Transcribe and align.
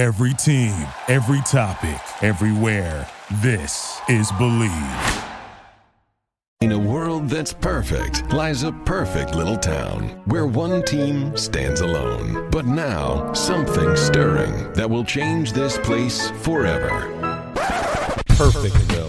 Every 0.00 0.32
team, 0.32 0.88
every 1.08 1.42
topic, 1.42 2.00
everywhere. 2.22 3.06
This 3.42 4.00
is 4.08 4.32
Believe. 4.38 5.24
In 6.62 6.72
a 6.72 6.78
world 6.78 7.28
that's 7.28 7.52
perfect 7.52 8.32
lies 8.32 8.62
a 8.62 8.72
perfect 8.86 9.34
little 9.34 9.58
town 9.58 10.22
where 10.24 10.46
one 10.46 10.82
team 10.84 11.36
stands 11.36 11.82
alone. 11.82 12.48
But 12.50 12.64
now, 12.64 13.30
something 13.34 13.94
stirring 13.94 14.72
that 14.72 14.88
will 14.88 15.04
change 15.04 15.52
this 15.52 15.76
place 15.76 16.30
forever. 16.44 17.12
Perfectville. 18.40 18.99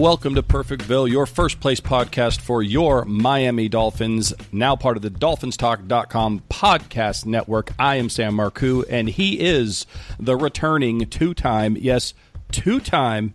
Welcome 0.00 0.34
to 0.36 0.42
Perfectville, 0.42 1.10
your 1.10 1.26
first 1.26 1.60
place 1.60 1.78
podcast 1.78 2.40
for 2.40 2.62
your 2.62 3.04
Miami 3.04 3.68
Dolphins, 3.68 4.32
now 4.50 4.74
part 4.74 4.96
of 4.96 5.02
the 5.02 5.10
DolphinsTalk.com 5.10 6.44
podcast 6.48 7.26
network. 7.26 7.72
I 7.78 7.96
am 7.96 8.08
Sam 8.08 8.34
Marcoux, 8.34 8.82
and 8.88 9.10
he 9.10 9.38
is 9.38 9.84
the 10.18 10.36
returning 10.36 11.06
two 11.10 11.34
time, 11.34 11.76
yes, 11.78 12.14
two 12.50 12.80
time 12.80 13.34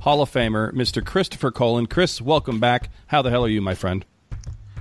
Hall 0.00 0.20
of 0.20 0.30
Famer, 0.30 0.74
Mr. 0.74 1.02
Christopher 1.02 1.50
Colon. 1.50 1.86
Chris, 1.86 2.20
welcome 2.20 2.60
back. 2.60 2.90
How 3.06 3.22
the 3.22 3.30
hell 3.30 3.46
are 3.46 3.48
you, 3.48 3.62
my 3.62 3.74
friend? 3.74 4.04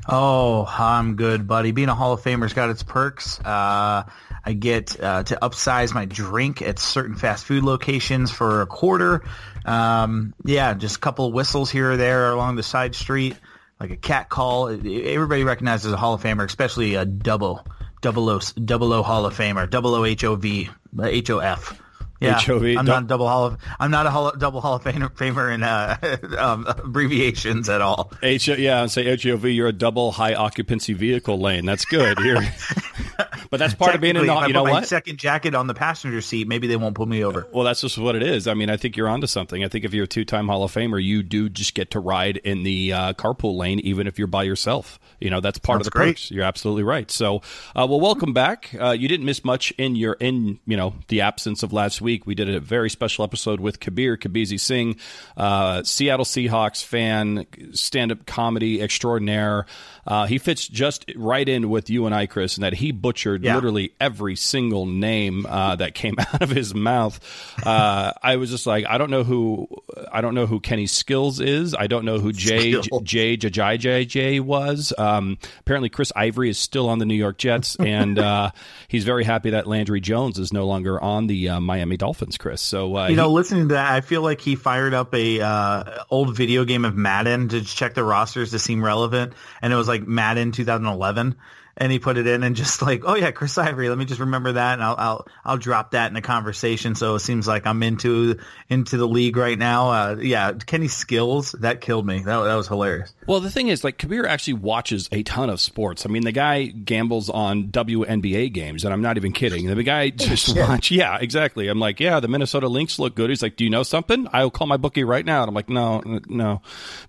Oh, 0.09 0.65
I'm 0.65 1.15
good, 1.15 1.47
buddy. 1.47 1.71
Being 1.71 1.87
a 1.87 1.95
Hall 1.95 2.11
of 2.11 2.21
Famer's 2.21 2.51
got 2.51 2.69
its 2.69 2.83
perks. 2.83 3.39
Uh, 3.39 4.03
I 4.43 4.53
get 4.53 5.01
uh, 5.01 5.23
to 5.23 5.37
upsize 5.41 5.93
my 5.93 6.05
drink 6.05 6.61
at 6.61 6.79
certain 6.79 7.15
fast 7.15 7.45
food 7.45 7.63
locations 7.63 8.31
for 8.31 8.61
a 8.61 8.65
quarter. 8.65 9.23
Um, 9.65 10.33
yeah, 10.43 10.73
just 10.73 10.97
a 10.97 10.99
couple 10.99 11.31
whistles 11.31 11.69
here 11.69 11.91
or 11.91 11.97
there 11.97 12.31
along 12.31 12.55
the 12.55 12.63
side 12.63 12.95
street, 12.95 13.35
like 13.79 13.91
a 13.91 13.97
cat 13.97 14.29
call. 14.29 14.69
Everybody 14.69 15.43
recognizes 15.43 15.91
a 15.91 15.97
Hall 15.97 16.15
of 16.15 16.23
Famer, 16.23 16.45
especially 16.45 16.95
a 16.95 17.05
double, 17.05 17.65
double 18.01 18.29
O, 18.29 18.39
double 18.39 18.93
O 18.93 19.03
Hall 19.03 19.25
of 19.25 19.37
Famer, 19.37 19.69
double 19.69 19.93
O 19.93 20.05
H 20.05 20.23
O 20.23 20.35
V, 20.35 20.69
H 21.01 21.29
O 21.29 21.39
F. 21.39 21.79
Yeah, 22.21 22.39
HOV, 22.39 22.77
I'm 22.77 22.85
not 22.85 23.03
a 23.03 23.07
double 23.07 23.27
hall 23.27 23.45
of 23.47 23.57
I'm 23.79 23.89
not 23.89 24.05
a 24.05 24.11
hall, 24.11 24.31
double 24.37 24.61
hall 24.61 24.75
of 24.75 24.83
famer, 24.83 25.09
famer 25.09 25.51
in 25.51 25.63
uh, 25.63 25.97
um, 26.37 26.67
abbreviations 26.67 27.67
at 27.67 27.81
all. 27.81 28.13
H 28.21 28.47
yeah, 28.47 28.81
and 28.81 28.91
say 28.91 29.17
HOV. 29.17 29.45
You're 29.45 29.69
a 29.69 29.73
double 29.73 30.11
high 30.11 30.35
occupancy 30.35 30.93
vehicle 30.93 31.39
lane. 31.39 31.65
That's 31.65 31.83
good. 31.83 32.19
You're, 32.19 32.41
but 33.49 33.57
that's 33.57 33.73
part 33.73 33.95
of 33.95 34.01
being 34.01 34.15
in 34.15 34.25
if 34.25 34.29
I 34.29 34.47
You 34.47 34.53
know 34.53 34.63
what? 34.63 34.87
Second 34.87 35.17
jacket 35.17 35.55
on 35.55 35.65
the 35.65 35.73
passenger 35.73 36.21
seat. 36.21 36.47
Maybe 36.47 36.67
they 36.67 36.77
won't 36.77 36.95
pull 36.95 37.07
me 37.07 37.23
over. 37.23 37.47
Well, 37.51 37.65
that's 37.65 37.81
just 37.81 37.97
what 37.97 38.15
it 38.15 38.21
is. 38.21 38.47
I 38.47 38.53
mean, 38.53 38.69
I 38.69 38.77
think 38.77 38.97
you're 38.97 39.09
onto 39.09 39.25
something. 39.25 39.63
I 39.63 39.67
think 39.67 39.83
if 39.83 39.93
you're 39.93 40.03
a 40.03 40.07
two-time 40.07 40.47
Hall 40.47 40.63
of 40.63 40.71
Famer, 40.71 41.03
you 41.03 41.23
do 41.23 41.49
just 41.49 41.73
get 41.73 41.91
to 41.91 41.99
ride 41.99 42.37
in 42.37 42.61
the 42.61 42.93
uh, 42.93 43.13
carpool 43.13 43.57
lane, 43.57 43.79
even 43.79 44.05
if 44.05 44.19
you're 44.19 44.27
by 44.27 44.43
yourself. 44.43 44.99
You 45.19 45.29
know, 45.29 45.39
that's 45.39 45.59
part 45.59 45.81
of 45.81 45.85
the 45.85 45.91
great. 45.91 46.15
perks. 46.15 46.31
You're 46.31 46.43
absolutely 46.43 46.83
right. 46.83 47.09
So, 47.09 47.37
uh, 47.75 47.85
well, 47.89 47.99
welcome 47.99 48.33
back. 48.33 48.73
Uh, 48.79 48.91
you 48.91 49.07
didn't 49.07 49.25
miss 49.25 49.43
much 49.43 49.71
in 49.77 49.95
your 49.95 50.13
in 50.13 50.59
you 50.65 50.77
know 50.77 50.93
the 51.07 51.21
absence 51.21 51.63
of 51.63 51.73
last 51.73 52.01
week. 52.01 52.10
We 52.25 52.35
did 52.35 52.49
a 52.49 52.59
very 52.59 52.89
special 52.89 53.23
episode 53.23 53.59
with 53.59 53.79
Kabir 53.79 54.17
Kabeezy 54.17 54.59
Singh, 54.59 54.97
uh, 55.37 55.83
Seattle 55.83 56.25
Seahawks 56.25 56.83
fan, 56.83 57.45
stand-up 57.71 58.25
comedy 58.25 58.81
extraordinaire. 58.81 59.65
Uh, 60.05 60.25
he 60.25 60.37
fits 60.37 60.67
just 60.67 61.05
right 61.15 61.47
in 61.47 61.69
with 61.69 61.89
you 61.89 62.05
and 62.05 62.15
I, 62.15 62.25
Chris, 62.25 62.57
in 62.57 62.61
that 62.61 62.73
he 62.73 62.91
butchered 62.91 63.43
Yeah. 63.43 63.55
literally 63.55 63.93
every 63.99 64.35
single 64.35 64.85
name 64.85 65.45
uh, 65.45 65.75
that 65.75 65.93
came 65.93 66.15
out 66.19 66.41
of 66.41 66.49
his 66.49 66.73
mouth. 66.73 67.19
Uh, 67.65 68.11
I 68.21 68.37
was 68.37 68.49
just 68.49 68.65
like, 68.65 68.85
I 68.87 68.97
don't 68.97 69.11
know 69.11 69.23
who, 69.23 69.67
I 70.11 70.21
don't 70.21 70.33
know 70.35 70.45
who 70.47 70.59
Kenny 70.59 70.87
Skills 70.87 71.39
is. 71.39 71.75
I 71.75 71.87
don't 71.87 72.05
know 72.05 72.19
who 72.19 72.31
Jay 72.31 72.81
Skills. 72.81 73.01
Jay 73.03 73.37
Jay 73.37 74.05
Jay 74.05 74.39
was. 74.39 74.93
Um, 74.97 75.37
apparently, 75.59 75.89
Chris 75.89 76.11
Ivory 76.15 76.49
is 76.49 76.57
still 76.57 76.89
on 76.89 76.97
the 76.99 77.05
New 77.05 77.15
York 77.15 77.37
Jets, 77.37 77.75
and 77.79 78.17
uh, 78.17 78.51
he's 78.87 79.03
very 79.03 79.23
happy 79.23 79.51
that 79.51 79.67
Landry 79.67 80.01
Jones 80.01 80.39
is 80.39 80.51
no 80.51 80.65
longer 80.65 80.99
on 80.99 81.27
the 81.27 81.49
uh, 81.49 81.59
Miami 81.59 81.97
Dolphins. 81.97 82.37
Chris, 82.37 82.61
so 82.61 82.97
uh, 82.97 83.07
You 83.07 83.15
know, 83.15 83.29
he- 83.29 83.35
listening 83.35 83.67
to 83.69 83.73
that, 83.75 83.91
I 83.91 84.01
feel 84.01 84.21
like 84.21 84.41
he 84.41 84.55
fired 84.55 84.93
up 84.93 85.13
a 85.13 85.41
uh, 85.41 86.03
old 86.09 86.35
video 86.35 86.65
game 86.65 86.85
of 86.85 86.95
Madden 86.95 87.49
to 87.49 87.61
check 87.63 87.93
the 87.93 88.03
rosters 88.03 88.51
to 88.51 88.59
seem 88.59 88.83
relevant, 88.83 89.33
and 89.61 89.71
it 89.71 89.75
was 89.75 89.87
like 89.91 90.07
Madden 90.07 90.51
2011, 90.51 91.35
and 91.77 91.91
he 91.91 91.99
put 91.99 92.17
it 92.17 92.27
in 92.27 92.43
and 92.43 92.55
just 92.55 92.81
like, 92.81 93.03
oh 93.05 93.15
yeah, 93.15 93.31
Chris 93.31 93.57
Ivory. 93.57 93.89
Let 93.89 93.97
me 93.97 94.05
just 94.05 94.19
remember 94.19 94.53
that, 94.53 94.73
and 94.73 94.83
I'll 94.83 94.95
I'll 94.97 95.27
I'll 95.45 95.57
drop 95.57 95.91
that 95.91 96.07
in 96.07 96.13
the 96.13 96.21
conversation. 96.21 96.95
So 96.95 97.15
it 97.15 97.19
seems 97.19 97.47
like 97.47 97.65
I'm 97.65 97.81
into 97.83 98.37
into 98.69 98.97
the 98.97 99.07
league 99.07 99.37
right 99.37 99.57
now. 99.57 99.91
Uh, 99.91 100.15
yeah, 100.19 100.53
Kenny 100.53 100.87
Skills 100.87 101.53
that 101.59 101.81
killed 101.81 102.05
me. 102.05 102.19
That 102.19 102.43
that 102.43 102.55
was 102.55 102.67
hilarious. 102.67 103.13
Well, 103.27 103.39
the 103.39 103.51
thing 103.51 103.67
is, 103.67 103.83
like 103.83 103.97
Kabir 103.97 104.25
actually 104.25 104.55
watches 104.55 105.07
a 105.11 105.23
ton 105.23 105.49
of 105.49 105.59
sports. 105.59 106.05
I 106.05 106.09
mean, 106.09 106.23
the 106.23 106.31
guy 106.31 106.65
gambles 106.65 107.29
on 107.29 107.69
WNBA 107.69 108.53
games, 108.53 108.83
and 108.83 108.93
I'm 108.93 109.01
not 109.01 109.17
even 109.17 109.31
kidding. 109.31 109.67
The 109.67 109.83
guy 109.83 110.09
just 110.21 110.57
watch. 110.57 110.91
Yeah, 110.91 111.17
exactly. 111.19 111.67
I'm 111.67 111.79
like, 111.79 111.99
yeah, 111.99 112.19
the 112.19 112.27
Minnesota 112.27 112.67
Lynx 112.67 112.99
look 112.99 113.15
good. 113.15 113.29
He's 113.29 113.41
like, 113.41 113.55
do 113.55 113.63
you 113.63 113.69
know 113.69 113.83
something? 113.83 114.27
I'll 114.33 114.51
call 114.51 114.67
my 114.67 114.77
bookie 114.77 115.03
right 115.03 115.25
now. 115.25 115.41
And 115.41 115.49
I'm 115.49 115.55
like, 115.55 115.69
no, 115.69 116.01
no. 116.27 116.61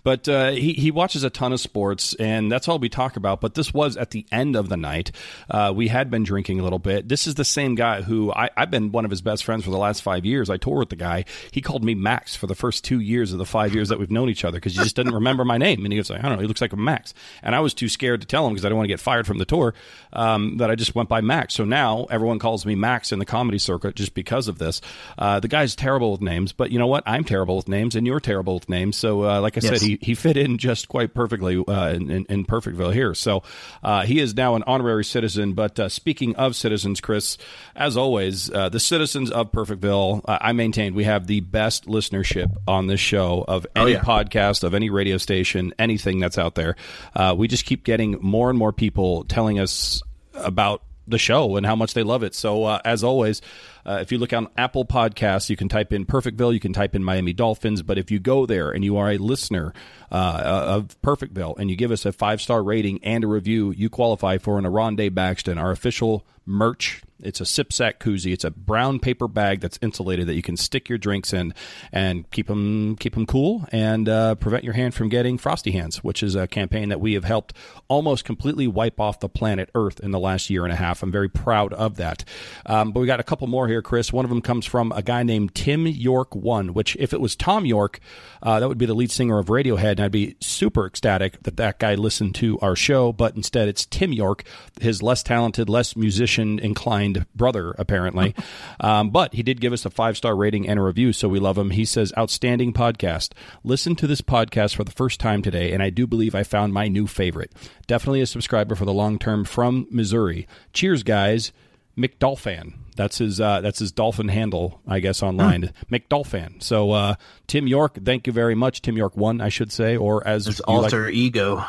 But 0.03 0.29
uh, 0.29 0.51
he 0.51 0.75
he 0.75 0.91
watches 0.91 1.25
a 1.25 1.31
ton 1.31 1.53
of 1.53 1.61
sports, 1.61 2.15
and 2.15 2.51
that's 2.51 2.69
all 2.69 2.79
we 2.79 2.89
talk 2.89 3.17
about. 3.17 3.41
But 3.41 3.55
this 3.55 3.73
was 3.73 3.97
at 3.97 4.11
the 4.11 4.27
end 4.31 4.52
of 4.57 4.69
the 4.69 4.77
night. 4.77 5.13
Uh, 5.51 5.73
we 5.75 5.89
had 5.89 6.11
been 6.11 6.23
drinking 6.23 6.61
a 6.61 6.63
little 6.63 6.79
bit. 6.79 7.09
This 7.09 7.27
is 7.27 7.35
the 7.35 7.45
same 7.45 7.75
guy 7.75 8.03
who 8.03 8.33
I, 8.33 8.51
I've 8.57 8.71
been 8.71 8.93
one 8.93 9.05
of 9.05 9.11
his 9.11 9.21
best 9.23 9.45
friends 9.45 9.65
for 9.65 9.71
the 9.71 9.79
last 9.79 10.03
five 10.03 10.25
years. 10.25 10.51
I 10.51 10.57
toured 10.57 10.79
with 10.81 10.89
the 10.91 10.97
guy. 10.97 11.25
He 11.51 11.61
called 11.61 11.85
me 11.85 11.95
Max 11.95 12.35
for 12.37 12.47
the 12.47 12.55
first 12.55 12.85
two 12.85 13.01
years 13.01 13.33
of 13.33 13.39
the 13.39 13.47
five 13.47 13.75
years 13.75 13.89
that 13.89 13.99
we've 13.99 14.11
known 14.11 14.29
each 14.29 14.45
other 14.45 14.57
because 14.59 14.75
he 14.77 14.83
just 14.83 14.97
didn't 14.97 15.15
remember 15.15 15.45
my 15.45 15.59
name. 15.59 15.85
And 15.85 15.93
he 15.93 15.99
was 15.99 16.11
like, 16.11 16.21
I 16.21 16.29
don't 16.29 16.37
know, 16.37 16.43
he 16.43 16.49
looks 16.49 16.61
like 16.61 16.73
a 16.73 16.77
Max. 16.77 17.15
And 17.43 17.55
I 17.55 17.61
was 17.61 17.75
too 17.75 17.89
scared 17.89 18.21
to 18.23 18.27
tell 18.27 18.47
him 18.47 18.53
because 18.55 18.65
I 18.65 18.69
don't 18.69 18.79
want 18.79 18.87
to 18.89 18.93
get 18.93 19.01
fired 19.01 19.27
from 19.27 19.39
the 19.39 19.45
tour 19.45 19.75
um, 20.13 20.57
that 20.59 20.71
I 20.71 20.75
just 20.75 20.95
went 20.95 21.09
by 21.09 21.21
Max. 21.21 21.55
So 21.55 21.65
now 21.65 22.07
everyone 22.11 22.39
calls 22.39 22.67
me 22.67 22.75
Max 22.75 23.13
in 23.13 23.19
the 23.19 23.25
comedy 23.27 23.59
circuit 23.59 23.95
just 23.97 24.15
because 24.15 24.49
of 24.49 24.59
this. 24.59 24.81
Uh, 25.19 25.41
the 25.41 25.49
guy's 25.49 25.75
terrible 25.77 26.13
with 26.13 26.21
names, 26.21 26.53
but 26.53 26.71
you 26.71 26.79
know 26.79 26.87
what? 26.87 27.03
I'm 27.07 27.25
terrible 27.25 27.57
with 27.57 27.69
names 27.69 27.95
and 27.97 28.07
you're 28.07 28.21
terrible 28.21 28.55
with 28.55 28.69
names. 28.69 28.97
So, 28.97 29.25
uh, 29.25 29.41
like 29.41 29.57
I 29.57 29.61
Yes. 29.63 29.81
said, 29.81 29.87
he, 29.89 29.99
he 30.01 30.15
fit 30.15 30.37
in 30.37 30.59
just 30.59 30.89
quite 30.89 31.15
perfectly 31.15 31.63
uh, 31.67 31.89
in, 31.91 32.11
in, 32.11 32.27
in 32.29 32.45
Perfectville 32.45 32.93
here. 32.93 33.15
So 33.15 33.43
uh, 33.83 34.03
he 34.05 34.19
is 34.21 34.35
now 34.43 34.57
an 34.57 34.65
honorary 34.67 35.05
citizen. 35.05 35.53
But 35.53 35.79
uh, 35.79 35.89
speaking 35.89 36.35
of 36.35 36.57
citizens, 36.57 37.01
Chris, 37.01 37.39
as 37.77 37.97
always, 37.97 38.51
uh, 38.51 38.69
the 38.71 38.81
citizens 38.81 39.31
of 39.31 39.53
Perfectville, 39.53 40.23
uh, 40.25 40.39
I 40.41 40.53
maintain 40.53 40.95
we 40.95 41.05
have 41.05 41.29
the 41.29 41.41
best 41.41 41.87
listenership 41.87 42.57
on 42.67 42.89
this 42.89 42.99
show 42.99 43.45
of 43.47 43.67
any 43.77 43.93
yeah. 43.93 44.01
podcast, 44.01 44.65
of 44.65 44.75
any 44.75 44.91
radio 44.91 45.17
station, 45.17 45.73
anything 45.79 46.19
that's 46.19 46.39
out 46.39 46.57
there. 46.57 46.75
Uh, 47.15 47.35
we 47.39 47.47
just 47.47 47.65
keep 47.65 47.85
getting 47.85 48.19
more 48.21 48.51
and 48.51 48.59
more 48.59 48.73
people 48.73 49.23
telling 49.25 49.61
us 49.61 50.03
about 50.35 50.83
the 51.07 51.19
show 51.19 51.57
and 51.57 51.65
how 51.65 51.77
much 51.77 51.95
they 51.95 52.03
love 52.03 52.25
it. 52.25 52.35
So, 52.35 52.65
uh, 52.65 52.81
as 52.85 53.05
always, 53.05 53.43
uh, 53.85 53.99
if 54.01 54.13
you 54.13 54.19
look 54.19 54.33
on 54.33 54.49
Apple 54.57 54.85
Podcasts, 54.85 55.51
you 55.51 55.57
can 55.57 55.69
type 55.69 55.93
in 55.93 56.07
Perfectville, 56.07 56.53
you 56.53 56.61
can 56.61 56.73
type 56.73 56.95
in 56.95 57.03
Miami 57.03 57.33
Dolphins. 57.33 57.83
But 57.83 57.99
if 57.99 58.11
you 58.11 58.19
go 58.19 58.47
there 58.47 58.71
and 58.71 58.85
you 58.85 58.97
are 58.97 59.11
a 59.11 59.19
listener 59.19 59.73
uh, 60.11 60.43
of 60.45 61.01
Perfectville 61.03 61.59
and 61.59 61.71
you 61.71 61.77
give 61.77 61.91
us 61.91 62.05
a 62.05 62.13
five 62.13 62.41
star 62.41 62.63
rating 62.63 63.01
and 63.03 63.25
a 63.25 63.27
review, 63.27 63.71
you 63.71 63.89
qualify 63.89 64.39
for 64.39 64.59
an 64.59 64.67
Aronde 64.67 64.99
Baxton, 64.99 65.59
our 65.59 65.71
official 65.71 66.25
merch. 66.47 67.03
It's 67.23 67.41
a 67.41 67.47
sip 67.47 67.73
sack 67.73 68.01
koozie. 68.01 68.33
It's 68.33 68.43
a 68.43 68.51
brown 68.51 68.99
paper 68.99 69.29
bag 69.29 69.61
that's 69.61 69.79
insulated 69.81 70.27
that 70.27 70.35
you 70.35 70.43
can 70.43 70.57
stick 70.57 70.89
your 70.89 70.99
drinks 70.99 71.33
in 71.33 71.55
and 71.93 72.29
keep 72.33 72.49
them 72.49 72.97
keep 72.97 73.15
them 73.15 73.27
cool 73.27 73.65
and 73.71 74.09
uh, 74.09 74.35
prevent 74.35 74.65
your 74.65 74.73
hand 74.73 74.93
from 74.95 75.09
getting 75.09 75.39
frosty 75.39 75.71
hands, 75.71 76.03
which 76.03 76.23
is 76.23 76.35
a 76.35 76.49
campaign 76.49 76.89
that 76.89 77.01
we 77.01 77.15
have 77.15 77.23
helped 77.23 77.55
almost 77.87 78.25
completely 78.25 78.67
wipe 78.67 78.99
off 78.99 79.21
the 79.21 79.29
planet 79.29 79.71
Earth 79.75 80.01
in 80.01 80.11
the 80.11 80.19
last 80.19 80.51
year 80.51 80.65
and 80.65 80.73
a 80.73 80.77
half. 80.77 81.03
I'm 81.03 81.13
very 81.13 81.29
proud 81.29 81.73
of 81.75 81.97
that. 81.97 82.25
Um, 82.67 82.91
but 82.91 82.99
we 82.99 83.07
got 83.07 83.21
a 83.21 83.25
couple 83.25 83.47
more 83.47 83.69
here, 83.73 83.83
Chris. 83.83 84.13
One 84.13 84.25
of 84.25 84.29
them 84.29 84.41
comes 84.43 84.67
from 84.67 84.93
a 84.93 85.03
guy 85.03 85.23
named 85.23 85.55
Tim 85.55 85.87
York 85.87 86.35
One, 86.35 86.75
which 86.75 86.97
if 87.01 87.13
it 87.13 87.21
was 87.21 87.35
Thom 87.35 87.67
Yorke, 87.67 88.01
uh, 88.43 88.61
that 88.61 88.69
would 88.69 88.79
be 88.79 88.87
the 88.87 88.95
lead 88.95 89.11
singer 89.11 89.39
of 89.39 89.47
Radiohead, 89.47 89.93
and 89.93 90.01
I'd 90.01 90.13
be 90.13 90.37
super 90.41 90.87
ecstatic 90.87 91.43
that 91.43 91.57
that 91.57 91.79
guy 91.79 91.95
listened 91.95 92.35
to 92.37 92.59
our 92.61 92.77
show. 92.77 93.13
But 93.13 93.35
instead, 93.35 93.69
it's 93.69 93.87
Tim 93.87 94.13
York, 94.13 94.45
his 94.81 95.03
less 95.03 95.23
talented, 95.23 95.69
less 95.69 95.97
musician 95.97 96.59
inclined 96.59 97.27
brother, 97.35 97.75
apparently. 97.79 98.35
um, 98.81 99.11
but 99.11 99.35
he 99.35 99.43
did 99.43 99.61
give 99.61 99.73
us 99.73 99.85
a 99.85 99.91
five 99.91 100.17
star 100.17 100.37
rating 100.37 100.69
and 100.69 100.79
a 100.79 100.83
review, 100.83 101.13
so 101.13 101.29
we 101.29 101.41
love 101.41 101.59
him. 101.59 101.71
He 101.71 101.85
says, 101.85 102.13
"Outstanding 102.17 102.73
podcast. 102.73 103.31
Listen 103.65 103.97
to 103.97 104.07
this 104.07 104.21
podcast 104.21 104.77
for 104.77 104.85
the 104.85 104.93
first 104.93 105.19
time 105.19 105.43
today, 105.43 105.73
and 105.73 105.83
I 105.83 105.91
do 105.91 106.07
believe 106.07 106.35
I 106.35 106.43
found 106.43 106.73
my 106.73 106.89
new 106.89 107.07
favorite. 107.07 107.53
Definitely 107.87 108.21
a 108.21 108.27
subscriber 108.27 108.75
for 108.75 108.85
the 108.85 108.93
long 108.93 109.19
term 109.19 109.45
from 109.45 109.87
Missouri. 109.91 110.47
Cheers, 110.73 111.03
guys." 111.03 111.53
McDolphin. 111.97 112.75
That's 112.97 113.19
his. 113.19 113.41
Uh, 113.41 113.61
that's 113.63 113.79
his 113.79 113.91
dolphin 113.93 114.29
handle, 114.29 114.81
I 114.87 115.01
guess, 115.01 115.23
online. 115.23 115.73
McDolphin. 115.91 116.63
So, 116.63 116.91
uh, 116.91 117.15
Tim 117.47 117.67
York, 117.67 117.99
thank 118.05 118.27
you 118.27 118.33
very 118.33 118.55
much. 118.55 118.83
Tim 118.83 118.97
York 118.97 119.17
one, 119.17 119.41
I 119.41 119.49
should 119.49 119.73
say, 119.73 119.97
or 119.97 120.27
as 120.27 120.47
His 120.47 120.59
you 120.67 120.75
like- 120.75 120.85
alter 120.85 121.09
ego. 121.09 121.65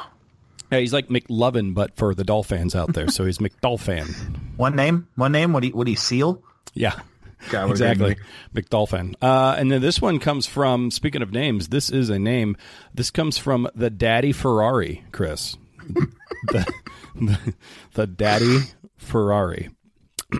yeah, 0.72 0.80
he's 0.80 0.92
like 0.94 1.08
McLovin, 1.08 1.74
but 1.74 1.96
for 1.96 2.14
the 2.14 2.24
Dolphins 2.25 2.75
out 2.75 2.94
there. 2.94 3.08
So 3.08 3.24
he's 3.25 3.38
McDolphin. 3.40 4.08
One 4.58 4.75
name. 4.75 5.08
One 5.16 5.31
name. 5.31 5.54
What 5.54 5.62
do 5.62 5.68
you, 5.68 5.74
what 5.74 5.86
do 5.86 5.92
you 5.92 5.98
seal? 5.98 6.44
Yeah. 6.74 7.00
God, 7.50 7.68
what 7.70 7.80
a 7.81 7.96
great 7.96 8.12
exactly. 8.12 8.16
McDolphin. 8.54 9.16
Uh, 9.22 9.56
and 9.58 9.70
then 9.72 9.81
this 9.81 10.02
one 10.02 10.20
comes 10.20 10.46
from, 10.46 10.92
speaking 10.92 11.22
of 11.22 11.31
names, 11.31 11.68
this 11.70 11.90
is 11.90 12.10
a 12.10 12.18
name. 12.18 12.56
This 12.94 13.12
comes 13.12 13.38
from 13.38 13.68
the 13.75 13.90
Daddy 13.90 14.31
Ferrari, 14.31 15.04
Chris. 15.12 15.58
the, 16.48 16.66
the, 17.16 17.54
the 17.96 18.08
Daddy 18.08 18.60
Ferrari. 18.98 19.70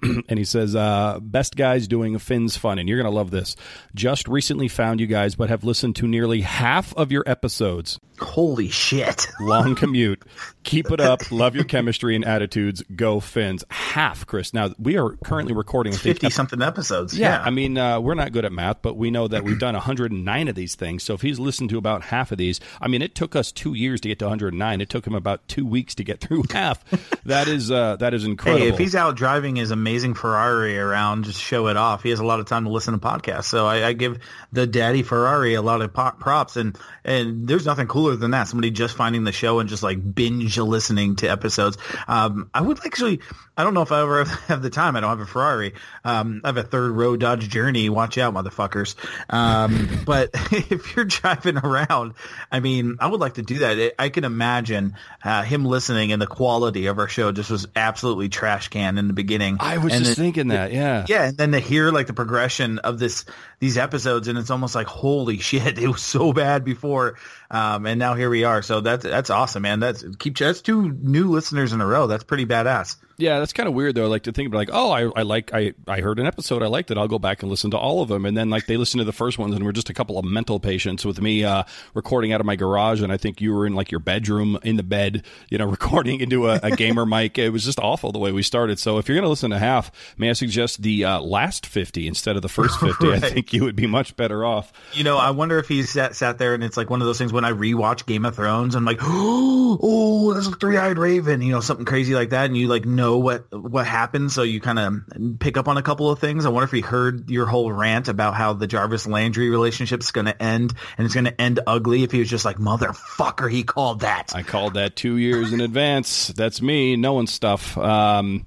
and 0.30 0.40
he 0.40 0.46
says, 0.46 0.76
uh, 0.76 1.20
best 1.22 1.56
guys 1.56 1.88
doing 1.88 2.18
Finn's 2.20 2.58
fun. 2.58 2.80
And 2.80 2.88
you're 2.88 2.98
going 2.98 3.12
to 3.12 3.16
love 3.16 3.32
this. 3.32 3.56
Just 3.96 4.28
recently 4.28 4.68
found 4.68 5.00
you 5.00 5.08
guys, 5.08 5.36
but 5.36 5.50
have 5.50 5.64
listened 5.64 5.96
to 5.98 6.08
nearly 6.08 6.42
half 6.42 6.94
of 6.96 7.12
your 7.12 7.24
episodes. 7.28 8.00
Holy 8.24 8.70
shit! 8.70 9.28
Long 9.40 9.76
commute. 9.76 10.24
Keep 10.64 10.92
it 10.92 11.00
up. 11.02 11.30
Love 11.32 11.56
your 11.56 11.66
chemistry 11.66 12.16
and 12.16 12.24
attitudes. 12.24 12.82
Go 12.96 13.20
Finns. 13.20 13.66
Half, 13.70 14.26
Chris. 14.26 14.54
Now, 14.54 14.70
we 14.80 14.98
are 14.98 15.10
currently 15.24 15.54
recording, 15.54 15.94
I 15.94 15.98
think, 15.98 16.20
Fifty 16.20 16.30
something 16.30 16.62
episodes. 16.62 17.18
yeah, 17.18 17.42
I 17.44 17.50
mean, 17.50 17.78
uh, 17.78 18.00
we're 18.00 18.14
not 18.14 18.32
good 18.32 18.46
at 18.46 18.54
math, 18.54 18.82
but 18.82 18.96
we 18.96 19.12
know 19.12 19.28
that 19.28 19.44
we've 19.44 19.60
done 19.60 19.74
109 19.74 20.48
of 20.48 20.56
these 20.56 20.76
things. 20.76 21.04
So 21.04 21.14
if 21.14 21.22
he's 21.22 21.38
listened 21.38 21.70
to 21.72 21.78
about 21.78 22.04
half 22.04 22.32
of 22.32 22.38
these, 22.38 22.62
I 22.82 22.88
mean, 22.88 23.02
it 23.02 23.14
took 23.14 23.36
us 23.36 23.52
two 23.52 23.74
years 23.74 24.00
to 24.02 24.08
get 24.08 24.20
to 24.20 24.26
109. 24.26 24.80
It 24.82 24.90
took 24.90 25.06
him 25.06 25.16
about 25.16 25.46
two 25.50 25.66
weeks 25.66 25.96
to 25.96 26.04
get 26.06 26.22
through 26.22 26.44
half. 26.52 26.82
that 27.26 27.48
is 27.50 27.70
uh, 27.70 27.98
that 27.98 28.14
is 28.14 28.24
incredible. 28.24 28.66
Hey, 28.66 28.72
if 28.72 28.78
he's 28.78 28.96
out 28.96 29.16
driving 29.18 29.58
his 29.58 29.72
amazing 29.72 30.14
Ferrari 30.14 30.80
around, 30.80 31.26
just 31.26 31.42
show 31.42 31.68
it 31.68 31.76
off. 31.76 32.04
He 32.04 32.10
has 32.12 32.20
a 32.20 32.26
lot 32.26 32.40
of 32.40 32.46
time 32.46 32.64
to 32.64 32.70
listen 32.70 32.94
to 32.94 33.00
podcasts, 33.00 33.46
so 33.46 33.66
I, 33.66 33.88
I 33.88 33.94
give 33.94 34.20
the 34.54 34.66
daddy 34.66 35.04
Ferrari 35.04 35.56
a 35.56 35.62
lot 35.62 35.82
of 35.82 35.94
pop, 35.94 36.20
props. 36.22 36.56
And 36.56 36.78
and 37.04 37.48
there's 37.50 37.66
nothing 37.66 37.88
cooler 37.88 38.13
than 38.16 38.32
that. 38.32 38.48
Somebody 38.48 38.72
just 38.72 38.96
finding 38.96 39.24
the 39.24 39.32
show 39.32 39.60
and 39.60 39.70
just 39.70 39.84
like 39.84 39.98
binge 40.16 40.58
listening 40.58 41.16
to 41.18 41.28
episodes. 41.28 41.78
Um, 42.08 42.50
I 42.54 42.62
would 42.62 42.80
actually, 42.86 43.20
I 43.58 43.64
don't 43.64 43.74
know 43.74 43.82
if 43.82 43.92
I 43.92 44.02
ever 44.02 44.24
have 44.48 44.62
the 44.62 44.70
time. 44.70 44.96
I 44.96 45.00
don't 45.02 45.10
have 45.10 45.20
a 45.20 45.26
Ferrari. 45.26 45.74
Um, 46.04 46.42
I 46.44 46.48
have 46.50 46.58
a 46.58 46.64
third 46.64 46.92
row 46.92 47.16
Dodge 47.18 47.50
Journey. 47.50 47.90
Watch 47.90 48.18
out, 48.18 48.34
motherfuckers. 48.34 48.96
Um, 49.30 50.02
but 50.06 50.30
if 50.52 50.96
you're 50.96 51.06
driving 51.06 51.58
around, 51.58 52.14
I 52.52 52.60
mean, 52.60 52.98
I 53.00 53.08
would 53.08 53.20
like 53.20 53.36
to 53.36 53.42
do 53.42 53.60
that. 53.60 53.94
I 54.00 54.10
can 54.10 54.24
imagine 54.24 54.96
uh, 55.24 55.44
him 55.44 55.66
listening 55.66 56.12
and 56.12 56.22
the 56.22 56.28
quality 56.28 56.88
of 56.88 57.00
our 57.00 57.08
show 57.08 57.32
just 57.32 57.50
was 57.52 57.68
absolutely 57.76 58.30
trash 58.30 58.68
can 58.70 58.98
in 58.98 59.08
the 59.08 59.14
beginning. 59.14 59.58
I 59.60 59.78
was 59.78 59.94
And 59.94 60.04
just 60.04 60.18
then- 60.18 60.26
thinking 60.26 60.48
that, 60.50 60.72
yeah. 60.72 61.06
yeah, 61.08 61.28
and 61.30 61.38
then 61.38 61.52
to 61.54 61.60
hear 61.60 61.92
like 61.92 62.08
the 62.08 62.14
progression 62.14 62.80
of 62.80 63.00
this 63.00 63.26
these 63.60 63.78
episodes, 63.78 64.28
and 64.28 64.38
it's 64.38 64.50
almost 64.50 64.76
like 64.76 64.88
holy 64.88 65.38
shit, 65.38 65.78
it 65.80 65.88
was 65.88 66.02
so 66.02 66.34
bad 66.34 66.66
before, 66.66 67.16
um, 67.50 67.86
and 67.86 68.03
now 68.04 68.16
here 68.16 68.30
we 68.30 68.44
are. 68.44 68.62
So 68.62 68.82
that's 68.82 69.04
that's 69.04 69.30
awesome, 69.30 69.64
man. 69.64 69.80
That's 69.80 70.04
keep 70.20 70.38
that's 70.38 70.62
two 70.62 70.92
new 70.92 71.32
listeners 71.32 71.72
in 71.72 71.80
a 71.80 71.86
row. 71.86 72.08
That's 72.08 72.26
pretty 72.26 72.46
badass. 72.46 72.98
Yeah, 73.24 73.40
that's 73.40 73.54
kind 73.54 73.70
of 73.70 73.74
weird 73.74 73.96
though. 73.96 74.10
Like 74.10 74.24
to 74.24 74.34
think 74.34 74.48
about 74.48 74.58
like, 74.58 74.70
oh, 74.74 74.92
I, 74.92 75.04
I 75.18 75.22
like 75.22 75.54
I, 75.54 75.74
I 75.88 76.02
heard 76.02 76.20
an 76.20 76.26
episode, 76.26 76.62
I 76.62 76.68
liked 76.68 76.92
it. 76.92 76.98
I'll 76.98 77.08
go 77.08 77.20
back 77.20 77.42
and 77.42 77.50
listen 77.50 77.72
to 77.72 77.78
all 77.78 78.02
of 78.02 78.10
them, 78.10 78.26
and 78.26 78.36
then 78.36 78.50
like 78.50 78.66
they 78.66 78.76
listen 78.76 78.98
to 78.98 79.06
the 79.06 79.14
first 79.14 79.40
ones, 79.40 79.56
and 79.56 79.64
we're 79.64 79.72
just 79.72 79.90
a 79.90 79.94
couple 79.94 80.20
of 80.20 80.26
mental 80.26 80.60
patients 80.60 81.06
with 81.06 81.22
me 81.22 81.46
uh, 81.46 81.64
recording 81.94 82.34
out 82.34 82.42
of 82.42 82.46
my 82.46 82.58
garage, 82.58 83.02
and 83.02 83.14
I 83.14 83.18
think 83.18 83.40
you 83.40 83.54
were 83.54 83.66
in 83.66 83.76
like 83.76 83.92
your 83.92 84.02
bedroom 84.02 84.60
in 84.64 84.76
the 84.76 84.84
bed, 84.84 85.24
you 85.50 85.58
know, 85.58 85.66
recording 85.70 86.20
into 86.20 86.50
a, 86.50 86.60
a 86.64 86.72
gamer 86.72 87.06
mic. 87.06 87.38
It 87.38 87.52
was 87.52 87.64
just 87.64 87.80
awful 87.80 88.12
the 88.12 88.20
way 88.20 88.34
we 88.34 88.44
started. 88.44 88.78
So 88.78 88.98
if 88.98 89.08
you're 89.08 89.16
gonna 89.16 89.30
listen 89.30 89.52
to 89.52 89.60
half, 89.60 89.90
may 90.18 90.30
I 90.30 90.34
suggest 90.34 90.82
the 90.82 91.06
uh, 91.06 91.22
last 91.22 91.66
fifty 91.66 92.10
instead 92.10 92.36
of 92.36 92.42
the 92.42 92.50
first 92.50 92.78
fifty? 92.82 93.14
I 93.14 93.20
think 93.22 93.54
you 93.54 93.64
would 93.64 93.78
be 93.78 93.88
much 93.88 94.18
better 94.18 94.44
off. 94.44 94.74
You 94.92 95.06
know, 95.06 95.18
I 95.18 95.32
wonder 95.32 95.60
if 95.60 95.70
he 95.70 95.84
sat, 95.84 96.18
sat 96.18 96.40
there 96.40 96.54
and 96.54 96.62
it's 96.62 96.76
like 96.76 96.90
one 96.90 97.00
of 97.00 97.08
those 97.08 97.20
things 97.20 97.32
when 97.32 97.46
I 97.46 97.54
rewatch 97.54 98.06
Game 98.06 98.26
of 98.26 98.36
Thrones, 98.36 98.76
I'm 98.76 98.84
like, 98.84 99.00
oh, 99.02 100.34
there's 100.34 100.48
a 100.48 100.52
three-eyed 100.52 100.98
raven, 100.98 101.42
you 101.42 101.54
know, 101.54 101.62
something 101.62 101.86
crazy 101.86 102.14
like 102.16 102.32
that, 102.32 102.48
and 102.48 102.58
you 102.58 102.68
like 102.68 102.84
know 102.84 103.13
what 103.18 103.46
what 103.52 103.86
happened, 103.86 104.32
so 104.32 104.44
you 104.44 104.60
kind 104.60 104.80
of 104.80 105.40
pick 105.40 105.58
up 105.58 105.68
on 105.68 105.78
a 105.78 105.82
couple 105.82 106.10
of 106.10 106.20
things. 106.20 106.46
I 106.46 106.50
wonder 106.50 106.66
if 106.66 106.72
he 106.72 106.82
heard 106.82 107.30
your 107.30 107.46
whole 107.46 107.72
rant 107.72 108.08
about 108.08 108.36
how 108.36 108.54
the 108.54 108.68
Jarvis 108.68 109.08
Landry 109.08 109.50
relationship's 109.50 110.12
going 110.12 110.26
to 110.26 110.42
end, 110.42 110.74
and 110.98 111.06
it's 111.06 111.14
going 111.14 111.26
to 111.26 111.42
end 111.42 111.60
ugly. 111.66 112.04
If 112.04 112.12
he 112.12 112.20
was 112.20 112.30
just 112.30 112.46
like, 112.46 112.58
motherfucker, 112.58 113.52
he 113.52 113.64
called 113.64 114.02
that. 114.02 114.34
I 114.36 114.44
called 114.44 114.76
that 114.76 114.96
two 114.96 115.18
years 115.18 115.54
in 115.54 115.62
advance. 115.62 116.28
That's 116.28 116.62
me 116.62 116.96
knowing 116.96 117.28
stuff. 117.28 117.78
Um, 117.78 118.46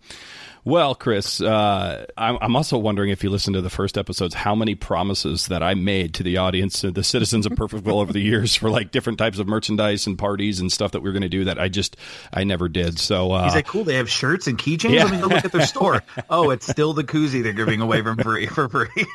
well, 0.67 0.97
Chris, 0.97 1.41
uh, 1.41 2.07
I'm, 2.17 2.39
I'm 2.41 2.57
also 2.57 2.77
wondering 2.77 3.11
if 3.11 3.23
you 3.23 3.31
listen 3.31 3.53
to 3.53 3.61
the 3.61 3.71
first 3.71 3.97
episodes, 3.97 4.35
how 4.35 4.57
many 4.57 4.75
promises 4.75 5.47
that 5.47 5.63
I 5.63 5.75
made 5.75 6.15
to 6.15 6.25
the 6.25 6.39
audience, 6.39 6.81
the 6.83 7.05
citizens 7.05 7.47
of 7.47 7.53
Perfectville 7.53 8.03
over 8.03 8.13
the 8.13 8.19
years 8.21 8.57
for 8.57 8.69
like 8.69 8.91
different 8.91 9.21
types 9.21 9.39
of 9.39 9.47
merchandise 9.47 10.09
and 10.09 10.19
parties 10.19 10.59
and 10.59 10.73
stuff 10.73 10.91
that 10.91 11.03
we 11.03 11.09
are 11.09 11.13
going 11.13 11.23
to 11.23 11.29
do 11.29 11.45
that 11.45 11.61
I 11.61 11.69
just, 11.69 11.97
I 12.33 12.43
never 12.43 12.69
did. 12.69 12.99
So, 12.99 13.31
uh, 13.31 13.45
He's 13.45 13.55
like, 13.55 13.69
cool. 13.69 13.85
They 13.85 13.95
have 13.95 14.11
shirts 14.11 14.49
and 14.49 14.59
keychains. 14.59 14.91
Yeah. 14.91 15.05
Let 15.05 15.13
me 15.13 15.21
go 15.21 15.29
look 15.29 15.45
at 15.45 15.53
their 15.53 15.67
store. 15.67 16.03
oh, 16.29 16.51
it's 16.51 16.67
still 16.67 16.93
the 16.93 17.05
koozie 17.05 17.45
they're 17.45 17.53
giving 17.53 17.81
away 17.81 18.03
for 18.03 18.17
free. 18.17 18.47
For 18.47 18.69
free. 18.69 19.07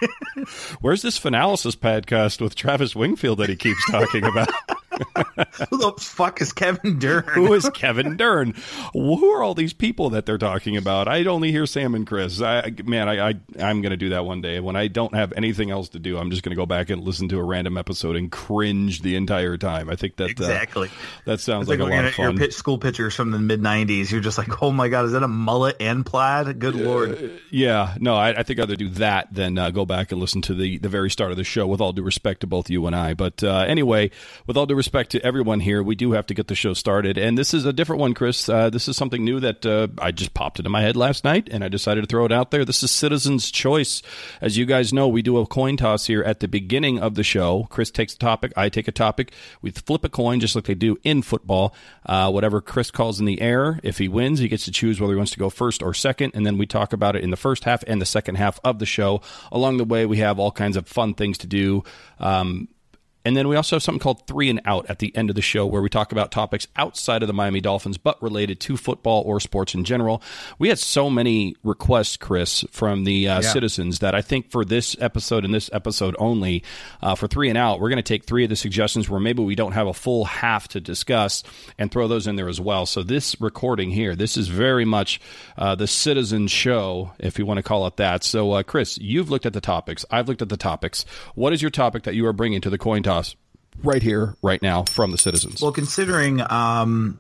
where's 0.79 1.01
this 1.01 1.19
Finalysis 1.19 1.75
podcast 1.75 2.39
with 2.39 2.55
Travis 2.55 2.95
Wingfield 2.95 3.39
that 3.39 3.49
he 3.49 3.57
keeps 3.57 3.85
talking 3.91 4.23
about? 4.23 4.47
Who 5.69 5.77
the 5.77 5.93
fuck 5.99 6.41
is 6.41 6.53
Kevin 6.53 6.99
Dern? 6.99 7.23
Who 7.27 7.53
is 7.53 7.69
Kevin 7.73 8.17
Dern? 8.17 8.53
Who 8.93 9.25
are 9.31 9.43
all 9.43 9.53
these 9.53 9.73
people 9.73 10.11
that 10.11 10.25
they're 10.25 10.37
talking 10.37 10.77
about? 10.77 11.07
I 11.07 11.23
only 11.25 11.51
hear 11.51 11.65
Sam 11.65 11.95
and 11.95 12.05
Chris. 12.05 12.41
I, 12.41 12.71
man, 12.85 13.09
I, 13.09 13.29
I 13.29 13.33
I'm 13.59 13.81
going 13.81 13.91
to 13.91 13.97
do 13.97 14.09
that 14.09 14.25
one 14.25 14.41
day 14.41 14.59
when 14.59 14.75
I 14.75 14.87
don't 14.87 15.15
have 15.15 15.33
anything 15.35 15.71
else 15.71 15.89
to 15.89 15.99
do. 15.99 16.17
I'm 16.17 16.29
just 16.29 16.43
going 16.43 16.51
to 16.51 16.55
go 16.55 16.65
back 16.65 16.89
and 16.89 17.01
listen 17.03 17.27
to 17.29 17.39
a 17.39 17.43
random 17.43 17.77
episode 17.77 18.15
and 18.15 18.31
cringe 18.31 19.01
the 19.01 19.15
entire 19.15 19.57
time. 19.57 19.89
I 19.89 19.95
think 19.95 20.17
that 20.17 20.25
uh, 20.25 20.27
Exactly. 20.31 20.89
that 21.25 21.39
sounds 21.39 21.67
like, 21.67 21.79
like, 21.79 21.91
a 21.91 21.95
lot 21.95 22.05
of 22.05 22.13
fun. 22.13 22.37
pitch, 22.37 22.53
school 22.53 22.77
pictures 22.77 23.15
from 23.15 23.31
the 23.31 23.39
mid 23.39 23.61
'90s. 23.61 24.11
You're 24.11 24.21
just 24.21 24.37
like, 24.37 24.61
oh 24.61 24.71
my 24.71 24.87
god, 24.89 25.05
is 25.05 25.11
that 25.13 25.23
a 25.23 25.27
mullet 25.27 25.77
and 25.79 26.05
plaid? 26.05 26.59
Good 26.59 26.75
lord. 26.75 27.39
Yeah, 27.49 27.95
no, 27.99 28.15
I, 28.15 28.29
I 28.39 28.43
think 28.43 28.59
I'd 28.59 28.63
rather 28.63 28.75
do 28.75 28.89
that 28.89 29.33
than 29.33 29.57
uh, 29.57 29.71
go 29.71 29.85
back 29.85 30.11
and 30.11 30.21
listen 30.21 30.41
to 30.43 30.53
the, 30.53 30.77
the 30.77 30.89
very 30.89 31.09
start 31.09 31.31
of 31.31 31.37
the 31.37 31.43
show, 31.43 31.67
with 31.67 31.81
all 31.81 31.91
due 31.93 32.03
respect 32.03 32.41
to 32.41 32.47
both 32.47 32.69
you 32.69 32.85
and 32.87 32.95
I. 32.95 33.13
But 33.13 33.43
uh, 33.43 33.65
anyway, 33.67 34.11
with 34.47 34.57
all 34.57 34.65
due 34.65 34.75
respect 34.75 34.90
to 34.91 35.25
everyone 35.25 35.61
here, 35.61 35.81
we 35.81 35.95
do 35.95 36.11
have 36.11 36.25
to 36.27 36.33
get 36.33 36.47
the 36.47 36.55
show 36.55 36.73
started. 36.73 37.17
And 37.17 37.37
this 37.37 37.53
is 37.53 37.65
a 37.65 37.73
different 37.73 37.99
one, 37.99 38.13
Chris. 38.13 38.47
Uh, 38.47 38.69
this 38.69 38.87
is 38.87 38.97
something 38.97 39.23
new 39.23 39.39
that 39.39 39.65
uh, 39.65 39.87
I 39.97 40.11
just 40.11 40.33
popped 40.33 40.59
into 40.59 40.69
my 40.69 40.81
head 40.81 40.95
last 40.95 41.23
night, 41.23 41.47
and 41.49 41.63
I 41.63 41.69
decided 41.69 42.01
to 42.01 42.07
throw 42.07 42.25
it 42.25 42.31
out 42.31 42.51
there. 42.51 42.65
This 42.65 42.83
is 42.83 42.91
Citizen's 42.91 43.51
Choice. 43.51 44.01
As 44.41 44.57
you 44.57 44.65
guys 44.65 44.91
know, 44.93 45.07
we 45.07 45.21
do 45.21 45.37
a 45.37 45.47
coin 45.47 45.77
toss 45.77 46.07
here 46.07 46.21
at 46.23 46.41
the 46.41 46.47
beginning 46.47 46.99
of 46.99 47.15
the 47.15 47.23
show. 47.23 47.67
Chris 47.69 47.89
takes 47.89 48.13
a 48.13 48.17
topic, 48.17 48.51
I 48.55 48.69
take 48.69 48.87
a 48.87 48.91
topic. 48.91 49.31
We 49.61 49.71
flip 49.71 50.03
a 50.03 50.09
coin 50.09 50.39
just 50.39 50.55
like 50.55 50.65
they 50.65 50.75
do 50.75 50.97
in 51.03 51.21
football. 51.21 51.73
Uh, 52.05 52.29
whatever 52.29 52.61
Chris 52.61 52.91
calls 52.91 53.19
in 53.19 53.25
the 53.25 53.41
air, 53.41 53.79
if 53.83 53.97
he 53.97 54.07
wins, 54.07 54.39
he 54.39 54.47
gets 54.47 54.65
to 54.65 54.71
choose 54.71 54.99
whether 54.99 55.13
he 55.13 55.17
wants 55.17 55.31
to 55.31 55.39
go 55.39 55.49
first 55.49 55.81
or 55.81 55.93
second. 55.93 56.33
And 56.35 56.45
then 56.45 56.57
we 56.57 56.65
talk 56.65 56.93
about 56.93 57.15
it 57.15 57.23
in 57.23 57.29
the 57.31 57.37
first 57.37 57.63
half 57.63 57.83
and 57.87 58.01
the 58.01 58.05
second 58.05 58.35
half 58.35 58.59
of 58.63 58.79
the 58.79 58.85
show. 58.85 59.21
Along 59.51 59.77
the 59.77 59.85
way, 59.85 60.05
we 60.05 60.17
have 60.17 60.37
all 60.37 60.51
kinds 60.51 60.75
of 60.77 60.87
fun 60.87 61.13
things 61.13 61.37
to 61.39 61.47
do. 61.47 61.83
Um, 62.19 62.67
and 63.23 63.35
then 63.35 63.47
we 63.47 63.55
also 63.55 63.75
have 63.75 63.83
something 63.83 63.99
called 63.99 64.25
Three 64.27 64.49
and 64.49 64.61
Out 64.65 64.89
at 64.89 64.99
the 64.99 65.15
end 65.15 65.29
of 65.29 65.35
the 65.35 65.41
show 65.41 65.65
where 65.65 65.81
we 65.81 65.89
talk 65.89 66.11
about 66.11 66.31
topics 66.31 66.67
outside 66.75 67.21
of 67.23 67.27
the 67.27 67.33
Miami 67.33 67.61
Dolphins 67.61 67.97
but 67.97 68.21
related 68.21 68.59
to 68.61 68.77
football 68.77 69.23
or 69.25 69.39
sports 69.39 69.73
in 69.75 69.83
general. 69.83 70.21
We 70.59 70.69
had 70.69 70.79
so 70.79 71.09
many 71.09 71.55
requests, 71.63 72.17
Chris, 72.17 72.65
from 72.71 73.03
the 73.03 73.27
uh, 73.27 73.41
citizens 73.41 73.99
that 73.99 74.15
I 74.15 74.21
think 74.21 74.51
for 74.51 74.65
this 74.65 74.95
episode 74.99 75.45
and 75.45 75.53
this 75.53 75.69
episode 75.73 76.15
only, 76.19 76.63
uh, 77.01 77.15
for 77.15 77.27
Three 77.27 77.49
and 77.49 77.57
Out, 77.57 77.79
we're 77.79 77.89
going 77.89 77.97
to 77.97 78.03
take 78.03 78.25
three 78.25 78.43
of 78.43 78.49
the 78.49 78.55
suggestions 78.55 79.09
where 79.09 79.19
maybe 79.19 79.43
we 79.43 79.55
don't 79.55 79.73
have 79.73 79.87
a 79.87 79.93
full 79.93 80.25
half 80.25 80.67
to 80.69 80.79
discuss 80.79 81.43
and 81.77 81.91
throw 81.91 82.07
those 82.07 82.27
in 82.27 82.35
there 82.35 82.49
as 82.49 82.59
well. 82.59 82.85
So 82.85 83.03
this 83.03 83.39
recording 83.39 83.91
here, 83.91 84.15
this 84.15 84.37
is 84.37 84.47
very 84.47 84.85
much 84.85 85.21
uh, 85.57 85.75
the 85.75 85.87
citizen 85.87 86.47
show, 86.47 87.11
if 87.19 87.37
you 87.37 87.45
want 87.45 87.57
to 87.57 87.63
call 87.63 87.85
it 87.87 87.97
that. 87.97 88.23
So, 88.23 88.51
uh, 88.53 88.63
Chris, 88.63 88.97
you've 88.97 89.29
looked 89.29 89.45
at 89.45 89.53
the 89.53 89.61
topics. 89.61 90.05
I've 90.09 90.27
looked 90.27 90.41
at 90.41 90.49
the 90.49 90.57
topics. 90.57 91.05
What 91.35 91.53
is 91.53 91.61
your 91.61 91.71
topic 91.71 92.03
that 92.03 92.15
you 92.15 92.25
are 92.25 92.33
bringing 92.33 92.61
to 92.61 92.69
the 92.69 92.77
coin 92.77 93.03
toss 93.11 93.35
right 93.83 94.01
here, 94.01 94.35
right 94.41 94.61
now, 94.61 94.83
from 94.83 95.11
the 95.11 95.17
citizens? 95.17 95.61
Well, 95.61 95.71
considering 95.71 96.41
um, 96.41 97.19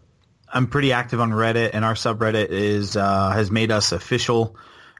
I'm 0.51 0.67
pretty 0.67 0.91
active 0.91 1.19
on 1.19 1.31
Reddit, 1.31 1.71
and 1.73 1.83
our 1.85 1.93
subreddit 1.93 2.49
is 2.49 2.95
uh, 2.95 3.29
has 3.31 3.51
made 3.51 3.71
us 3.71 3.91
official 3.91 4.55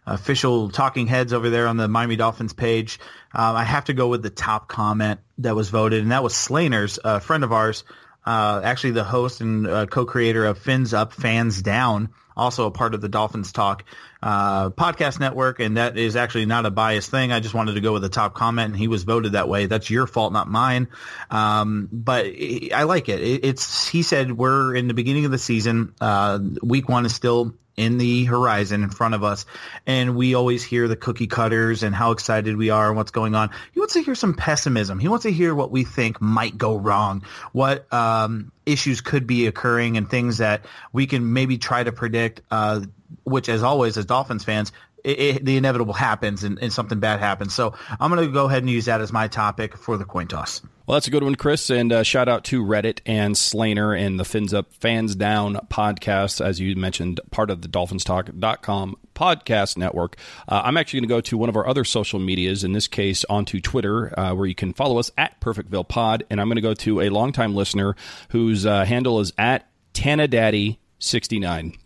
official 0.06 0.70
talking 0.70 1.08
heads 1.08 1.32
over 1.32 1.50
there 1.50 1.68
on 1.68 1.78
the 1.78 1.88
Miami 1.88 2.16
Dolphins 2.16 2.54
page. 2.54 3.00
Um, 3.34 3.56
I 3.56 3.64
have 3.64 3.86
to 3.86 3.94
go 3.94 4.08
with 4.08 4.24
the 4.24 4.30
top 4.30 4.68
comment 4.68 5.20
that 5.40 5.56
was 5.56 5.70
voted, 5.70 6.02
and 6.02 6.12
that 6.12 6.24
was 6.24 6.34
Slaner's, 6.34 7.00
a 7.04 7.20
friend 7.20 7.44
of 7.44 7.52
ours, 7.52 7.84
uh, 8.26 8.62
actually 8.64 8.92
the 8.92 9.04
host 9.04 9.42
and 9.42 9.68
uh, 9.68 9.86
co-creator 9.86 10.46
of 10.46 10.58
Fins 10.58 10.94
Up, 10.94 11.14
Fans 11.14 11.62
Down, 11.62 12.10
also 12.36 12.66
a 12.66 12.72
part 12.72 12.94
of 12.94 13.02
the 13.02 13.10
Dolphins 13.10 13.52
Talk 13.52 13.84
uh, 14.24 14.70
podcast 14.70 15.20
network, 15.20 15.60
and 15.60 15.78
that 15.78 15.98
is 15.98 16.16
actually 16.16 16.46
not 16.46 16.66
a 16.66 16.72
biased 16.72 17.10
thing. 17.10 17.32
I 17.32 17.40
just 17.40 17.54
wanted 17.54 17.74
to 17.74 17.82
go 17.82 17.94
with 17.94 18.04
the 18.04 18.10
top 18.10 18.34
comment, 18.34 18.68
and 18.68 18.78
he 18.78 18.88
was 18.88 19.04
voted 19.04 19.34
that 19.34 19.50
way. 19.50 19.66
That's 19.66 19.90
your 19.90 20.08
fault, 20.08 20.34
not 20.34 20.48
mine. 20.48 20.88
Um, 21.30 21.90
but 21.92 22.26
I 22.26 22.70
I 22.74 22.84
like 22.84 23.10
it. 23.10 23.22
it. 23.22 23.46
It's 23.46 23.88
he 23.88 24.04
said 24.04 24.32
we're 24.32 24.76
in 24.76 24.88
the 24.88 24.94
beginning 24.94 25.26
of 25.26 25.32
the 25.32 25.38
season. 25.38 25.94
Uh, 26.00 26.40
week 26.62 26.88
one 26.88 27.06
is 27.06 27.16
still 27.16 27.56
in 27.82 27.98
the 27.98 28.26
horizon 28.26 28.84
in 28.84 28.90
front 28.90 29.16
of 29.16 29.24
us 29.24 29.46
and 29.88 30.16
we 30.16 30.36
always 30.36 30.64
hear 30.64 30.88
the 30.88 30.96
cookie 30.96 31.28
cutters 31.28 31.82
and 31.82 31.96
how 31.96 32.12
excited 32.12 32.56
we 32.56 32.70
are 32.70 32.90
and 32.90 32.96
what's 32.96 33.12
going 33.12 33.34
on 33.34 33.50
he 33.74 33.80
wants 33.80 33.96
to 33.96 34.02
hear 34.02 34.14
some 34.14 34.36
pessimism 34.36 35.00
he 35.00 35.08
wants 35.08 35.24
to 35.24 35.32
hear 35.32 35.56
what 35.56 35.72
we 35.72 35.84
think 35.84 36.22
might 36.22 36.58
go 36.58 36.76
wrong 36.76 37.26
what 37.54 37.92
um, 37.92 38.52
issues 38.66 39.02
could 39.02 39.26
be 39.26 39.48
occurring 39.48 39.98
and 39.98 40.10
things 40.10 40.38
that 40.38 40.66
we 40.94 41.08
can 41.08 41.34
maybe 41.34 41.58
try 41.58 41.84
to 41.84 41.92
predict 41.92 42.42
uh, 42.52 42.82
which 43.24 43.50
as 43.50 43.64
always 43.64 43.98
as 43.98 44.06
dolphins 44.06 44.44
fans 44.44 44.72
it, 45.04 45.20
it, 45.20 45.46
the 45.46 45.58
inevitable 45.58 45.94
happens 45.94 46.44
and, 46.44 46.60
and 46.62 46.72
something 46.72 47.00
bad 47.00 47.20
happens. 47.20 47.56
So 47.56 47.74
I'm 48.00 48.12
going 48.12 48.24
to 48.24 48.32
go 48.32 48.46
ahead 48.46 48.62
and 48.62 48.70
use 48.70 48.86
that 48.86 49.02
as 49.02 49.12
my 49.12 49.28
topic 49.28 49.76
for 49.76 49.98
the 49.98 50.06
coin 50.06 50.28
toss. 50.28 50.62
Well, 50.92 50.98
that's 50.98 51.08
a 51.08 51.12
good 51.12 51.24
one, 51.24 51.36
Chris. 51.36 51.70
And 51.70 51.94
uh, 51.94 52.04
shout 52.04 52.28
out 52.28 52.44
to 52.44 52.62
Reddit 52.62 53.00
and 53.06 53.34
Slainer 53.34 53.98
and 53.98 54.20
the 54.20 54.26
Fins 54.26 54.54
Up, 54.54 54.74
Fans 54.74 55.16
Down 55.16 55.56
podcast, 55.70 56.46
as 56.46 56.60
you 56.60 56.76
mentioned, 56.76 57.22
part 57.32 57.50
of 57.50 57.62
the 57.62 57.70
DolphinsTalk.com 57.70 58.98
podcast 59.16 59.78
network. 59.78 60.18
Uh, 60.50 60.64
I'm 60.66 60.76
actually 60.76 61.00
going 61.00 61.08
to 61.08 61.16
go 61.16 61.22
to 61.22 61.38
one 61.38 61.48
of 61.48 61.56
our 61.56 61.66
other 61.66 61.86
social 61.86 62.20
medias, 62.20 62.66
in 62.66 62.74
this 62.74 62.90
case, 62.90 63.24
onto 63.30 63.62
Twitter, 63.62 64.14
uh, 64.20 64.34
where 64.34 64.46
you 64.46 64.54
can 64.54 64.74
follow 64.74 65.00
us 65.00 65.10
at 65.18 65.40
Perfectville 65.40 65.88
Pod. 65.88 66.26
And 66.30 66.42
I'm 66.42 66.50
going 66.50 66.58
to 66.58 66.62
go 66.62 66.74
to 66.74 67.00
a 67.00 67.08
longtime 67.08 67.56
listener 67.56 67.96
whose 68.32 68.66
uh, 68.66 68.84
handle 68.84 69.22
is 69.22 69.32
at 69.38 69.70
Tanadaddy69. 69.94 71.78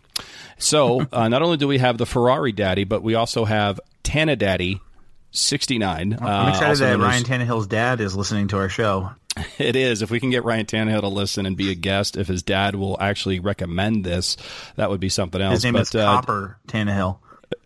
So 0.58 1.06
uh, 1.12 1.28
not 1.28 1.42
only 1.42 1.58
do 1.58 1.68
we 1.68 1.78
have 1.78 1.96
the 1.96 2.06
Ferrari 2.06 2.50
Daddy, 2.50 2.82
but 2.82 3.04
we 3.04 3.14
also 3.14 3.44
have 3.44 3.78
Tanadaddy 4.02 4.80
69. 5.36 6.18
I'm 6.20 6.48
excited 6.48 6.82
uh, 6.82 6.86
that 6.86 6.98
Ryan 6.98 7.24
Tannehill's 7.24 7.66
dad 7.66 8.00
is 8.00 8.16
listening 8.16 8.48
to 8.48 8.58
our 8.58 8.68
show. 8.68 9.10
It 9.58 9.76
is. 9.76 10.00
If 10.00 10.10
we 10.10 10.18
can 10.18 10.30
get 10.30 10.44
Ryan 10.44 10.64
Tannehill 10.64 11.02
to 11.02 11.08
listen 11.08 11.44
and 11.44 11.58
be 11.58 11.70
a 11.70 11.74
guest, 11.74 12.16
if 12.16 12.26
his 12.26 12.42
dad 12.42 12.74
will 12.74 12.96
actually 12.98 13.38
recommend 13.38 14.02
this, 14.02 14.38
that 14.76 14.88
would 14.88 14.98
be 14.98 15.10
something 15.10 15.42
else. 15.42 15.56
His 15.56 15.64
name 15.64 15.74
but, 15.74 15.82
is 15.82 15.90
Copper 15.90 16.58
uh, 16.66 16.72
Tannehill. 16.72 17.18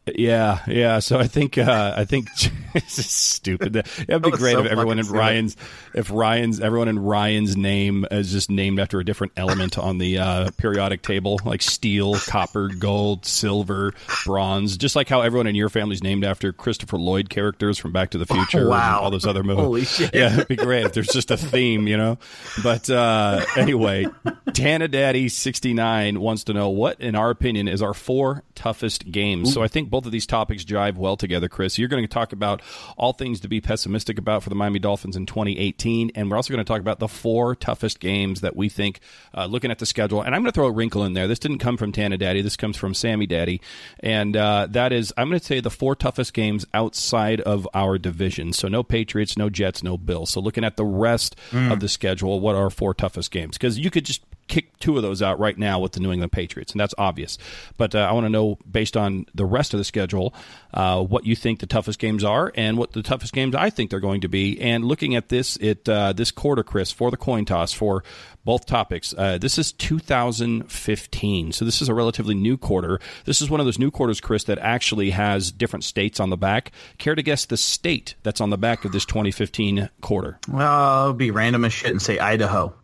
Yeah, 0.07 0.61
yeah. 0.67 0.99
So 1.01 1.19
I 1.19 1.27
think 1.27 1.59
uh, 1.59 1.95
I 1.97 2.05
think 2.05 2.29
this 2.75 2.99
is 2.99 3.11
stupid. 3.11 3.77
It'd 3.77 4.23
be 4.23 4.31
great 4.31 4.53
so 4.53 4.65
if 4.65 4.67
everyone 4.67 4.99
in 4.99 5.07
Ryan's 5.07 5.57
if 5.95 6.11
Ryan's 6.11 6.59
everyone 6.61 6.89
in 6.89 6.99
Ryan's 6.99 7.57
name 7.57 8.07
is 8.11 8.33
just 8.33 8.51
named 8.51 8.81
after 8.81 8.99
a 8.99 9.05
different 9.05 9.35
element 9.37 9.79
on 9.79 9.99
the 9.99 10.19
uh, 10.19 10.51
periodic 10.57 11.03
table, 11.03 11.39
like 11.45 11.61
steel, 11.61 12.19
copper, 12.19 12.69
gold, 12.69 13.27
silver, 13.27 13.93
bronze. 14.25 14.77
Just 14.77 14.97
like 14.97 15.09
how 15.09 15.21
everyone 15.21 15.47
in 15.47 15.55
your 15.55 15.69
family's 15.69 16.03
named 16.03 16.25
after 16.25 16.53
Christopher 16.53 16.97
Lloyd 16.97 17.29
characters 17.29 17.77
from 17.77 17.93
Back 17.93 18.11
to 18.11 18.19
the 18.19 18.27
Future 18.27 18.69
wow. 18.69 18.97
and 18.97 19.05
all 19.05 19.11
those 19.11 19.27
other 19.27 19.43
movies. 19.45 19.65
Holy 19.65 19.85
shit! 19.85 20.15
Yeah, 20.15 20.33
it'd 20.33 20.49
be 20.49 20.57
great 20.57 20.87
if 20.87 20.95
there's 20.95 21.09
just 21.09 21.31
a 21.31 21.37
theme, 21.37 21.87
you 21.87 21.99
know. 21.99 22.19
But 22.63 22.89
uh, 22.89 23.45
anyway, 23.57 24.07
Tana 24.55 24.89
Daddy 24.89 25.29
sixty 25.29 25.75
nine 25.75 26.21
wants 26.21 26.45
to 26.45 26.55
know 26.55 26.71
what, 26.71 27.01
in 27.01 27.15
our 27.15 27.29
opinion, 27.29 27.69
is 27.69 27.83
our 27.83 27.95
four 27.95 28.45
toughest 28.55 29.11
games. 29.11 29.53
So 29.53 29.63
I 29.63 29.69
think 29.69 29.90
both 29.91 30.07
of 30.07 30.13
these 30.13 30.27
topics 30.27 30.65
jive 30.65 30.97
well 30.97 31.17
together, 31.17 31.49
Chris. 31.49 31.79
You're 31.79 31.89
going 31.89 32.05
to 32.05 32.09
talk 32.09 32.33
about 32.33 32.63
all 32.97 33.13
things 33.13 33.41
to 33.41 33.49
be 33.49 33.61
pessimistic 33.61 34.19
about 34.19 34.43
for 34.43 34.49
the 34.49 34.55
Miami 34.55 34.79
Dolphins 34.79 35.17
in 35.17 35.27
2018, 35.27 36.13
and 36.15 36.31
we're 36.31 36.37
also 36.37 36.53
going 36.53 36.65
to 36.65 36.69
talk 36.69 36.81
about 36.81 36.99
the 36.99 37.09
four 37.09 37.55
toughest 37.55 38.01
games 38.01 38.41
that 38.41 38.57
we 38.57 38.69
think, 38.69 39.01
uh, 39.35 39.47
looking 39.47 39.71
at 39.71 39.79
the 39.79 39.87
schedule. 39.87 40.23
And 40.23 40.35
I'm 40.35 40.43
going 40.43 40.53
to 40.53 40.55
throw 40.55 40.67
a 40.67 40.73
wrinkle 40.73 41.05
in 41.05 41.15
there. 41.15 41.29
This 41.29 41.39
didn't 41.39 41.59
come 41.59 41.77
from 41.77 41.93
Tana 41.93 42.17
Daddy. 42.17 42.43
This 42.43 42.57
comes 42.57 42.77
from 42.77 42.95
Sammy 42.95 43.27
Daddy, 43.27 43.61
and 44.01 44.37
uh, 44.37 44.69
that 44.71 44.93
is 44.93 45.13
I'm 45.17 45.29
going 45.29 45.41
to 45.41 45.45
say 45.45 45.61
the 45.61 45.71
four 45.71 45.95
toughest 45.95 46.33
games 46.33 46.65
outside 46.73 47.41
of 47.41 47.69
our 47.75 47.99
division. 47.99 48.53
So 48.53 48.69
no 48.69 48.83
Patriots, 48.83 49.37
no 49.37 49.51
Jets, 49.51 49.83
no 49.83 49.99
Bills. 49.99 50.31
So 50.31 50.41
looking 50.41 50.65
at 50.65 50.77
the 50.77 50.85
rest 50.85 51.37
mm. 51.51 51.73
of 51.73 51.81
the 51.81 51.89
schedule, 51.89 52.41
what 52.41 52.55
are 52.55 52.65
our 52.65 52.71
four 52.71 52.95
toughest 52.95 53.31
games? 53.31 53.57
Because 53.57 53.79
you 53.79 53.91
could 53.91 54.05
just 54.05 54.23
kick 54.51 54.79
two 54.81 54.97
of 54.97 55.03
those 55.03 55.23
out 55.23 55.39
right 55.39 55.57
now 55.57 55.79
with 55.79 55.93
the 55.93 56.01
New 56.01 56.13
England 56.13 56.33
Patriots, 56.33 56.73
and 56.73 56.81
that's 56.81 56.95
obvious. 56.99 57.39
But 57.77 57.95
uh, 57.95 58.01
I 58.01 58.13
want 58.13 58.27
to 58.27 58.29
know, 58.29 58.59
based 58.71 58.97
on 58.97 59.25
the 59.35 59.47
rest 59.47 59.73
of 59.73 59.79
the 59.79 59.85
schedule, 59.85 60.35
uh, 60.75 61.03
what 61.03 61.25
you 61.25 61.37
think 61.37 61.61
the 61.61 61.67
toughest 61.67 61.99
games 61.99 62.25
are, 62.25 62.53
and 62.57 62.77
what 62.77 62.93
the 62.93 63.03
toughest 63.03 63.33
games 63.33 63.55
I 63.55 63.71
think 63.71 63.91
they're 63.91 64.01
going 64.01 64.21
to 64.23 64.29
be. 64.29 64.61
And 64.61 64.85
looking 64.85 65.15
at 65.15 65.29
this, 65.29 65.57
it 65.57 65.89
uh, 65.89 66.13
this 66.13 66.31
quarter, 66.31 66.63
Chris, 66.63 66.93
for 66.93 67.11
the 67.11 67.17
coin 67.17 67.45
toss 67.45 67.73
for 67.73 68.03
both 68.45 68.67
topics. 68.67 69.15
Uh, 69.17 69.39
this 69.39 69.59
is 69.59 69.73
2015, 69.73 71.53
so 71.53 71.65
this 71.65 71.81
is 71.81 71.89
a 71.89 71.95
relatively 71.95 72.35
new 72.35 72.57
quarter. 72.57 72.99
This 73.25 73.41
is 73.41 73.51
one 73.51 73.61
of 73.61 73.67
those 73.67 73.79
new 73.79 73.91
quarters, 73.91 74.21
Chris, 74.21 74.45
that 74.45 74.59
actually 74.59 75.11
has 75.11 75.53
different 75.53 75.85
states 75.85 76.19
on 76.19 76.31
the 76.31 76.37
back. 76.37 76.73
Care 76.99 77.15
to 77.15 77.23
guess 77.23 77.45
the 77.45 77.57
state 77.57 78.15
that's 78.23 78.41
on 78.41 78.51
the 78.51 78.59
back 78.59 78.85
of 78.85 78.93
this 78.93 79.05
2015 79.05 79.91
quarter? 80.01 80.39
Well, 80.49 80.67
I'll 80.67 81.13
be 81.13 81.31
random 81.31 81.65
as 81.65 81.73
shit 81.73 81.91
and 81.91 82.03
say 82.03 82.19
Idaho. 82.19 82.75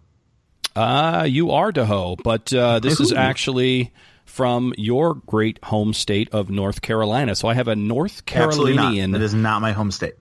Uh, 0.76 1.24
you 1.24 1.50
are 1.52 1.72
Daho, 1.72 2.16
but 2.22 2.52
uh, 2.52 2.78
this 2.80 3.00
is 3.00 3.12
actually 3.12 3.92
from 4.24 4.74
your 4.76 5.14
great 5.14 5.62
home 5.64 5.92
state 5.92 6.28
of 6.32 6.50
North 6.50 6.82
Carolina. 6.82 7.34
So 7.34 7.48
I 7.48 7.54
have 7.54 7.68
a 7.68 7.76
North 7.76 8.26
Carolinian. 8.26 9.14
It 9.14 9.22
is 9.22 9.34
not 9.34 9.62
my 9.62 9.72
home 9.72 9.90
state. 9.90 10.14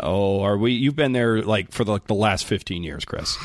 Oh, 0.00 0.42
are 0.42 0.58
we? 0.58 0.72
You've 0.72 0.96
been 0.96 1.12
there 1.12 1.42
like 1.42 1.72
for 1.72 1.84
the, 1.84 1.92
like 1.92 2.06
the 2.06 2.14
last 2.14 2.44
fifteen 2.44 2.82
years, 2.82 3.04
Chris. 3.04 3.38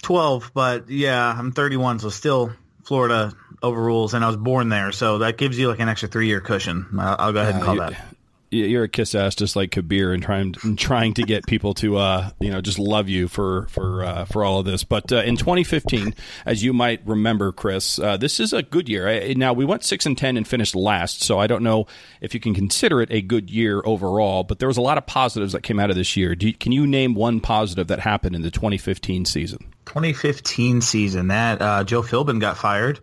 Twelve, 0.00 0.50
but 0.54 0.88
yeah, 0.88 1.34
I'm 1.36 1.52
31, 1.52 1.98
so 1.98 2.08
still 2.08 2.52
Florida 2.84 3.34
overrules, 3.62 4.14
and 4.14 4.24
I 4.24 4.28
was 4.28 4.38
born 4.38 4.70
there, 4.70 4.92
so 4.92 5.18
that 5.18 5.36
gives 5.36 5.58
you 5.58 5.68
like 5.68 5.80
an 5.80 5.88
extra 5.90 6.08
three 6.08 6.28
year 6.28 6.40
cushion. 6.40 6.86
I'll, 6.98 7.16
I'll 7.18 7.32
go 7.32 7.40
ahead 7.42 7.56
and 7.56 7.64
call 7.64 7.80
uh, 7.80 7.90
that 7.90 8.16
you're 8.50 8.84
a 8.84 8.88
kiss 8.88 9.14
ass 9.14 9.34
just 9.34 9.56
like 9.56 9.70
Kabir 9.70 10.12
and 10.12 10.22
trying 10.22 10.54
and 10.62 10.78
trying 10.78 11.14
to 11.14 11.22
get 11.22 11.46
people 11.46 11.74
to 11.74 11.96
uh, 11.96 12.30
you 12.40 12.50
know 12.50 12.60
just 12.60 12.78
love 12.78 13.08
you 13.08 13.28
for 13.28 13.66
for 13.68 14.04
uh, 14.04 14.24
for 14.24 14.44
all 14.44 14.58
of 14.58 14.66
this. 14.66 14.84
But 14.84 15.12
uh, 15.12 15.22
in 15.22 15.36
2015, 15.36 16.14
as 16.46 16.62
you 16.62 16.72
might 16.72 17.00
remember, 17.06 17.52
Chris, 17.52 17.98
uh, 17.98 18.16
this 18.16 18.40
is 18.40 18.52
a 18.52 18.62
good 18.62 18.88
year. 18.88 19.08
I, 19.08 19.34
now 19.34 19.52
we 19.52 19.64
went 19.64 19.84
six 19.84 20.06
and 20.06 20.18
ten 20.18 20.36
and 20.36 20.46
finished 20.46 20.74
last, 20.74 21.22
so 21.22 21.38
I 21.38 21.46
don't 21.46 21.62
know 21.62 21.86
if 22.20 22.34
you 22.34 22.40
can 22.40 22.54
consider 22.54 23.00
it 23.00 23.10
a 23.12 23.22
good 23.22 23.50
year 23.50 23.82
overall. 23.84 24.44
But 24.44 24.58
there 24.58 24.68
was 24.68 24.76
a 24.76 24.82
lot 24.82 24.98
of 24.98 25.06
positives 25.06 25.52
that 25.52 25.62
came 25.62 25.78
out 25.78 25.90
of 25.90 25.96
this 25.96 26.16
year. 26.16 26.34
You, 26.38 26.52
can 26.52 26.72
you 26.72 26.86
name 26.86 27.14
one 27.14 27.40
positive 27.40 27.86
that 27.88 28.00
happened 28.00 28.34
in 28.34 28.42
the 28.42 28.50
2015 28.50 29.24
season? 29.24 29.58
2015 29.86 30.80
season 30.82 31.28
that 31.28 31.60
uh, 31.60 31.84
Joe 31.84 32.02
Philbin 32.02 32.40
got 32.40 32.56
fired. 32.56 33.00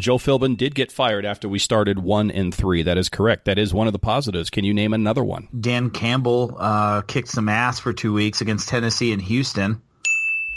Joe 0.00 0.18
Philbin 0.18 0.56
did 0.56 0.74
get 0.74 0.92
fired 0.92 1.24
after 1.24 1.48
we 1.48 1.58
started 1.58 1.98
one 1.98 2.30
and 2.30 2.54
three. 2.54 2.82
That 2.82 2.98
is 2.98 3.08
correct. 3.08 3.44
That 3.44 3.58
is 3.58 3.72
one 3.74 3.86
of 3.86 3.92
the 3.92 3.98
positives. 3.98 4.50
Can 4.50 4.64
you 4.64 4.74
name 4.74 4.92
another 4.92 5.24
one? 5.24 5.48
Dan 5.58 5.90
Campbell 5.90 6.56
uh, 6.58 7.02
kicked 7.02 7.28
some 7.28 7.48
ass 7.48 7.78
for 7.78 7.92
two 7.92 8.12
weeks 8.12 8.40
against 8.40 8.68
Tennessee 8.68 9.12
and 9.12 9.22
Houston. 9.22 9.80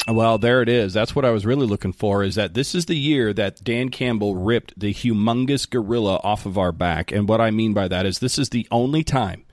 Well, 0.07 0.39
there 0.39 0.61
it 0.61 0.69
is. 0.69 0.93
That's 0.93 1.15
what 1.15 1.25
I 1.25 1.29
was 1.29 1.45
really 1.45 1.67
looking 1.67 1.93
for. 1.93 2.23
Is 2.23 2.35
that 2.35 2.55
this 2.55 2.73
is 2.73 2.85
the 2.85 2.95
year 2.95 3.33
that 3.33 3.63
Dan 3.63 3.89
Campbell 3.89 4.35
ripped 4.35 4.79
the 4.79 4.93
humongous 4.93 5.69
gorilla 5.69 6.19
off 6.23 6.45
of 6.45 6.57
our 6.57 6.71
back, 6.71 7.11
and 7.11 7.29
what 7.29 7.39
I 7.39 7.51
mean 7.51 7.73
by 7.73 7.87
that 7.87 8.05
is 8.05 8.19
this 8.19 8.39
is 8.39 8.49
the 8.49 8.67
only 8.71 9.03
time 9.03 9.45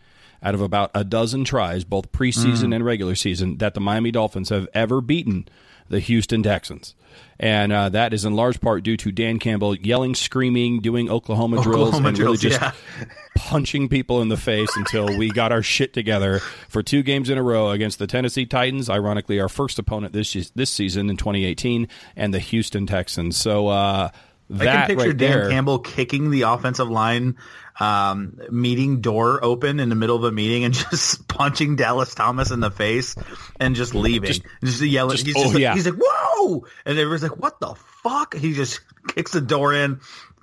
out 0.43 0.55
of 0.55 0.61
about 0.61 0.91
a 0.95 1.05
dozen 1.05 1.45
tries, 1.45 1.85
both 1.85 2.13
preseason 2.13 2.69
mm. 2.69 2.77
and 2.77 2.85
regular 2.85 3.15
season, 3.15 3.59
that 3.59 3.75
the 3.75 3.81
Miami 3.81 4.11
Dolphins 4.11 4.49
have 4.49 4.69
ever 4.73 5.01
beaten 5.01 5.49
the 5.89 6.01
Houston 6.01 6.43
Texans 6.43 6.95
and 7.41 7.73
uh, 7.73 7.89
that 7.91 8.13
is 8.13 8.25
in 8.25 8.35
large 8.35 8.61
part 8.61 8.83
due 8.83 8.97
to 8.97 9.13
Dan 9.13 9.39
Campbell 9.39 9.77
yelling, 9.77 10.15
screaming, 10.15 10.81
doing 10.81 11.09
Oklahoma, 11.09 11.59
Oklahoma 11.59 11.91
drills, 11.91 11.97
and 11.97 12.17
drills, 12.17 12.43
really 12.43 12.51
just 12.51 12.61
yeah. 12.61 12.73
punching 13.37 13.89
people 13.89 14.23
in 14.23 14.29
the 14.29 14.37
face 14.37 14.71
until 14.77 15.07
we 15.17 15.31
got 15.31 15.53
our 15.53 15.63
shit 15.63 15.93
together 15.93 16.41
for 16.69 16.83
two 16.83 17.03
games 17.03 17.31
in 17.31 17.39
a 17.39 17.43
row 17.43 17.71
against 17.71 17.99
the 17.99 18.07
Tennessee 18.07 18.47
Titans, 18.47 18.91
ironically 18.91 19.41
our 19.41 19.49
first 19.49 19.79
opponent 19.79 20.13
this 20.13 20.33
this 20.55 20.71
season 20.71 21.09
in 21.11 21.17
2018, 21.17 21.89
and 22.17 22.35
the 22.35 22.41
Houston 22.41 22.87
Texans. 22.87 23.37
So. 23.37 23.69
Uh, 23.69 24.11
I 24.53 24.65
can 24.65 24.87
picture 24.87 25.09
right 25.09 25.17
Dan 25.17 25.31
there, 25.31 25.51
Campbell 25.51 25.79
kicking 25.79 26.31
the 26.31 26.43
offensive 26.43 26.89
line 26.89 27.37
um, 27.81 28.39
meeting 28.51 29.01
door 29.01 29.45
open 29.45 29.79
in 29.81 29.89
the 29.89 29.95
middle 29.95 30.17
of 30.17 30.25
a 30.25 30.33
meeting 30.33 30.65
and 30.65 30.75
just 30.91 31.29
punching 31.29 31.77
Dallas 31.77 32.15
Thomas 32.15 32.51
in 32.51 32.61
the 32.61 32.71
face 32.71 33.15
and 33.61 33.75
just 33.75 33.95
leaving, 33.95 34.29
just, 34.29 34.43
just 34.63 34.83
yelling. 34.83 35.17
Just, 35.17 35.27
he's, 35.27 35.37
oh, 35.37 35.45
just 35.45 35.59
yeah. 35.59 35.75
he's 35.75 35.87
like, 35.87 35.99
"Whoa!" 35.99 36.65
And 36.85 36.99
everyone's 36.99 37.23
like, 37.23 37.39
"What 37.39 37.61
the 37.61 37.75
fuck?" 38.03 38.35
He 38.35 38.53
just 38.55 38.81
kicks 39.09 39.33
the 39.33 39.41
door 39.41 39.75
in, 39.75 40.01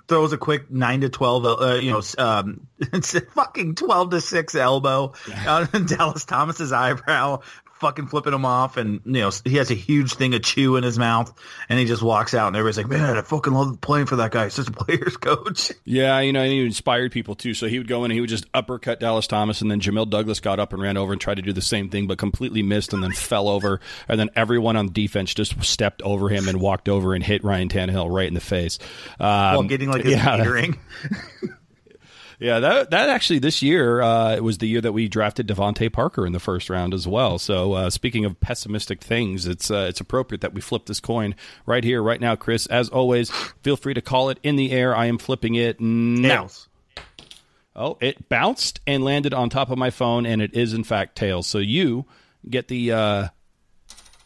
throws 0.07 0.33
a 0.33 0.37
quick 0.37 0.71
nine 0.71 1.01
to 1.01 1.09
twelve, 1.09 1.45
uh, 1.45 1.75
you 1.75 1.91
know, 1.91 2.01
um, 2.17 2.67
fucking 3.33 3.75
twelve 3.75 4.11
to 4.11 4.21
six 4.21 4.55
elbow 4.55 5.13
on 5.47 5.67
Dallas 5.85 6.25
Thomas's 6.25 6.71
eyebrow, 6.71 7.41
fucking 7.79 8.07
flipping 8.07 8.33
him 8.33 8.45
off, 8.45 8.77
and 8.77 9.01
you 9.05 9.21
know 9.21 9.31
he 9.43 9.55
has 9.55 9.71
a 9.71 9.75
huge 9.75 10.13
thing 10.13 10.33
of 10.33 10.41
chew 10.43 10.75
in 10.75 10.83
his 10.83 10.97
mouth, 10.97 11.33
and 11.69 11.79
he 11.79 11.85
just 11.85 12.01
walks 12.01 12.33
out, 12.33 12.47
and 12.47 12.55
everybody's 12.55 12.77
like, 12.77 12.87
"Man, 12.87 13.17
I 13.17 13.21
fucking 13.21 13.53
love 13.53 13.79
playing 13.81 14.05
for 14.05 14.17
that 14.17 14.31
guy. 14.31 14.45
He's 14.45 14.55
just 14.55 14.69
a 14.69 14.71
player's 14.85 15.17
coach." 15.17 15.71
Yeah, 15.83 16.19
you 16.19 16.33
know, 16.33 16.41
and 16.41 16.51
he 16.51 16.65
inspired 16.65 17.11
people 17.11 17.35
too. 17.35 17.53
So 17.53 17.67
he 17.67 17.77
would 17.77 17.87
go 17.87 17.99
in 17.99 18.11
and 18.11 18.13
he 18.13 18.21
would 18.21 18.29
just 18.29 18.45
uppercut 18.53 18.99
Dallas 18.99 19.27
Thomas, 19.27 19.61
and 19.61 19.69
then 19.69 19.79
Jamil 19.79 20.09
Douglas 20.09 20.39
got 20.39 20.59
up 20.59 20.73
and 20.73 20.81
ran 20.81 20.97
over 20.97 21.11
and 21.11 21.21
tried 21.21 21.35
to 21.35 21.41
do 21.41 21.53
the 21.53 21.61
same 21.61 21.89
thing, 21.89 22.07
but 22.07 22.17
completely 22.17 22.63
missed, 22.63 22.93
and 22.93 23.03
then 23.03 23.11
fell 23.11 23.47
over, 23.47 23.79
and 24.07 24.19
then 24.19 24.29
everyone 24.35 24.75
on 24.75 24.91
defense 24.91 25.33
just 25.33 25.63
stepped 25.63 26.01
over 26.01 26.29
him 26.29 26.47
and 26.47 26.59
walked 26.59 26.89
over 26.89 27.13
and 27.13 27.23
hit 27.23 27.43
Ryan 27.43 27.69
Tannehill 27.69 28.13
right 28.13 28.27
in 28.27 28.33
the 28.33 28.39
face 28.39 28.79
um, 29.19 29.27
while 29.27 29.63
getting 29.63 29.89
like 29.89 30.03
his 30.03 30.13
yeah. 30.13 30.35
Yeah, 32.39 32.59
that 32.59 32.91
that 32.91 33.09
actually 33.09 33.39
this 33.39 33.61
year 33.61 34.01
uh, 34.01 34.35
it 34.35 34.43
was 34.43 34.57
the 34.57 34.67
year 34.67 34.81
that 34.81 34.91
we 34.91 35.07
drafted 35.07 35.47
DeVante 35.47 35.91
Parker 35.91 36.25
in 36.25 36.33
the 36.33 36.39
first 36.39 36.69
round 36.69 36.93
as 36.93 37.07
well. 37.07 37.39
So 37.39 37.73
uh, 37.73 37.89
speaking 37.89 38.25
of 38.25 38.39
pessimistic 38.39 39.01
things, 39.01 39.47
it's 39.47 39.71
uh, 39.71 39.87
it's 39.89 40.01
appropriate 40.01 40.41
that 40.41 40.53
we 40.53 40.61
flip 40.61 40.85
this 40.85 40.99
coin 40.99 41.35
right 41.65 41.83
here, 41.83 42.01
right 42.01 42.19
now, 42.19 42.35
Chris. 42.35 42.65
As 42.67 42.89
always, 42.89 43.29
feel 43.61 43.77
free 43.77 43.93
to 43.93 44.01
call 44.01 44.29
it 44.29 44.39
in 44.43 44.55
the 44.55 44.71
air. 44.71 44.95
I 44.95 45.05
am 45.05 45.17
flipping 45.17 45.55
it 45.55 45.79
now. 45.79 46.41
Tails. 46.41 46.67
Oh, 47.75 47.97
it 47.99 48.29
bounced 48.29 48.79
and 48.87 49.03
landed 49.03 49.33
on 49.33 49.49
top 49.49 49.69
of 49.69 49.77
my 49.77 49.89
phone, 49.89 50.25
and 50.25 50.41
it 50.41 50.53
is 50.53 50.73
in 50.73 50.83
fact 50.83 51.17
tails. 51.17 51.45
So 51.45 51.57
you 51.57 52.05
get 52.49 52.69
the 52.69 52.91
uh, 52.93 53.27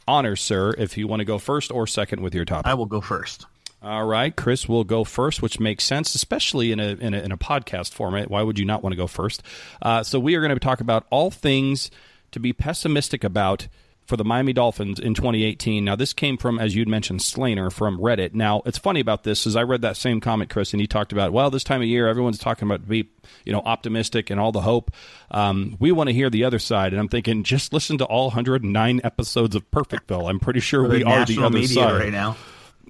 honor, 0.08 0.36
sir, 0.36 0.74
if 0.78 0.98
you 0.98 1.08
want 1.08 1.22
to 1.22 1.26
go 1.26 1.40
first 1.40 1.72
or 1.72 1.88
second 1.88 2.22
with 2.22 2.36
your 2.36 2.46
topic. 2.46 2.68
I 2.68 2.76
will 2.76 2.86
go 2.86 3.02
first. 3.02 3.48
All 3.82 4.06
right, 4.06 4.36
Chris 4.36 4.68
will 4.68 4.84
go 4.84 5.06
first, 5.06 5.42
which 5.42 5.60
makes 5.60 5.86
sense, 5.86 6.14
especially 6.14 6.74
in 6.74 6.82
a 6.82 6.90
in 7.00 7.14
a, 7.14 7.20
in 7.20 7.32
a 7.32 7.38
podcast 7.38 7.94
format. 7.94 8.30
Why 8.30 8.42
would 8.42 8.60
you 8.60 8.66
not 8.66 8.84
want 8.84 8.92
to 8.92 8.98
go 8.98 9.08
first? 9.08 9.42
Uh, 9.82 10.04
so 10.04 10.20
we 10.20 10.36
are 10.36 10.42
going 10.42 10.54
to 10.54 10.60
talk 10.60 10.82
about 10.82 11.08
all 11.10 11.32
things 11.32 11.90
to 12.32 12.40
be 12.40 12.52
pessimistic 12.52 13.24
about 13.24 13.68
for 14.10 14.18
the 14.18 14.26
Miami 14.26 14.54
Dolphins 14.54 15.00
in 15.00 15.14
2018. 15.14 15.86
Now, 15.86 15.96
this 15.96 16.14
came 16.14 16.36
from, 16.36 16.58
as 16.58 16.76
you'd 16.76 16.90
mentioned, 16.90 17.20
Slainer 17.20 17.72
from 17.72 18.00
Reddit. 18.00 18.34
Now, 18.34 18.64
it's 18.66 18.80
funny 18.80 19.00
about 19.00 19.24
this 19.24 19.46
is 19.46 19.56
I 19.56 19.62
read 19.62 19.84
that 19.84 19.98
same 19.98 20.20
comment, 20.20 20.50
Chris, 20.50 20.74
and 20.74 20.82
he 20.82 20.88
talked 20.88 21.14
about, 21.14 21.32
well, 21.32 21.52
this 21.52 21.64
time 21.64 21.82
of 21.82 21.88
year, 21.88 22.08
everyone's 22.08 22.40
talking 22.40 22.68
about 22.68 22.88
be, 22.88 23.08
you 23.46 23.54
know, 23.54 23.62
optimistic 23.64 24.32
and 24.32 24.40
all 24.40 24.52
the 24.52 24.62
hope. 24.62 24.92
Um, 25.30 25.78
we 25.80 25.92
want 25.92 26.10
to 26.10 26.14
hear 26.14 26.32
the 26.32 26.44
other 26.44 26.58
side, 26.58 26.92
and 26.92 27.00
I'm 27.00 27.08
thinking, 27.08 27.44
just 27.44 27.72
listen 27.72 28.00
to 28.00 28.06
all 28.06 28.30
109 28.30 29.02
episodes 29.04 29.56
of 29.56 29.70
Perfectville. 29.70 30.28
I'm 30.28 30.40
pretty 30.40 30.60
sure 30.60 30.82
we 30.88 31.04
are 31.04 31.24
the 31.26 31.44
other 31.44 31.64
side 31.68 32.00
right 32.00 32.12
now. 32.12 32.36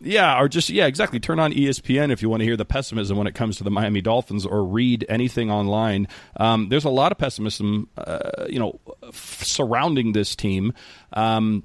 Yeah, 0.01 0.39
or 0.39 0.47
just 0.47 0.69
yeah, 0.69 0.85
exactly. 0.85 1.19
Turn 1.19 1.39
on 1.39 1.51
ESPN 1.51 2.11
if 2.11 2.21
you 2.21 2.29
want 2.29 2.41
to 2.41 2.45
hear 2.45 2.57
the 2.57 2.65
pessimism 2.65 3.17
when 3.17 3.27
it 3.27 3.35
comes 3.35 3.57
to 3.57 3.63
the 3.63 3.71
Miami 3.71 4.01
Dolphins, 4.01 4.45
or 4.45 4.63
read 4.63 5.05
anything 5.09 5.51
online. 5.51 6.07
Um, 6.37 6.69
there's 6.69 6.85
a 6.85 6.89
lot 6.89 7.11
of 7.11 7.17
pessimism, 7.17 7.89
uh, 7.97 8.45
you 8.47 8.59
know, 8.59 8.79
f- 9.03 9.43
surrounding 9.43 10.13
this 10.13 10.35
team. 10.35 10.73
Um, 11.13 11.63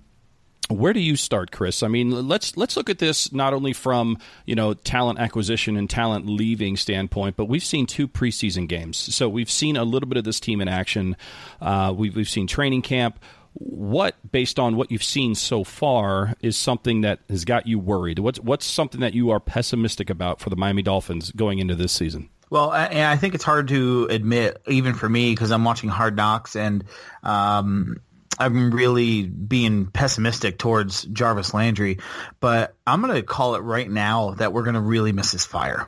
where 0.68 0.94
do 0.94 1.00
you 1.00 1.14
start, 1.14 1.50
Chris? 1.50 1.82
I 1.82 1.88
mean, 1.88 2.10
let's 2.26 2.56
let's 2.56 2.76
look 2.76 2.88
at 2.88 2.98
this 2.98 3.32
not 3.32 3.52
only 3.52 3.72
from 3.72 4.18
you 4.46 4.54
know 4.54 4.74
talent 4.74 5.18
acquisition 5.18 5.76
and 5.76 5.88
talent 5.88 6.26
leaving 6.26 6.76
standpoint, 6.76 7.36
but 7.36 7.44
we've 7.46 7.64
seen 7.64 7.86
two 7.86 8.08
preseason 8.08 8.66
games, 8.66 8.96
so 8.96 9.28
we've 9.28 9.50
seen 9.50 9.76
a 9.76 9.84
little 9.84 10.08
bit 10.08 10.16
of 10.16 10.24
this 10.24 10.40
team 10.40 10.60
in 10.60 10.68
action. 10.68 11.16
Uh, 11.60 11.92
we've 11.96 12.16
we've 12.16 12.28
seen 12.28 12.46
training 12.46 12.82
camp 12.82 13.18
what, 13.54 14.16
based 14.30 14.58
on 14.58 14.76
what 14.76 14.90
you've 14.90 15.04
seen 15.04 15.34
so 15.34 15.64
far, 15.64 16.34
is 16.40 16.56
something 16.56 17.02
that 17.02 17.20
has 17.30 17.44
got 17.44 17.66
you 17.66 17.78
worried? 17.78 18.18
What's 18.18 18.40
what's 18.40 18.66
something 18.66 19.00
that 19.00 19.14
you 19.14 19.30
are 19.30 19.40
pessimistic 19.40 20.10
about 20.10 20.40
for 20.40 20.50
the 20.50 20.56
Miami 20.56 20.82
Dolphins 20.82 21.30
going 21.32 21.58
into 21.58 21.74
this 21.74 21.92
season? 21.92 22.28
Well, 22.50 22.70
I, 22.70 23.12
I 23.12 23.16
think 23.16 23.34
it's 23.34 23.44
hard 23.44 23.68
to 23.68 24.06
admit, 24.10 24.60
even 24.66 24.94
for 24.94 25.08
me, 25.08 25.32
because 25.32 25.50
I'm 25.50 25.64
watching 25.64 25.88
Hard 25.88 26.16
Knocks 26.16 26.56
and 26.56 26.84
um, 27.22 27.96
I'm 28.38 28.70
really 28.70 29.24
being 29.24 29.86
pessimistic 29.86 30.58
towards 30.58 31.04
Jarvis 31.04 31.54
Landry. 31.54 31.98
But 32.40 32.74
I'm 32.86 33.00
going 33.00 33.14
to 33.14 33.22
call 33.22 33.54
it 33.54 33.60
right 33.60 33.90
now 33.90 34.32
that 34.32 34.52
we're 34.52 34.64
going 34.64 34.74
to 34.74 34.80
really 34.80 35.12
miss 35.12 35.32
his 35.32 35.46
fire. 35.46 35.86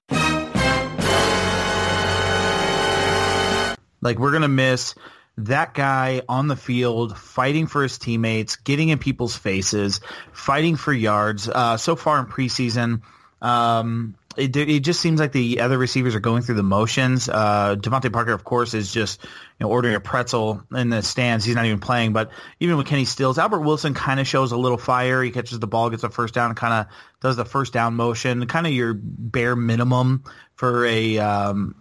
Like 4.00 4.18
we're 4.18 4.30
going 4.30 4.42
to 4.42 4.48
miss 4.48 4.94
that 5.38 5.74
guy 5.74 6.22
on 6.28 6.48
the 6.48 6.56
field 6.56 7.16
fighting 7.16 7.66
for 7.66 7.82
his 7.82 7.98
teammates, 7.98 8.56
getting 8.56 8.88
in 8.88 8.98
people's 8.98 9.36
faces, 9.36 10.00
fighting 10.32 10.76
for 10.76 10.92
yards. 10.92 11.48
Uh, 11.48 11.76
so 11.76 11.96
far 11.96 12.18
in 12.18 12.26
preseason, 12.26 13.02
um, 13.42 14.16
it, 14.36 14.54
it, 14.56 14.80
just 14.80 15.00
seems 15.00 15.18
like 15.18 15.32
the 15.32 15.60
other 15.60 15.78
receivers 15.78 16.14
are 16.14 16.20
going 16.20 16.42
through 16.42 16.56
the 16.56 16.62
motions. 16.62 17.28
Uh, 17.28 17.76
DeVante 17.78 18.12
Parker, 18.12 18.32
of 18.32 18.44
course, 18.44 18.74
is 18.74 18.92
just 18.92 19.22
you 19.24 19.30
know, 19.60 19.70
ordering 19.70 19.94
a 19.94 20.00
pretzel 20.00 20.62
in 20.74 20.90
the 20.90 21.02
stands. 21.02 21.44
He's 21.44 21.54
not 21.54 21.64
even 21.64 21.80
playing. 21.80 22.12
But 22.12 22.30
even 22.60 22.76
with 22.76 22.86
Kenny 22.86 23.06
Stills, 23.06 23.38
Albert 23.38 23.60
Wilson 23.60 23.94
kind 23.94 24.20
of 24.20 24.26
shows 24.26 24.52
a 24.52 24.56
little 24.56 24.78
fire. 24.78 25.22
He 25.22 25.30
catches 25.30 25.58
the 25.58 25.66
ball, 25.66 25.90
gets 25.90 26.04
a 26.04 26.10
first 26.10 26.34
down, 26.34 26.54
kind 26.54 26.74
of 26.74 26.94
does 27.20 27.36
the 27.36 27.46
first 27.46 27.72
down 27.72 27.94
motion, 27.94 28.46
kind 28.46 28.66
of 28.66 28.72
your 28.72 28.94
bare 28.94 29.56
minimum 29.56 30.24
for 30.56 30.86
a 30.86 31.18
um, 31.18 31.74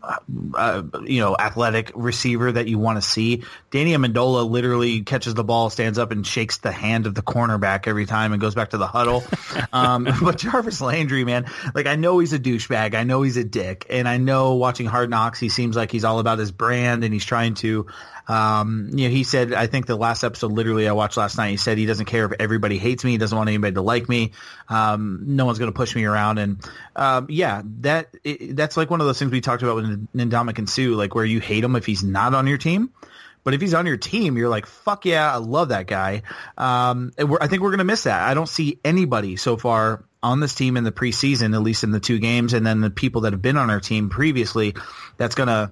uh, 0.53 0.83
you 1.05 1.21
know 1.21 1.35
athletic 1.37 1.91
receiver 1.95 2.51
that 2.51 2.67
you 2.67 2.77
want 2.77 2.97
to 2.97 3.01
see. 3.01 3.43
Danny 3.71 3.93
Amendola 3.93 4.49
literally 4.49 5.01
catches 5.01 5.33
the 5.33 5.43
ball, 5.43 5.69
stands 5.69 5.97
up, 5.97 6.11
and 6.11 6.27
shakes 6.27 6.57
the 6.57 6.73
hand 6.73 7.07
of 7.07 7.15
the 7.15 7.21
cornerback 7.21 7.87
every 7.87 8.05
time, 8.05 8.33
and 8.33 8.41
goes 8.41 8.53
back 8.53 8.71
to 8.71 8.77
the 8.77 8.87
huddle. 8.87 9.23
um, 9.73 10.07
but 10.21 10.37
Jarvis 10.37 10.81
Landry, 10.81 11.23
man, 11.23 11.45
like 11.73 11.87
I 11.87 11.95
know 11.95 12.19
he's 12.19 12.33
a 12.33 12.39
douchebag, 12.39 12.95
I 12.95 13.03
know 13.03 13.21
he's 13.21 13.37
a 13.37 13.45
dick, 13.45 13.85
and 13.89 14.07
I 14.07 14.17
know 14.17 14.55
watching 14.55 14.85
Hard 14.85 15.09
Knocks, 15.09 15.39
he 15.39 15.49
seems 15.49 15.75
like 15.75 15.91
he's 15.91 16.03
all 16.03 16.19
about 16.19 16.37
his 16.37 16.51
brand, 16.51 17.03
and 17.03 17.13
he's 17.13 17.25
trying 17.25 17.53
to 17.55 17.87
um, 18.27 18.89
you 18.93 19.07
know, 19.07 19.11
he 19.13 19.23
said, 19.23 19.53
I 19.53 19.67
think 19.67 19.85
the 19.85 19.95
last 19.95 20.23
episode, 20.23 20.51
literally, 20.51 20.87
I 20.87 20.93
watched 20.93 21.17
last 21.17 21.37
night. 21.37 21.51
He 21.51 21.57
said 21.57 21.77
he 21.77 21.85
doesn't 21.85 22.05
care 22.05 22.25
if 22.25 22.33
everybody 22.39 22.77
hates 22.77 23.03
me. 23.03 23.11
He 23.11 23.17
doesn't 23.17 23.37
want 23.37 23.49
anybody 23.49 23.73
to 23.75 23.81
like 23.81 24.09
me. 24.09 24.31
Um, 24.67 25.23
no 25.27 25.45
one's 25.45 25.59
going 25.59 25.71
to 25.71 25.75
push 25.75 25.95
me 25.95 26.05
around. 26.05 26.39
And 26.39 26.57
um, 26.95 27.27
yeah, 27.29 27.61
that 27.81 28.15
it, 28.23 28.55
that's 28.65 28.77
like 28.77 28.89
one 28.89 28.99
of 28.99 29.05
those 29.05 29.19
things 29.19 29.31
we 29.31 29.41
talked 29.41 29.61
about 29.61 29.75
with 29.75 30.07
Ndamukong 30.15 30.67
Suh, 30.67 30.97
like 30.97 31.13
where 31.13 31.23
you 31.23 31.39
hate 31.39 31.63
him 31.63 31.75
if 31.75 31.85
he's 31.85 32.03
not 32.03 32.33
on 32.33 32.47
your 32.47 32.57
team. 32.57 32.91
But 33.43 33.53
if 33.53 33.61
he's 33.61 33.75
on 33.75 33.85
your 33.85 33.97
team, 33.97 34.37
you're 34.37 34.49
like, 34.49 34.65
fuck 34.65 35.05
yeah, 35.05 35.31
I 35.31 35.37
love 35.37 35.69
that 35.69 35.85
guy. 35.85 36.23
Um, 36.57 37.11
I 37.15 37.45
think 37.45 37.61
we're 37.61 37.69
going 37.69 37.77
to 37.77 37.83
miss 37.83 38.05
that. 38.05 38.23
I 38.23 38.33
don't 38.33 38.49
see 38.49 38.79
anybody 38.83 39.35
so 39.35 39.55
far 39.55 40.03
on 40.23 40.39
this 40.39 40.55
team 40.55 40.77
in 40.77 40.83
the 40.83 40.91
preseason, 40.91 41.53
at 41.53 41.61
least 41.61 41.83
in 41.83 41.91
the 41.91 41.99
two 41.99 42.17
games, 42.17 42.53
and 42.53 42.65
then 42.65 42.81
the 42.81 42.89
people 42.89 43.21
that 43.21 43.33
have 43.33 43.41
been 43.43 43.55
on 43.55 43.69
our 43.69 43.79
team 43.79 44.09
previously, 44.09 44.73
that's 45.17 45.35
going 45.35 45.49
to 45.49 45.71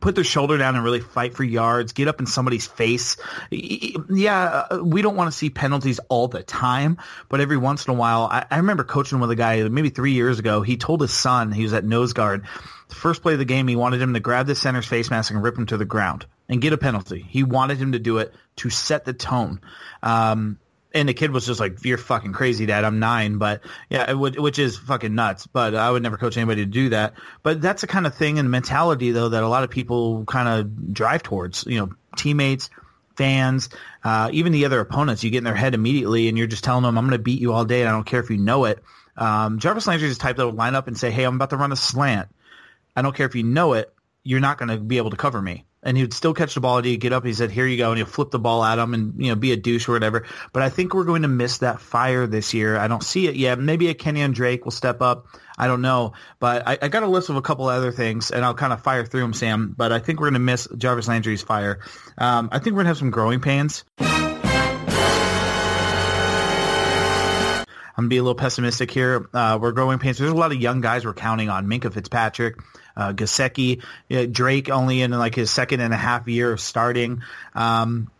put 0.00 0.14
their 0.14 0.24
shoulder 0.24 0.58
down 0.58 0.74
and 0.74 0.84
really 0.84 1.00
fight 1.00 1.34
for 1.34 1.44
yards, 1.44 1.92
get 1.92 2.08
up 2.08 2.20
in 2.20 2.26
somebody's 2.26 2.66
face. 2.66 3.16
Yeah, 3.50 4.66
uh, 4.70 4.78
we 4.82 5.02
don't 5.02 5.16
want 5.16 5.30
to 5.30 5.36
see 5.36 5.50
penalties 5.50 6.00
all 6.08 6.28
the 6.28 6.42
time, 6.42 6.98
but 7.28 7.40
every 7.40 7.56
once 7.56 7.86
in 7.86 7.94
a 7.94 7.96
while, 7.96 8.28
I, 8.30 8.46
I 8.50 8.56
remember 8.58 8.84
coaching 8.84 9.20
with 9.20 9.30
a 9.30 9.36
guy 9.36 9.66
maybe 9.68 9.90
three 9.90 10.12
years 10.12 10.38
ago. 10.38 10.62
He 10.62 10.76
told 10.76 11.00
his 11.00 11.12
son, 11.12 11.52
he 11.52 11.62
was 11.62 11.72
at 11.72 11.84
nose 11.84 12.12
guard, 12.12 12.46
the 12.88 12.94
first 12.94 13.22
play 13.22 13.32
of 13.32 13.38
the 13.38 13.44
game, 13.44 13.68
he 13.68 13.76
wanted 13.76 14.00
him 14.00 14.14
to 14.14 14.20
grab 14.20 14.46
the 14.46 14.54
center's 14.54 14.86
face 14.86 15.10
mask 15.10 15.30
and 15.30 15.42
rip 15.42 15.56
him 15.56 15.66
to 15.66 15.76
the 15.76 15.84
ground 15.84 16.26
and 16.48 16.60
get 16.60 16.72
a 16.72 16.78
penalty. 16.78 17.24
He 17.28 17.42
wanted 17.42 17.78
him 17.78 17.92
to 17.92 17.98
do 17.98 18.18
it 18.18 18.32
to 18.56 18.70
set 18.70 19.04
the 19.04 19.12
tone. 19.12 19.60
Um, 20.02 20.58
and 20.96 21.08
the 21.08 21.14
kid 21.14 21.30
was 21.30 21.46
just 21.46 21.60
like, 21.60 21.84
"You're 21.84 21.98
fucking 21.98 22.32
crazy, 22.32 22.66
Dad. 22.66 22.84
I'm 22.84 22.98
nine, 22.98 23.38
but 23.38 23.60
yeah, 23.90 24.10
would, 24.12 24.38
which 24.38 24.58
is 24.58 24.78
fucking 24.78 25.14
nuts. 25.14 25.46
But 25.46 25.74
I 25.74 25.90
would 25.90 26.02
never 26.02 26.16
coach 26.16 26.36
anybody 26.36 26.64
to 26.64 26.70
do 26.70 26.88
that. 26.88 27.14
But 27.42 27.60
that's 27.60 27.82
the 27.82 27.86
kind 27.86 28.06
of 28.06 28.14
thing 28.14 28.38
and 28.38 28.50
mentality 28.50 29.10
though 29.10 29.28
that 29.28 29.42
a 29.42 29.48
lot 29.48 29.62
of 29.62 29.70
people 29.70 30.24
kind 30.24 30.48
of 30.48 30.94
drive 30.94 31.22
towards. 31.22 31.64
You 31.66 31.80
know, 31.80 31.90
teammates, 32.16 32.70
fans, 33.16 33.68
uh, 34.02 34.30
even 34.32 34.52
the 34.52 34.64
other 34.64 34.80
opponents. 34.80 35.22
You 35.22 35.30
get 35.30 35.38
in 35.38 35.44
their 35.44 35.54
head 35.54 35.74
immediately, 35.74 36.28
and 36.28 36.38
you're 36.38 36.46
just 36.46 36.64
telling 36.64 36.82
them, 36.82 36.96
"I'm 36.96 37.04
going 37.04 37.18
to 37.18 37.22
beat 37.22 37.40
you 37.40 37.52
all 37.52 37.64
day, 37.64 37.80
and 37.80 37.88
I 37.88 37.92
don't 37.92 38.06
care 38.06 38.20
if 38.20 38.30
you 38.30 38.38
know 38.38 38.64
it." 38.64 38.82
Um, 39.16 39.58
Jarvis 39.58 39.86
Landry 39.86 40.08
the 40.08 40.14
type 40.14 40.36
that 40.36 40.46
would 40.46 40.56
line 40.56 40.74
up 40.74 40.88
and 40.88 40.96
say, 40.96 41.10
"Hey, 41.10 41.24
I'm 41.24 41.36
about 41.36 41.50
to 41.50 41.56
run 41.56 41.72
a 41.72 41.76
slant. 41.76 42.28
I 42.96 43.02
don't 43.02 43.14
care 43.14 43.26
if 43.26 43.34
you 43.34 43.42
know 43.42 43.74
it. 43.74 43.92
You're 44.24 44.40
not 44.40 44.58
going 44.58 44.70
to 44.70 44.78
be 44.78 44.96
able 44.96 45.10
to 45.10 45.16
cover 45.16 45.40
me." 45.40 45.66
And 45.86 45.96
he 45.96 46.02
would 46.02 46.12
still 46.12 46.34
catch 46.34 46.54
the 46.54 46.60
ball. 46.60 46.82
He'd 46.82 46.98
get 46.98 47.12
up. 47.12 47.22
And 47.22 47.28
He 47.28 47.34
said, 47.34 47.50
"Here 47.50 47.66
you 47.66 47.78
go," 47.78 47.90
and 47.90 47.98
he'd 47.98 48.08
flip 48.08 48.30
the 48.30 48.38
ball 48.38 48.62
at 48.64 48.78
him 48.78 48.92
and 48.92 49.14
you 49.18 49.30
know 49.30 49.36
be 49.36 49.52
a 49.52 49.56
douche 49.56 49.88
or 49.88 49.92
whatever. 49.92 50.26
But 50.52 50.62
I 50.62 50.68
think 50.68 50.92
we're 50.92 51.04
going 51.04 51.22
to 51.22 51.28
miss 51.28 51.58
that 51.58 51.80
fire 51.80 52.26
this 52.26 52.52
year. 52.52 52.76
I 52.76 52.88
don't 52.88 53.02
see 53.02 53.28
it 53.28 53.36
yet. 53.36 53.58
Maybe 53.58 53.88
a 53.88 53.94
Kenyan 53.94 54.34
Drake 54.34 54.64
will 54.64 54.72
step 54.72 55.00
up. 55.00 55.26
I 55.56 55.68
don't 55.68 55.80
know, 55.80 56.12
but 56.38 56.66
I, 56.68 56.76
I 56.82 56.88
got 56.88 57.02
a 57.02 57.08
list 57.08 57.30
of 57.30 57.36
a 57.36 57.42
couple 57.42 57.66
other 57.66 57.92
things, 57.92 58.30
and 58.30 58.44
I'll 58.44 58.52
kind 58.54 58.74
of 58.74 58.82
fire 58.82 59.06
through 59.06 59.22
them, 59.22 59.32
Sam. 59.32 59.74
But 59.74 59.90
I 59.92 60.00
think 60.00 60.20
we're 60.20 60.26
going 60.26 60.34
to 60.34 60.40
miss 60.40 60.68
Jarvis 60.76 61.08
Landry's 61.08 61.42
fire. 61.42 61.80
Um, 62.18 62.50
I 62.52 62.58
think 62.58 62.74
we're 62.74 62.82
going 62.82 62.86
to 62.86 62.90
have 62.90 62.98
some 62.98 63.10
growing 63.10 63.40
pains. 63.40 63.84
I'm 67.98 68.02
gonna 68.04 68.08
be 68.10 68.18
a 68.18 68.22
little 68.22 68.34
pessimistic 68.34 68.90
here. 68.90 69.26
Uh, 69.32 69.58
we're 69.58 69.72
growing 69.72 69.98
pains. 69.98 70.18
There's 70.18 70.30
a 70.30 70.34
lot 70.34 70.52
of 70.52 70.60
young 70.60 70.82
guys 70.82 71.06
we're 71.06 71.14
counting 71.14 71.48
on. 71.48 71.66
Minkah 71.66 71.90
Fitzpatrick, 71.90 72.56
uh, 72.96 73.12
Gesicki, 73.12 73.82
Drake 74.32 74.70
only 74.70 75.02
in 75.02 75.10
like 75.10 75.34
his 75.34 75.50
second 75.50 75.80
and 75.80 75.92
a 75.92 75.96
half 75.96 76.26
year 76.28 76.52
of 76.52 76.60
starting. 76.60 77.22
Um, 77.54 78.10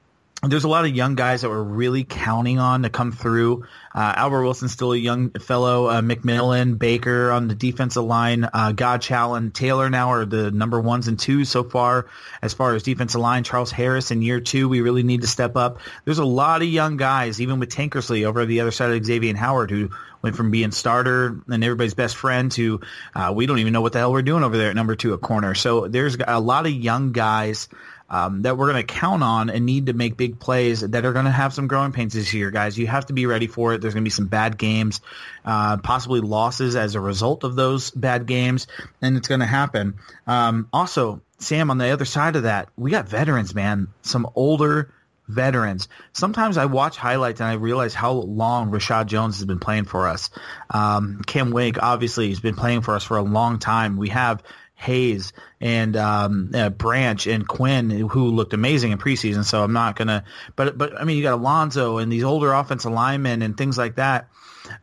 there's 0.43 0.65
a 0.65 0.69
lot 0.69 0.85
of 0.85 0.95
young 0.95 1.15
guys 1.15 1.41
that 1.41 1.49
we're 1.49 1.63
really 1.63 2.05
counting 2.05 2.59
on 2.59 2.83
to 2.83 2.91
come 2.91 3.11
through. 3.11 3.65
Uh, 3.95 4.13
Albert 4.17 4.43
Wilson's 4.43 4.73
still 4.73 4.93
a 4.93 4.97
young 4.97 5.31
fellow. 5.31 5.87
Uh, 5.87 6.03
McMillan, 6.03 6.79
Baker 6.79 7.31
on 7.31 7.49
the 7.49 7.55
defensive 7.55 8.05
line. 8.05 8.45
Uh, 8.45 8.73
Godchaux 8.73 9.37
and 9.37 9.55
Taylor 9.55 9.89
now 9.89 10.11
are 10.11 10.27
the 10.27 10.51
number 10.51 10.79
ones 10.79 11.09
and 11.09 11.19
twos 11.19 11.49
so 11.49 11.65
far 11.65 12.07
as 12.43 12.53
far 12.53 12.75
as 12.75 12.83
defensive 12.83 13.21
line. 13.21 13.45
Charles 13.45 13.71
Harris 13.71 14.11
in 14.11 14.21
year 14.21 14.41
two, 14.41 14.69
we 14.69 14.83
really 14.83 15.03
need 15.03 15.23
to 15.23 15.27
step 15.27 15.57
up. 15.57 15.79
There's 16.05 16.19
a 16.19 16.25
lot 16.25 16.61
of 16.61 16.69
young 16.69 16.99
guys, 16.99 17.41
even 17.41 17.59
with 17.59 17.71
Tankersley 17.71 18.25
over 18.25 18.45
the 18.45 18.61
other 18.61 18.71
side 18.71 18.91
of 18.91 19.05
Xavier 19.05 19.35
Howard, 19.37 19.71
who 19.71 19.91
went 20.27 20.37
from 20.37 20.51
being 20.51 20.73
starter 20.73 21.41
and 21.49 21.63
everybody's 21.63 21.95
best 21.95 22.17
friend 22.17 22.51
to 22.53 22.81
uh, 23.15 23.33
we 23.35 23.47
don't 23.47 23.61
even 23.61 23.73
know 23.73 23.81
what 23.81 23.93
the 23.93 24.01
hell 24.01 24.11
we're 24.11 24.23
doing 24.23 24.43
over 24.43 24.57
there 24.57 24.71
at 24.71 24.77
number 24.77 24.97
two 24.97 25.15
at 25.15 25.21
corner. 25.21 25.55
So 25.55 25.87
there's 25.87 26.17
a 26.27 26.41
lot 26.41 26.67
of 26.67 26.73
young 26.73 27.13
guys 27.13 27.69
um, 28.11 28.43
that 28.43 28.57
we're 28.57 28.73
going 28.73 28.85
to 28.85 28.93
count 28.93 29.23
on 29.23 29.51
and 29.51 29.65
need 29.65 29.87
to 29.87 29.93
make 29.93 30.17
big 30.17 30.41
plays 30.41 30.81
that 30.81 31.05
are 31.05 31.13
going 31.13 31.25
to 31.27 31.31
have 31.31 31.55
some 31.55 31.69
growing 31.69 31.93
pains 31.93 32.13
this 32.13 32.35
year, 32.35 32.51
guys. 32.51 32.77
You 32.77 32.89
have 32.89 33.07
to 33.07 33.13
be 33.13 33.27
ready 33.27 33.47
for 33.47 33.75
it. 33.75 33.81
There's 33.81 33.95
going 33.95 34.03
to 34.03 34.07
be 34.07 34.11
some 34.11 34.27
bad 34.27 34.59
games, 34.59 35.01
uh, 35.45 35.77
possibly 35.79 36.21
losses 36.21 36.75
as 36.75 36.97
a 36.97 37.01
result 37.01 37.45
of 37.45 37.55
those 37.55 37.91
bad 37.93 38.27
games, 38.27 38.67
and 39.01 39.17
it's 39.17 39.29
going 39.29 39.41
to 39.41 39.47
happen. 39.47 39.95
Um, 40.27 40.69
also, 40.73 41.21
Sam, 41.39 41.71
on 41.71 41.79
the 41.79 41.91
other 41.91 42.05
side 42.05 42.37
of 42.37 42.45
that, 42.45 42.69
we 42.77 42.91
got 42.91 43.09
veterans, 43.09 43.55
man. 43.55 43.89
Some 44.03 44.29
older 44.35 44.93
veterans. 45.29 45.89
Sometimes 46.13 46.57
I 46.57 46.67
watch 46.67 46.97
highlights 46.97 47.41
and 47.41 47.49
I 47.49 47.55
realize 47.55 47.95
how 47.95 48.13
long 48.13 48.71
Reshad 48.71 49.07
Jones 49.07 49.37
has 49.39 49.45
been 49.45 49.59
playing 49.59 49.85
for 49.85 50.07
us. 50.09 50.31
Um, 50.71 51.23
Cam 51.27 51.51
Wake, 51.51 51.83
obviously, 51.83 52.29
has 52.29 52.41
been 52.41 52.55
playing 52.55 52.83
for 52.83 52.95
us 52.95 53.05
for 53.05 53.17
a 53.17 53.23
long 53.23 53.59
time. 53.59 53.97
We 53.97 54.11
have 54.11 54.43
Hayes 54.77 55.33
and 55.61 55.97
um, 55.97 56.51
uh, 56.55 56.69
Branch 56.69 57.27
and 57.27 57.49
Quinn, 57.49 57.91
who 57.91 58.27
looked 58.27 58.53
amazing 58.53 58.93
in 58.93 58.99
preseason. 58.99 59.45
So 59.45 59.65
I'm 59.65 59.73
not 59.73 59.97
gonna, 59.97 60.25
but 60.55 60.77
but 60.77 61.01
I 61.01 61.05
mean, 61.05 61.17
you 61.17 61.23
got 61.23 61.33
Alonzo 61.33 61.97
and 61.99 62.13
these 62.13 62.25
older 62.25 62.53
offensive 62.53 62.93
linemen 62.93 63.43
and 63.43 63.57
things 63.57 63.79
like 63.79 63.97
that. 63.97 64.29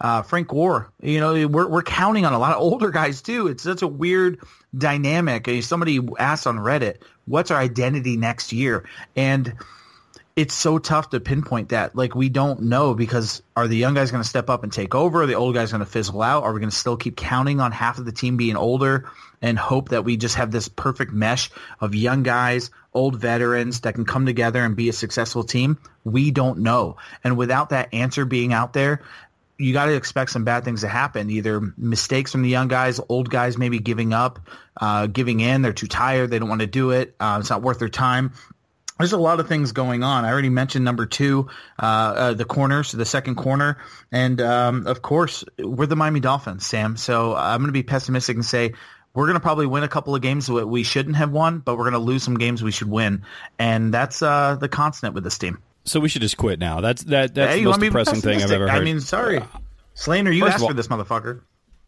Uh, 0.01 0.21
Frank 0.23 0.47
Gore, 0.47 0.91
you 1.01 1.19
know, 1.19 1.47
we're 1.47 1.67
we're 1.67 1.83
counting 1.83 2.25
on 2.25 2.33
a 2.33 2.39
lot 2.39 2.53
of 2.53 2.61
older 2.61 2.89
guys 2.89 3.21
too. 3.21 3.47
It's 3.47 3.63
such 3.63 3.83
a 3.83 3.87
weird 3.87 4.39
dynamic. 4.75 5.47
Somebody 5.61 5.99
asked 6.17 6.47
on 6.47 6.57
Reddit, 6.57 6.97
"What's 7.25 7.51
our 7.51 7.59
identity 7.59 8.17
next 8.17 8.51
year?" 8.51 8.85
and 9.15 9.53
it's 10.35 10.55
so 10.55 10.79
tough 10.79 11.11
to 11.11 11.19
pinpoint 11.19 11.69
that. 11.69 11.95
Like 11.95 12.15
we 12.15 12.29
don't 12.29 12.63
know 12.63 12.95
because 12.95 13.43
are 13.55 13.67
the 13.67 13.77
young 13.77 13.93
guys 13.93 14.09
going 14.09 14.23
to 14.23 14.27
step 14.27 14.49
up 14.49 14.63
and 14.63 14.73
take 14.73 14.95
over? 14.95 15.21
Are 15.21 15.27
the 15.27 15.35
old 15.35 15.53
guys 15.53 15.71
going 15.71 15.85
to 15.85 15.89
fizzle 15.89 16.21
out? 16.21 16.43
Are 16.43 16.53
we 16.53 16.59
going 16.59 16.71
to 16.71 16.75
still 16.75 16.97
keep 16.97 17.15
counting 17.15 17.59
on 17.59 17.71
half 17.71 17.99
of 17.99 18.05
the 18.05 18.11
team 18.11 18.35
being 18.35 18.55
older 18.55 19.11
and 19.41 19.59
hope 19.59 19.89
that 19.89 20.03
we 20.03 20.17
just 20.17 20.35
have 20.35 20.49
this 20.49 20.67
perfect 20.67 21.11
mesh 21.13 21.51
of 21.79 21.93
young 21.93 22.23
guys, 22.23 22.71
old 22.93 23.19
veterans 23.19 23.81
that 23.81 23.93
can 23.93 24.05
come 24.05 24.25
together 24.25 24.63
and 24.63 24.75
be 24.75 24.89
a 24.89 24.93
successful 24.93 25.43
team? 25.43 25.77
We 26.03 26.31
don't 26.31 26.59
know. 26.59 26.97
And 27.23 27.37
without 27.37 27.69
that 27.69 27.93
answer 27.93 28.25
being 28.25 28.53
out 28.53 28.73
there, 28.73 29.03
you 29.59 29.71
got 29.71 29.85
to 29.85 29.95
expect 29.95 30.31
some 30.31 30.45
bad 30.45 30.65
things 30.65 30.81
to 30.81 30.87
happen. 30.87 31.29
Either 31.29 31.61
mistakes 31.77 32.31
from 32.31 32.41
the 32.41 32.49
young 32.49 32.67
guys, 32.67 32.99
old 33.07 33.29
guys 33.29 33.55
maybe 33.55 33.77
giving 33.77 34.11
up, 34.11 34.39
uh, 34.81 35.05
giving 35.05 35.41
in. 35.41 35.61
They're 35.61 35.73
too 35.73 35.87
tired. 35.87 36.31
They 36.31 36.39
don't 36.39 36.49
want 36.49 36.61
to 36.61 36.67
do 36.67 36.89
it. 36.89 37.15
Uh, 37.19 37.37
it's 37.39 37.51
not 37.51 37.61
worth 37.61 37.77
their 37.77 37.87
time 37.87 38.33
there's 38.97 39.13
a 39.13 39.17
lot 39.17 39.39
of 39.39 39.47
things 39.47 39.71
going 39.71 40.03
on. 40.03 40.25
I 40.25 40.31
already 40.31 40.49
mentioned 40.49 40.85
number 40.85 41.05
two, 41.05 41.49
uh, 41.81 41.85
uh, 41.85 42.33
the 42.33 42.45
corners, 42.45 42.91
the 42.91 43.05
second 43.05 43.35
corner, 43.35 43.77
and 44.11 44.39
um, 44.39 44.87
of 44.87 45.01
course 45.01 45.43
we're 45.57 45.87
the 45.87 45.95
Miami 45.95 46.19
Dolphins, 46.19 46.65
Sam. 46.65 46.97
So 46.97 47.35
I'm 47.35 47.59
going 47.59 47.67
to 47.67 47.73
be 47.73 47.83
pessimistic 47.83 48.35
and 48.35 48.45
say 48.45 48.73
we're 49.13 49.25
going 49.25 49.35
to 49.35 49.41
probably 49.41 49.65
win 49.65 49.83
a 49.83 49.87
couple 49.87 50.15
of 50.15 50.21
games 50.21 50.47
that 50.47 50.67
we 50.67 50.83
shouldn't 50.83 51.15
have 51.15 51.31
won, 51.31 51.59
but 51.59 51.77
we're 51.77 51.89
going 51.89 51.93
to 51.93 51.99
lose 51.99 52.23
some 52.23 52.37
games 52.37 52.63
we 52.63 52.71
should 52.71 52.89
win, 52.89 53.23
and 53.57 53.93
that's 53.93 54.21
uh, 54.21 54.57
the 54.59 54.69
constant 54.69 55.13
with 55.13 55.23
this 55.23 55.37
team. 55.37 55.59
So 55.85 55.99
we 55.99 56.07
should 56.07 56.21
just 56.21 56.37
quit 56.37 56.59
now. 56.59 56.81
That's 56.81 57.03
that. 57.05 57.33
That's 57.33 57.55
hey, 57.55 57.59
the 57.59 57.65
most 57.65 57.79
depressing 57.79 58.21
thing 58.21 58.41
I've 58.41 58.51
ever 58.51 58.69
heard. 58.69 58.81
I 58.81 58.83
mean, 58.83 59.01
sorry, 59.01 59.41
Slainer, 59.95 60.33
you 60.33 60.41
First 60.41 60.55
asked 60.55 60.63
all, 60.63 60.69
for 60.69 60.75
this 60.75 60.87
motherfucker. 60.87 61.41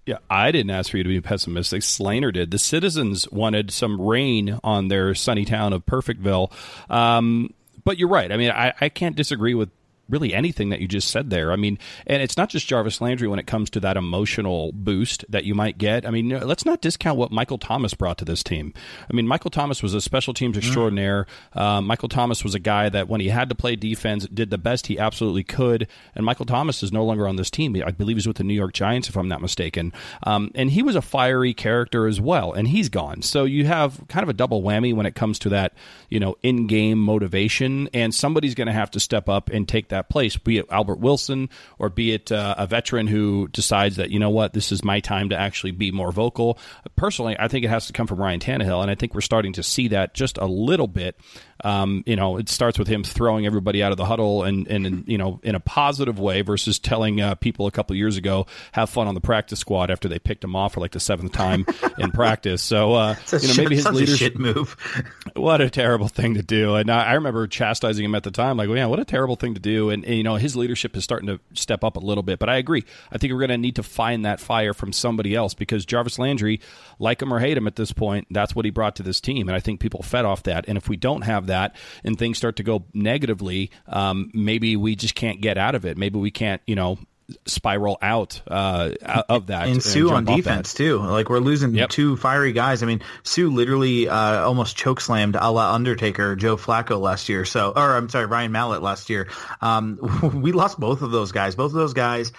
Yeah, 0.06 0.18
I 0.30 0.52
didn't 0.52 0.70
ask 0.70 0.92
for 0.92 0.98
you 0.98 1.04
to 1.04 1.10
be 1.10 1.20
pessimistic. 1.20 1.82
Slainer 1.82 2.32
did. 2.32 2.52
The 2.52 2.60
citizens 2.60 3.30
wanted 3.32 3.72
some 3.72 4.00
rain 4.00 4.60
on 4.64 4.88
their 4.88 5.16
sunny 5.16 5.46
town 5.46 5.74
of 5.74 5.86
Perfectville. 5.86 6.52
Um, 6.92 7.54
but 7.84 7.98
you're 7.98 8.10
right. 8.10 8.32
I 8.32 8.38
mean, 8.38 8.52
I, 8.52 8.74
I 8.80 8.90
can't 8.90 9.16
disagree 9.16 9.56
with 9.56 9.70
really 10.10 10.34
anything 10.34 10.70
that 10.70 10.82
you 10.82 10.88
just 10.88 11.10
said 11.10 11.30
there. 11.30 11.52
I 11.52 11.56
mean, 11.56 11.80
and 12.06 12.22
it's 12.22 12.38
not 12.38 12.50
just 12.50 12.68
Jarvis 12.68 13.02
Landry 13.02 13.28
when 13.28 13.40
it 13.40 13.48
comes 13.48 13.70
to 13.72 13.80
that 13.80 13.98
emotional 13.98 14.72
boost 14.72 15.26
that 15.30 15.46
you 15.46 15.56
might 15.56 15.78
get. 15.78 16.06
I 16.06 16.12
mean, 16.12 16.30
let's 16.30 16.66
not 16.66 16.82
discount 16.82 17.18
what 17.18 17.32
Michael 17.32 17.58
Thomas 17.58 17.94
brought 17.94 18.18
to 18.20 18.26
this 18.26 18.44
team. 18.44 18.74
I 19.10 19.14
mean, 19.14 19.28
Michael 19.28 19.52
Thomas 19.52 19.82
was 19.82 19.94
a 19.94 20.02
special 20.02 20.34
teams 20.34 20.58
extraordinaire. 20.58 21.26
Mm. 21.56 21.62
Uh, 21.62 21.82
Michael 21.82 22.10
Thomas 22.10 22.44
was 22.44 22.56
a 22.56 22.60
guy 22.60 22.90
that 22.90 23.08
when 23.08 23.22
he 23.22 23.30
had 23.30 23.50
to 23.50 23.56
play 23.56 23.76
defense, 23.76 24.28
did 24.28 24.50
the 24.50 24.58
best 24.58 24.88
he 24.88 25.00
absolutely 25.00 25.44
could. 25.44 25.88
And 26.14 26.26
Michael 26.26 26.46
Thomas 26.46 26.84
is 26.84 26.92
no 26.92 27.06
longer 27.06 27.28
on 27.28 27.36
this 27.36 27.50
team. 27.50 27.76
I 27.86 27.92
believe 27.92 28.18
he's 28.18 28.28
with 28.28 28.38
the 28.38 28.44
New 28.44 28.54
York 28.54 28.74
Giants, 28.74 29.10
if 29.10 29.18
I'm 29.18 29.28
not 29.28 29.42
mistaken. 29.42 29.94
Um, 30.24 30.52
and 30.56 30.70
he 30.70 30.84
was 30.84 30.96
a 30.96 31.02
fiery 31.02 31.54
character 31.54 32.08
as 32.08 32.20
well, 32.20 32.52
and 32.52 32.68
he's 32.68 32.90
gone. 32.90 33.22
So 33.22 33.46
you 33.46 33.66
have 33.66 34.04
kind 34.08 34.24
of 34.24 34.30
a 34.30 34.34
double 34.34 34.62
whammy 34.62 34.94
when 34.94 35.06
it 35.06 35.16
comes 35.16 35.40
to 35.40 35.50
that, 35.50 35.74
you 36.10 36.20
know, 36.20 36.36
in-game 36.44 37.00
motivation, 37.00 37.90
and 37.94 38.14
somebody's 38.14 38.56
going 38.56 38.68
to 38.68 38.74
have 38.74 38.92
to 38.92 39.00
step 39.00 39.30
up 39.30 39.50
and 39.50 39.68
take 39.68 39.88
that 39.88 39.95
that 39.96 40.10
place, 40.10 40.38
be 40.38 40.58
it 40.58 40.66
Albert 40.70 41.00
Wilson 41.00 41.50
or 41.80 41.90
be 41.90 42.14
it 42.14 42.32
uh, 42.32 42.56
a 42.58 42.68
veteran 42.68 43.08
who 43.08 43.48
decides 43.48 43.96
that, 43.96 44.12
you 44.12 44.20
know 44.20 44.30
what, 44.30 44.54
this 44.54 44.72
is 44.72 44.84
my 44.84 45.00
time 45.00 45.30
to 45.30 45.38
actually 45.38 45.72
be 45.72 45.92
more 45.92 46.12
vocal. 46.12 46.60
Personally, 46.96 47.36
I 47.40 47.48
think 47.48 47.66
it 47.66 47.70
has 47.70 47.88
to 47.88 47.94
come 47.94 48.08
from 48.08 48.20
Ryan 48.20 48.40
Tannehill, 48.40 48.82
and 48.82 48.92
I 48.92 48.96
think 48.96 49.14
we're 49.14 49.22
starting 49.22 49.54
to 49.54 49.64
see 49.64 49.90
that 49.90 50.14
just 50.14 50.38
a 50.38 50.46
little 50.46 50.88
bit 50.88 51.16
um, 51.64 52.04
you 52.06 52.16
know, 52.16 52.38
it 52.38 52.50
starts 52.50 52.78
with 52.78 52.88
him 52.88 53.04
throwing 53.04 53.46
everybody 53.46 53.82
out 53.82 53.92
of 53.92 53.98
the 53.98 54.06
huddle 54.06 54.44
and, 54.44 54.68
and, 54.68 55.08
you 55.08 55.18
know, 55.18 55.40
in 55.42 55.56
a 55.56 55.60
positive 55.60 56.20
way 56.20 56.42
versus 56.42 56.80
telling 56.80 57.22
uh, 57.22 57.36
people 57.36 57.66
a 57.66 57.72
couple 57.72 57.96
years 57.96 58.18
ago, 58.18 58.46
have 58.74 58.90
fun 58.90 59.08
on 59.08 59.16
the 59.16 59.22
practice 59.22 59.60
squad 59.60 59.90
after 59.90 60.10
they 60.10 60.20
picked 60.20 60.44
him 60.44 60.56
off 60.56 60.74
for 60.74 60.82
like 60.82 60.92
the 60.92 61.00
seventh 61.00 61.32
time 61.32 61.66
in 61.98 62.12
practice. 62.12 62.62
So, 62.62 62.94
uh, 62.94 63.16
you 63.32 63.48
know, 63.48 63.54
maybe 63.56 63.76
his 63.76 63.88
leadership 63.88 64.36
move. 64.36 64.76
what 65.36 65.62
a 65.62 65.70
terrible 65.70 66.10
thing 66.10 66.34
to 66.34 66.44
do. 66.44 66.76
And 66.76 66.92
I, 66.92 67.06
I, 67.06 67.14
remember 67.14 67.48
chastising 67.48 68.04
him 68.04 68.16
at 68.16 68.24
the 68.24 68.32
time, 68.32 68.58
like, 68.58 68.68
well, 68.68 68.78
yeah, 68.78 68.88
what 68.88 69.00
a 69.00 69.06
terrible 69.06 69.38
thing 69.38 69.54
to 69.54 69.62
do. 69.62 69.90
And, 69.90 70.04
and, 70.04 70.16
you 70.16 70.24
know, 70.24 70.36
his 70.36 70.58
leadership 70.58 70.96
is 70.98 71.06
starting 71.06 71.28
to 71.28 71.40
step 71.54 71.84
up 71.84 71.96
a 71.96 72.02
little 72.02 72.24
bit. 72.24 72.38
But 72.38 72.50
I 72.50 72.58
agree. 72.58 72.84
I 73.12 73.18
think 73.18 73.32
we're 73.32 73.40
going 73.40 73.50
to 73.50 73.58
need 73.58 73.78
to 73.78 73.84
find 73.84 74.26
that 74.26 74.42
fire 74.42 74.74
from 74.74 74.92
somebody 74.92 75.34
else 75.34 75.54
because 75.54 75.86
Jarvis 75.86 76.20
Landry, 76.20 76.60
like 77.00 77.22
him 77.22 77.34
or 77.34 77.40
hate 77.40 77.58
him 77.58 77.68
at 77.68 77.78
this 77.78 77.94
point, 77.94 78.28
that's 78.30 78.54
what 78.56 78.66
he 78.66 78.72
brought 78.72 78.98
to 78.98 79.04
this 79.04 79.22
team. 79.22 79.48
And 79.48 79.56
I 79.56 79.62
think 79.62 79.80
people 79.80 80.04
fed 80.04 80.26
off 80.26 80.44
that. 80.44 80.66
And 80.68 80.78
if 80.78 80.90
we 80.90 80.98
don't 80.98 81.22
have 81.22 81.45
that 81.48 81.76
and 82.04 82.18
things 82.18 82.38
start 82.38 82.58
to 82.58 82.64
go 82.64 82.86
negatively, 82.94 83.72
um, 83.88 84.32
maybe 84.34 84.76
we 84.76 84.96
just 84.96 85.16
can't 85.16 85.42
get 85.42 85.58
out 85.58 85.76
of 85.76 85.86
it. 85.86 85.98
Maybe 85.98 86.20
we 86.20 86.32
can't, 86.32 86.62
you 86.66 86.76
know, 86.76 86.98
spiral 87.46 87.98
out 88.02 88.42
uh, 88.48 88.92
of 89.30 89.48
that. 89.48 89.64
And, 89.64 89.74
and 89.74 89.84
Suh 89.84 90.14
on 90.14 90.26
defense 90.26 90.74
too. 90.74 91.00
Like 91.00 91.30
we're 91.30 91.40
losing 91.40 91.74
yep. 91.74 91.90
two 91.90 92.18
fiery 92.18 92.54
guys. 92.54 92.84
I 92.84 92.86
mean, 92.86 93.02
Suh 93.24 93.44
literally 93.44 94.08
uh, 94.08 94.44
almost 94.46 94.78
choke 94.78 95.02
slammed 95.02 95.36
a 95.36 95.52
la 95.52 95.74
Undertaker 95.74 96.36
Joe 96.36 96.58
Flacco 96.58 97.00
last 97.00 97.30
year. 97.30 97.46
So, 97.46 97.74
or 97.76 97.96
I'm 97.96 98.10
sorry, 98.10 98.26
Ryan 98.26 98.52
Mallett 98.52 98.82
last 98.82 99.10
year. 99.10 99.30
Um, 99.62 100.00
we 100.42 100.52
lost 100.52 100.80
both 100.80 101.02
of 101.02 101.12
those 101.12 101.32
guys. 101.32 101.56
Both 101.56 101.72
of 101.72 101.78
those 101.78 101.94
guys. 101.94 102.32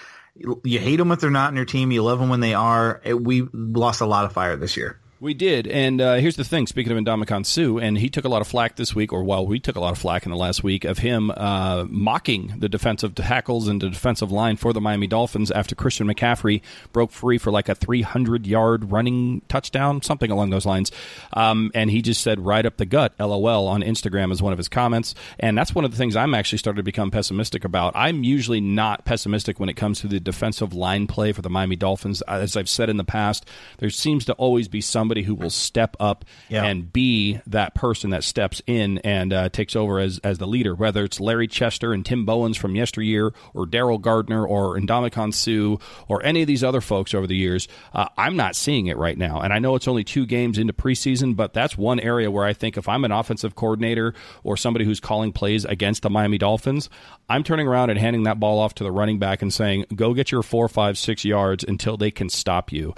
You 0.64 0.78
hate 0.78 0.96
them 0.96 1.12
if 1.12 1.20
they're 1.20 1.30
not 1.30 1.50
in 1.50 1.56
your 1.56 1.64
team. 1.64 1.90
You 1.90 2.02
love 2.02 2.18
them 2.18 2.28
when 2.28 2.40
they 2.40 2.52
are. 2.52 3.00
We 3.06 3.48
lost 3.52 4.02
a 4.02 4.06
lot 4.06 4.26
of 4.26 4.32
fire 4.32 4.56
this 4.56 4.76
year. 4.76 5.00
We 5.18 5.33
did, 5.33 5.66
and 5.66 5.98
uh, 5.98 6.14
here's 6.16 6.37
the 6.37 6.44
thing. 6.44 6.66
Speaking 6.66 6.92
of 6.92 7.02
Ndamukong 7.02 7.46
Suh, 7.46 7.79
and 7.79 7.96
he 7.96 8.11
took 8.11 8.26
a 8.26 8.29
lot 8.29 8.42
of 8.42 8.48
flack 8.48 8.76
this 8.76 8.94
week, 8.94 9.14
or 9.14 9.24
well, 9.24 9.46
we 9.46 9.59
took 9.59 9.74
a 9.74 9.81
lot 9.81 9.92
of 9.92 9.98
flack 9.98 10.26
in 10.26 10.31
the 10.31 10.37
last 10.37 10.62
week 10.62 10.85
of 10.85 10.98
him 10.98 11.31
uh, 11.31 11.87
mocking 11.88 12.52
the 12.59 12.68
defensive 12.68 13.14
tackles 13.14 13.66
and 13.66 13.81
the 13.81 13.88
defensive 13.88 14.31
line 14.31 14.57
for 14.59 14.74
the 14.74 14.81
Miami 14.81 15.07
Dolphins 15.07 15.50
after 15.50 15.74
Christian 15.74 16.07
McCaffrey 16.07 16.61
broke 16.92 17.12
free 17.12 17.38
for 17.38 17.50
like 17.50 17.70
a 17.70 17.74
300 17.74 18.46
yard 18.46 18.92
running 18.92 19.40
touchdown, 19.48 20.02
something 20.02 20.31
along 20.31 20.50
those 20.50 20.66
lines. 20.66 20.92
Um, 21.33 21.70
and 21.74 21.90
he 21.90 22.02
just 22.02 22.20
said 22.20 22.44
right 22.44 22.66
up 22.66 22.76
the 22.76 22.85
gut, 22.85 23.14
LOL, 23.18 23.68
on 23.68 23.81
Instagram 23.81 24.31
as 24.33 24.42
one 24.42 24.52
of 24.52 24.59
his 24.59 24.68
comments. 24.68 25.14
And 25.40 25.57
that's 25.57 25.74
one 25.74 25.87
of 25.87 25.92
the 25.92 25.96
things 25.96 26.14
I'm 26.14 26.35
actually 26.35 26.59
starting 26.59 26.81
to 26.81 26.83
become 26.83 27.11
pessimistic 27.11 27.64
about. 27.64 27.94
I'm 27.96 28.22
usually 28.22 28.61
not 28.61 29.07
pessimistic 29.07 29.59
when 29.59 29.70
it 29.70 29.76
comes 29.76 30.00
to 30.00 30.09
the 30.09 30.20
defensive 30.20 30.74
line 30.74 31.07
play 31.07 31.33
for 31.33 31.40
the 31.40 31.48
Miami 31.48 31.76
Dolphins. 31.76 32.20
As 32.29 32.55
I've 32.55 32.68
said 32.68 32.90
in 32.90 32.98
the 32.98 33.02
past, 33.05 33.46
there 33.79 33.88
seems 33.88 34.26
to 34.26 34.35
always 34.35 34.68
be 34.68 34.83
some 34.83 35.05
somebody 35.06 35.22
who 35.22 35.36
will 35.36 35.50
step 35.50 35.96
up 36.00 36.24
yeah. 36.48 36.64
and 36.64 36.92
be 36.92 37.40
that 37.46 37.76
person 37.76 38.10
that 38.10 38.24
steps 38.24 38.60
in 38.66 38.98
and 38.98 39.32
uh, 39.32 39.48
takes 39.48 39.76
over 39.76 40.00
as, 40.00 40.18
as 40.24 40.38
the 40.38 40.48
leader, 40.48 40.74
whether 40.74 41.04
it's 41.04 41.20
Larry 41.20 41.46
Chester 41.46 41.92
and 41.92 42.04
Tim 42.04 42.24
Bowens 42.24 42.56
from 42.56 42.74
yesteryear, 42.74 43.32
or 43.54 43.66
Daryl 43.66 44.00
Gardner, 44.00 44.44
or 44.44 44.76
Ndamukong 44.76 45.32
Suh, 45.32 45.80
or 46.08 46.24
any 46.24 46.42
of 46.42 46.48
these 46.48 46.64
other 46.64 46.80
folks 46.80 47.14
over 47.14 47.28
the 47.28 47.36
years. 47.36 47.68
Uh, 47.94 48.08
I'm 48.18 48.34
not 48.34 48.56
seeing 48.56 48.88
it 48.88 48.96
right 48.96 49.16
now. 49.16 49.40
And 49.40 49.52
I 49.52 49.60
know 49.60 49.76
it's 49.76 49.86
only 49.86 50.02
two 50.02 50.26
games 50.26 50.58
into 50.58 50.72
preseason, 50.72 51.36
but 51.36 51.54
that's 51.54 51.78
one 51.78 52.00
area 52.00 52.28
where 52.28 52.44
I 52.44 52.52
think 52.52 52.76
if 52.76 52.88
I'm 52.88 53.04
an 53.04 53.12
offensive 53.12 53.54
coordinator 53.54 54.12
or 54.42 54.56
somebody 54.56 54.84
who's 54.84 54.98
calling 54.98 55.32
plays 55.32 55.64
against 55.64 56.02
the 56.02 56.10
Miami 56.10 56.38
Dolphins, 56.38 56.90
I'm 57.28 57.44
turning 57.44 57.68
around 57.68 57.90
and 57.90 57.98
handing 58.00 58.24
that 58.24 58.40
ball 58.40 58.58
off 58.58 58.74
to 58.74 58.84
the 58.84 58.90
running 58.90 59.20
back 59.20 59.40
and 59.40 59.54
saying, 59.54 59.86
go 59.94 60.14
get 60.14 60.32
your 60.32 60.42
four, 60.42 60.68
five, 60.68 60.98
six 60.98 61.24
yards 61.24 61.62
until 61.62 61.96
they 61.96 62.10
can 62.10 62.28
stop 62.28 62.72
you. 62.72 62.92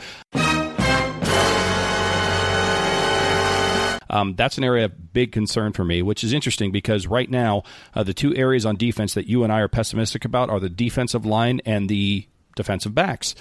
Um, 4.11 4.35
that's 4.35 4.59
an 4.59 4.65
area 4.65 4.87
of 4.87 5.13
big 5.13 5.33
concern 5.33 5.73
for 5.73 5.85
me, 5.85 6.03
which 6.03 6.25
is 6.25 6.33
interesting 6.33 6.73
because 6.73 7.07
right 7.07 7.31
now, 7.31 7.63
uh, 7.95 8.03
the 8.03 8.15
two 8.15 8.35
areas 8.35 8.65
on 8.65 8.77
defense 8.77 9.15
that 9.15 9.27
you 9.27 9.45
and 9.45 9.53
I 9.53 9.61
are 9.61 9.69
pessimistic 9.69 10.25
about 10.25 10.51
are 10.51 10.61
the 10.61 10.71
defensive 10.71 11.27
line 11.27 11.61
and 11.65 11.89
the 11.89 12.27
defensive 12.57 12.95
backs. 12.95 13.35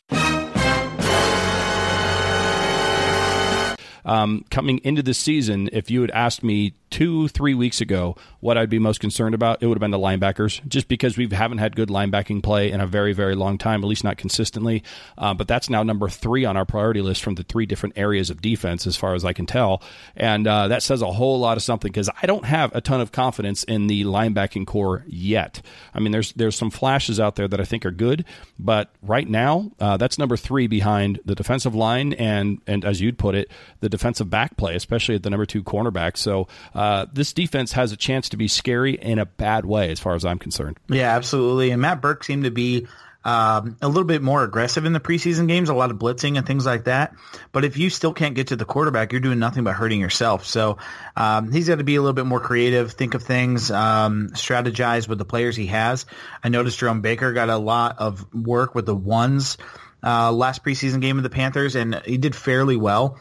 Um, 4.05 4.45
coming 4.49 4.79
into 4.85 5.03
the 5.03 5.13
season, 5.13 5.69
if 5.73 5.91
you 5.91 5.99
had 5.99 6.11
asked 6.11 6.41
me 6.41 6.75
two, 6.89 7.27
three 7.27 7.53
weeks 7.53 7.81
ago 7.81 8.15
what 8.39 8.57
I'd 8.57 8.69
be 8.69 8.79
most 8.79 8.99
concerned 8.99 9.35
about, 9.35 9.61
it 9.61 9.67
would 9.67 9.75
have 9.75 9.81
been 9.81 9.91
the 9.91 9.97
linebackers, 9.97 10.65
just 10.67 10.87
because 10.87 11.17
we 11.17 11.27
haven't 11.27 11.57
had 11.57 11.75
good 11.75 11.89
linebacking 11.89 12.43
play 12.43 12.71
in 12.71 12.79
a 12.79 12.87
very, 12.87 13.13
very 13.13 13.35
long 13.35 13.57
time, 13.57 13.83
at 13.83 13.87
least 13.87 14.03
not 14.03 14.17
consistently. 14.17 14.83
Uh, 15.17 15.33
but 15.33 15.47
that's 15.47 15.69
now 15.69 15.83
number 15.83 16.07
three 16.07 16.45
on 16.45 16.55
our 16.55 16.65
priority 16.65 17.01
list 17.01 17.23
from 17.23 17.35
the 17.35 17.43
three 17.43 17.65
different 17.65 17.97
areas 17.97 18.29
of 18.29 18.41
defense, 18.41 18.85
as 18.85 18.95
far 18.95 19.15
as 19.15 19.25
I 19.25 19.33
can 19.33 19.45
tell. 19.45 19.81
And 20.15 20.47
uh, 20.47 20.67
that 20.69 20.83
says 20.83 21.01
a 21.01 21.11
whole 21.11 21.39
lot 21.39 21.57
of 21.57 21.63
something 21.63 21.91
because 21.91 22.09
I 22.21 22.25
don't 22.25 22.45
have 22.45 22.75
a 22.75 22.81
ton 22.81 23.01
of 23.01 23.11
confidence 23.11 23.63
in 23.63 23.87
the 23.87 24.03
linebacking 24.03 24.67
core 24.67 25.03
yet. 25.07 25.61
I 25.93 25.99
mean, 25.99 26.11
there's 26.11 26.33
there's 26.33 26.55
some 26.55 26.69
flashes 26.69 27.19
out 27.19 27.35
there 27.35 27.47
that 27.47 27.59
I 27.59 27.65
think 27.65 27.85
are 27.85 27.91
good, 27.91 28.25
but 28.59 28.91
right 29.01 29.27
now, 29.27 29.71
uh, 29.79 29.97
that's 29.97 30.17
number 30.17 30.37
three 30.37 30.67
behind 30.67 31.19
the 31.25 31.35
defensive 31.35 31.75
line 31.75 32.13
and, 32.13 32.61
and 32.67 32.85
as 32.85 33.01
you'd 33.01 33.17
put 33.17 33.35
it, 33.35 33.49
the 33.79 33.89
defensive 33.89 34.29
back 34.29 34.57
play, 34.57 34.75
especially 34.75 35.15
at 35.15 35.23
the 35.23 35.29
number 35.29 35.45
two 35.45 35.63
cornerback. 35.63 36.17
So 36.17 36.47
uh, 36.77 37.07
this 37.11 37.33
defense 37.33 37.71
has 37.71 37.91
a 37.91 37.97
chance 37.97 38.29
to 38.29 38.37
be 38.37 38.47
scary 38.47 38.93
in 38.93 39.17
a 39.17 39.25
bad 39.25 39.65
way, 39.65 39.89
as 39.89 39.99
far 39.99 40.13
as 40.13 40.23
I'm 40.23 40.37
concerned. 40.37 40.77
Yeah, 40.87 41.15
absolutely. 41.15 41.71
And 41.71 41.81
Matt 41.81 42.01
Burke 42.01 42.23
seemed 42.23 42.43
to 42.43 42.51
be 42.51 42.85
um, 43.25 43.77
a 43.81 43.87
little 43.87 44.03
bit 44.03 44.21
more 44.21 44.43
aggressive 44.43 44.85
in 44.85 44.93
the 44.93 44.99
preseason 44.99 45.47
games, 45.47 45.69
a 45.69 45.73
lot 45.73 45.89
of 45.89 45.97
blitzing 45.97 46.37
and 46.37 46.45
things 46.45 46.67
like 46.67 46.83
that. 46.83 47.15
But 47.51 47.65
if 47.65 47.77
you 47.77 47.89
still 47.89 48.13
can't 48.13 48.35
get 48.35 48.47
to 48.47 48.55
the 48.55 48.63
quarterback, 48.63 49.11
you're 49.11 49.21
doing 49.21 49.39
nothing 49.39 49.63
but 49.63 49.73
hurting 49.73 49.99
yourself. 49.99 50.45
So 50.45 50.77
um, 51.15 51.51
he's 51.51 51.67
got 51.67 51.79
to 51.79 51.83
be 51.83 51.95
a 51.95 52.01
little 52.01 52.13
bit 52.13 52.27
more 52.27 52.39
creative, 52.39 52.91
think 52.91 53.15
of 53.15 53.23
things, 53.23 53.71
um, 53.71 54.29
strategize 54.33 55.07
with 55.07 55.17
the 55.17 55.25
players 55.25 55.55
he 55.55 55.65
has. 55.65 56.05
I 56.43 56.49
noticed 56.49 56.77
Jerome 56.77 57.01
Baker 57.01 57.33
got 57.33 57.49
a 57.49 57.57
lot 57.57 57.97
of 57.97 58.31
work 58.33 58.75
with 58.75 58.85
the 58.85 58.95
ones 58.95 59.57
uh, 60.03 60.31
last 60.31 60.63
preseason 60.63 61.01
game 61.01 61.17
of 61.17 61.23
the 61.23 61.29
Panthers, 61.31 61.75
and 61.75 61.95
he 62.05 62.17
did 62.17 62.35
fairly 62.35 62.77
well 62.77 63.19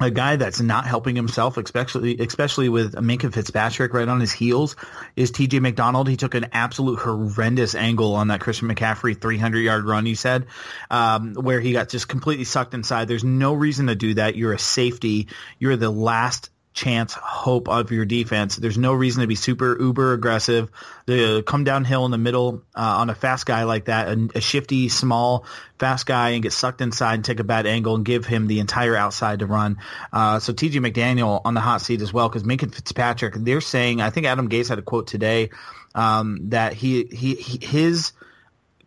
a 0.00 0.10
guy 0.10 0.34
that's 0.36 0.60
not 0.60 0.86
helping 0.86 1.14
himself, 1.14 1.56
especially 1.56 2.18
especially 2.18 2.68
with 2.68 2.94
Minkah 2.94 3.32
Fitzpatrick 3.32 3.94
right 3.94 4.08
on 4.08 4.20
his 4.20 4.32
heels, 4.32 4.74
is 5.14 5.30
T.J. 5.30 5.60
McDonald. 5.60 6.08
He 6.08 6.16
took 6.16 6.34
an 6.34 6.48
absolute 6.52 6.98
horrendous 6.98 7.76
angle 7.76 8.14
on 8.16 8.28
that 8.28 8.40
Christian 8.40 8.68
McCaffrey 8.68 9.20
300 9.20 9.60
yard 9.60 9.84
run. 9.84 10.06
You 10.06 10.16
said 10.16 10.46
um, 10.90 11.34
where 11.34 11.60
he 11.60 11.72
got 11.72 11.90
just 11.90 12.08
completely 12.08 12.44
sucked 12.44 12.74
inside. 12.74 13.06
There's 13.06 13.24
no 13.24 13.54
reason 13.54 13.86
to 13.86 13.94
do 13.94 14.14
that. 14.14 14.34
You're 14.34 14.52
a 14.52 14.58
safety. 14.58 15.28
You're 15.60 15.76
the 15.76 15.90
last 15.90 16.50
chance 16.74 17.14
hope 17.14 17.68
of 17.68 17.92
your 17.92 18.04
defense. 18.04 18.56
There's 18.56 18.76
no 18.76 18.92
reason 18.92 19.20
to 19.20 19.26
be 19.28 19.36
super 19.36 19.80
uber 19.80 20.12
aggressive. 20.12 20.68
To 21.06 21.42
come 21.42 21.64
downhill 21.64 22.04
in 22.04 22.10
the 22.10 22.18
middle 22.18 22.62
uh, 22.74 22.80
on 22.80 23.10
a 23.10 23.14
fast 23.14 23.46
guy 23.46 23.62
like 23.62 23.86
that, 23.86 24.08
a, 24.08 24.28
a, 24.34 24.40
shifty, 24.40 24.88
small, 24.88 25.46
fast 25.78 26.04
guy, 26.04 26.30
and 26.30 26.42
get 26.42 26.52
sucked 26.52 26.80
inside 26.80 27.14
and 27.14 27.24
take 27.24 27.40
a 27.40 27.44
bad 27.44 27.66
angle 27.66 27.94
and 27.94 28.04
give 28.04 28.26
him 28.26 28.48
the 28.48 28.58
entire 28.58 28.96
outside 28.96 29.38
to 29.38 29.46
run. 29.46 29.78
Uh, 30.12 30.40
so 30.40 30.52
T.J. 30.52 30.80
McDaniel 30.80 31.40
on 31.44 31.54
the 31.54 31.60
hot 31.60 31.80
seat 31.80 32.02
as 32.02 32.12
well 32.12 32.28
because 32.28 32.42
Minkah 32.42 32.74
Fitzpatrick. 32.74 33.34
They're 33.34 33.60
saying 33.60 34.00
I 34.00 34.10
think 34.10 34.26
Adam 34.26 34.48
Gase 34.48 34.68
had 34.68 34.78
a 34.78 34.82
quote 34.82 35.06
today 35.06 35.50
um, 35.94 36.50
that 36.50 36.72
he, 36.72 37.04
he 37.04 37.34
he 37.34 37.64
his 37.64 38.12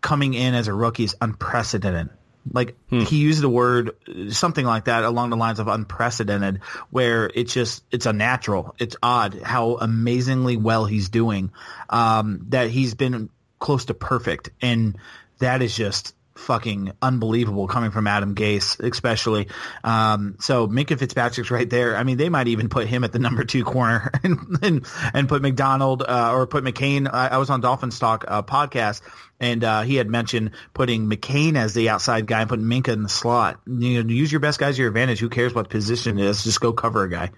coming 0.02 0.34
in 0.34 0.54
as 0.54 0.68
a 0.68 0.74
rookie 0.74 1.06
is 1.06 1.16
unprecedented. 1.22 2.10
Like 2.52 2.78
hmm. 2.90 3.02
he 3.02 3.18
used 3.18 3.42
the 3.42 3.50
word 3.50 3.92
something 4.30 4.66
like 4.66 4.86
that 4.86 5.04
along 5.04 5.30
the 5.30 5.38
lines 5.38 5.60
of 5.60 5.68
unprecedented, 5.68 6.62
where 6.90 7.30
it's 7.34 7.54
just 7.54 7.84
it's 7.92 8.06
unnatural. 8.06 8.76
It's 8.80 8.96
odd 9.02 9.42
how 9.42 9.78
amazingly 9.78 10.58
well 10.58 10.86
he's 10.86 11.10
doing. 11.10 11.52
Um, 11.90 12.46
that 12.50 12.70
he's 12.70 12.96
been 12.96 13.30
close 13.60 13.86
to 13.86 13.94
perfect, 13.94 14.50
and 14.62 14.98
that 15.40 15.62
is 15.62 15.76
just 15.76 16.16
fucking 16.38 16.94
unbelievable 17.02 17.68
coming 17.68 17.92
from 17.92 18.08
Adam 18.08 18.36
Gase, 18.36 18.80
especially. 18.80 19.48
Um, 19.84 20.38
so 20.40 20.68
Minkah 20.68 20.98
Fitzpatrick's 20.98 21.52
right 21.52 21.70
there. 21.70 21.96
I 21.96 22.04
mean, 22.04 22.18
they 22.18 22.30
might 22.30 22.48
even 22.48 22.70
put 22.70 22.88
him 22.88 23.04
at 23.04 23.12
the 23.12 23.20
number 23.20 23.44
two 23.44 23.64
corner 23.64 24.12
and 24.24 24.60
and, 24.62 24.86
and 25.14 25.30
put 25.30 25.42
McDonald 25.42 26.04
uh, 26.08 26.32
or 26.34 26.48
put 26.48 26.64
McCain. 26.64 27.10
I, 27.12 27.28
I 27.28 27.38
was 27.38 27.50
on 27.50 27.62
Dolphin 27.62 27.90
Talk 27.90 28.26
uh, 28.28 28.44
podcast 28.44 29.02
and 29.40 29.64
uh, 29.64 29.82
he 29.82 29.96
had 29.96 30.10
mentioned 30.10 30.52
putting 30.74 31.10
McCain 31.10 31.56
as 31.56 31.74
the 31.74 31.90
outside 31.90 32.26
guy 32.28 32.42
and 32.42 32.50
putting 32.50 32.66
Minkah 32.66 32.94
in 32.94 33.04
the 33.04 33.10
slot. 33.10 33.60
You 33.68 34.04
know, 34.04 34.10
use 34.10 34.32
your 34.32 34.40
best 34.40 34.60
guys 34.60 34.76
to 34.76 34.82
your 34.82 34.90
advantage. 34.90 35.20
Who 35.20 35.30
cares 35.30 35.54
what 35.54 35.70
position 35.70 36.18
it 36.18 36.26
is? 36.26 36.44
Just 36.44 36.62
go 36.62 36.74
cover 36.74 37.04
a 37.04 37.10
guy. 37.10 37.32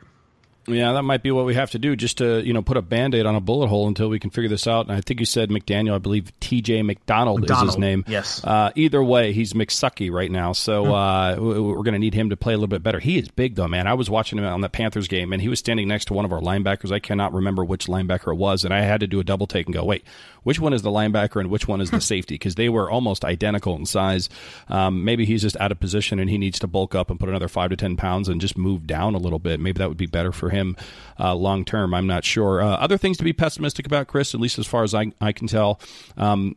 Yeah, 0.67 0.93
that 0.93 1.03
might 1.03 1.23
be 1.23 1.31
what 1.31 1.45
we 1.45 1.55
have 1.55 1.71
to 1.71 1.79
do, 1.79 1.95
just 1.95 2.19
to 2.19 2.41
you 2.41 2.53
know 2.53 2.61
put 2.61 2.77
a 2.77 2.81
band-aid 2.81 3.25
on 3.25 3.35
a 3.35 3.39
bullet 3.39 3.67
hole 3.67 3.87
until 3.87 4.09
we 4.09 4.19
can 4.19 4.29
figure 4.29 4.49
this 4.49 4.67
out. 4.67 4.87
And 4.87 4.95
I 4.95 5.01
think 5.01 5.19
you 5.19 5.25
said 5.25 5.49
McDaniel. 5.49 5.95
I 5.95 5.97
believe 5.97 6.31
T.J. 6.39 6.83
McDonald, 6.83 7.41
McDonald, 7.41 7.69
is 7.69 7.73
his 7.73 7.79
name. 7.79 8.05
Yes. 8.07 8.43
Uh, 8.43 8.71
either 8.75 9.03
way, 9.03 9.33
he's 9.33 9.53
McSucky 9.53 10.11
right 10.11 10.29
now, 10.29 10.53
so 10.53 10.85
hmm. 10.85 10.91
uh, 10.91 11.35
we're 11.37 11.83
going 11.83 11.93
to 11.93 11.99
need 11.99 12.13
him 12.13 12.29
to 12.29 12.37
play 12.37 12.53
a 12.53 12.57
little 12.57 12.67
bit 12.67 12.83
better. 12.83 12.99
He 12.99 13.17
is 13.17 13.29
big 13.29 13.55
though, 13.55 13.67
man. 13.67 13.87
I 13.87 13.93
was 13.93 14.09
watching 14.09 14.37
him 14.37 14.45
on 14.45 14.61
that 14.61 14.71
Panthers 14.71 15.07
game, 15.07 15.33
and 15.33 15.41
he 15.41 15.49
was 15.49 15.59
standing 15.59 15.87
next 15.87 16.05
to 16.05 16.13
one 16.13 16.25
of 16.25 16.31
our 16.31 16.41
linebackers. 16.41 16.91
I 16.91 16.99
cannot 16.99 17.33
remember 17.33 17.65
which 17.65 17.87
linebacker 17.87 18.31
it 18.33 18.37
was, 18.37 18.63
and 18.63 18.73
I 18.73 18.81
had 18.81 18.99
to 18.99 19.07
do 19.07 19.19
a 19.19 19.23
double 19.23 19.47
take 19.47 19.65
and 19.65 19.73
go, 19.73 19.83
wait, 19.83 20.03
which 20.43 20.59
one 20.59 20.73
is 20.73 20.81
the 20.81 20.91
linebacker 20.91 21.39
and 21.39 21.49
which 21.49 21.67
one 21.67 21.81
is 21.81 21.91
the 21.91 22.01
safety? 22.09 22.35
Because 22.35 22.55
they 22.55 22.69
were 22.69 22.89
almost 22.89 23.25
identical 23.25 23.75
in 23.75 23.85
size. 23.85 24.29
Um, 24.67 25.03
maybe 25.03 25.25
he's 25.25 25.41
just 25.41 25.57
out 25.59 25.71
of 25.71 25.79
position 25.79 26.19
and 26.19 26.29
he 26.29 26.37
needs 26.37 26.59
to 26.59 26.67
bulk 26.67 26.95
up 26.95 27.09
and 27.09 27.19
put 27.19 27.29
another 27.29 27.47
five 27.47 27.69
to 27.71 27.75
ten 27.75 27.97
pounds 27.97 28.29
and 28.29 28.41
just 28.41 28.57
move 28.57 28.87
down 28.87 29.15
a 29.15 29.17
little 29.19 29.39
bit. 29.39 29.59
Maybe 29.59 29.79
that 29.79 29.89
would 29.89 29.97
be 29.97 30.05
better 30.05 30.31
for 30.31 30.48
him. 30.49 30.75
Uh, 31.19 31.35
long 31.35 31.65
term. 31.65 31.93
I'm 31.93 32.07
not 32.07 32.23
sure. 32.23 32.61
Uh, 32.61 32.75
other 32.75 32.97
things 32.97 33.17
to 33.17 33.23
be 33.23 33.33
pessimistic 33.33 33.85
about, 33.85 34.07
Chris, 34.07 34.33
at 34.33 34.39
least 34.39 34.57
as 34.59 34.67
far 34.67 34.83
as 34.83 34.95
I, 34.95 35.11
I 35.19 35.31
can 35.31 35.47
tell. 35.47 35.79
Um, 36.17 36.55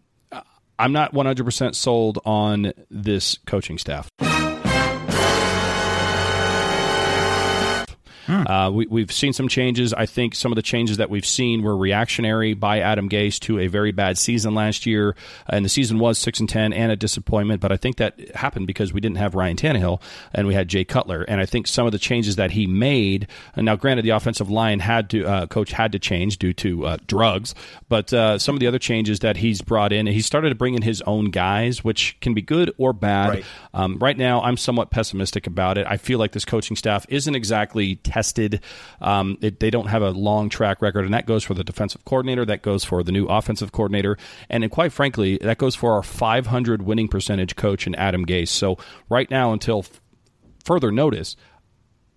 I'm 0.79 0.93
not 0.93 1.13
100% 1.13 1.75
sold 1.75 2.19
on 2.25 2.73
this 2.91 3.39
coaching 3.47 3.79
staff. 3.79 4.09
Hmm. 8.27 8.47
Uh, 8.47 8.71
we, 8.71 9.01
have 9.01 9.13
seen 9.13 9.33
some 9.33 9.49
changes. 9.49 9.93
I 9.93 10.07
think 10.07 10.35
some 10.35 10.53
of 10.53 10.57
the 10.57 10.63
changes 10.63 10.99
that 10.99 11.11
we've 11.11 11.27
seen 11.27 11.63
were 11.63 11.77
reactionary 11.77 12.55
by 12.55 12.81
Adam 12.81 13.09
Gase 13.09 13.41
to 13.41 13.59
a 13.59 13.67
very 13.67 13.93
bad 13.93 14.17
season 14.17 14.55
last 14.55 14.87
year, 14.87 15.17
and 15.49 15.65
the 15.65 15.69
season 15.69 15.99
was 15.99 16.19
six 16.19 16.39
and 16.39 16.49
ten 16.49 16.73
and 16.73 16.93
a 16.93 16.97
disappointment. 16.97 17.61
But 17.61 17.73
I 17.73 17.77
think 17.77 17.97
that 17.97 18.35
happened 18.35 18.67
because 18.67 18.93
we 18.93 19.01
didn't 19.01 19.19
have 19.19 19.35
Ryan 19.35 19.57
Tannehill 19.57 20.01
and 20.33 20.47
we 20.47 20.55
had 20.55 20.69
Jay 20.69 20.85
Cutler, 20.85 21.23
and 21.23 21.41
I 21.41 21.47
think 21.47 21.67
some 21.67 21.87
of 21.87 21.93
the 21.93 21.99
changes 21.99 22.37
that 22.37 22.53
he 22.53 22.67
made. 22.67 23.27
And 23.57 23.67
now, 23.67 23.77
granted, 23.77 24.05
the 24.05 24.11
offensive 24.11 24.51
line 24.51 24.79
had 24.81 25.11
to 25.11 25.27
uh, 25.27 25.47
coach 25.47 25.73
had 25.73 25.93
to 25.93 25.99
change 25.99 26.39
due 26.39 26.53
to 26.55 26.87
uh, 26.87 26.97
drugs, 27.07 27.55
but 27.89 28.13
uh, 28.13 28.39
some 28.39 28.55
of 28.55 28.61
the 28.61 28.67
other 28.67 28.79
changes 28.79 29.21
that 29.21 29.37
he's 29.37 29.63
brought 29.63 29.93
in, 29.93 30.07
he 30.07 30.21
started 30.21 30.51
to 30.51 30.55
bring 30.55 30.75
in 30.75 30.83
his 30.83 31.03
own 31.03 31.27
guys, 31.27 31.83
which 31.83 32.17
can 32.21 32.35
be 32.35 32.43
good 32.43 32.73
or 32.79 32.93
bad. 32.93 33.29
Right, 33.29 33.45
um, 33.75 33.99
right 33.99 34.17
now, 34.17 34.43
I'm 34.43 34.57
somewhat 34.57 34.91
pessimistic 34.91 35.47
about 35.47 35.79
it. 35.79 35.87
I 35.89 35.97
feel 35.97 36.19
like 36.19 36.33
this 36.33 36.45
coaching 36.45 36.77
staff 36.77 37.07
isn't 37.09 37.35
exactly 37.35 37.97
tested. 38.13 38.61
Um, 39.01 39.39
it, 39.41 39.59
they 39.59 39.71
don't 39.71 39.87
have 39.87 40.03
a 40.03 40.11
long 40.11 40.51
track 40.51 40.83
record, 40.83 41.07
and 41.07 41.15
that 41.15 41.27
goes 41.27 41.45
for 41.45 41.55
the 41.55 41.65
defensive 41.65 42.05
coordinator, 42.05 42.45
that 42.45 42.61
goes 42.61 42.85
for 42.85 43.03
the 43.03 43.13
new 43.13 43.27
offensive 43.27 43.73
coordinator, 43.73 44.19
and, 44.51 44.63
and 44.63 44.71
quite 44.71 44.93
frankly, 44.93 45.39
that 45.39 45.57
goes 45.57 45.75
for 45.75 45.93
our 45.93 46.03
500 46.03 46.83
winning 46.83 47.09
percentage 47.09 47.57
coach 47.57 47.87
in 47.87 47.95
Adam 47.95 48.27
Gase. 48.27 48.49
So 48.49 48.77
right 49.09 49.31
now, 49.31 49.53
until 49.53 49.81
f- 49.81 50.01
further 50.65 50.93
notice, 50.93 51.37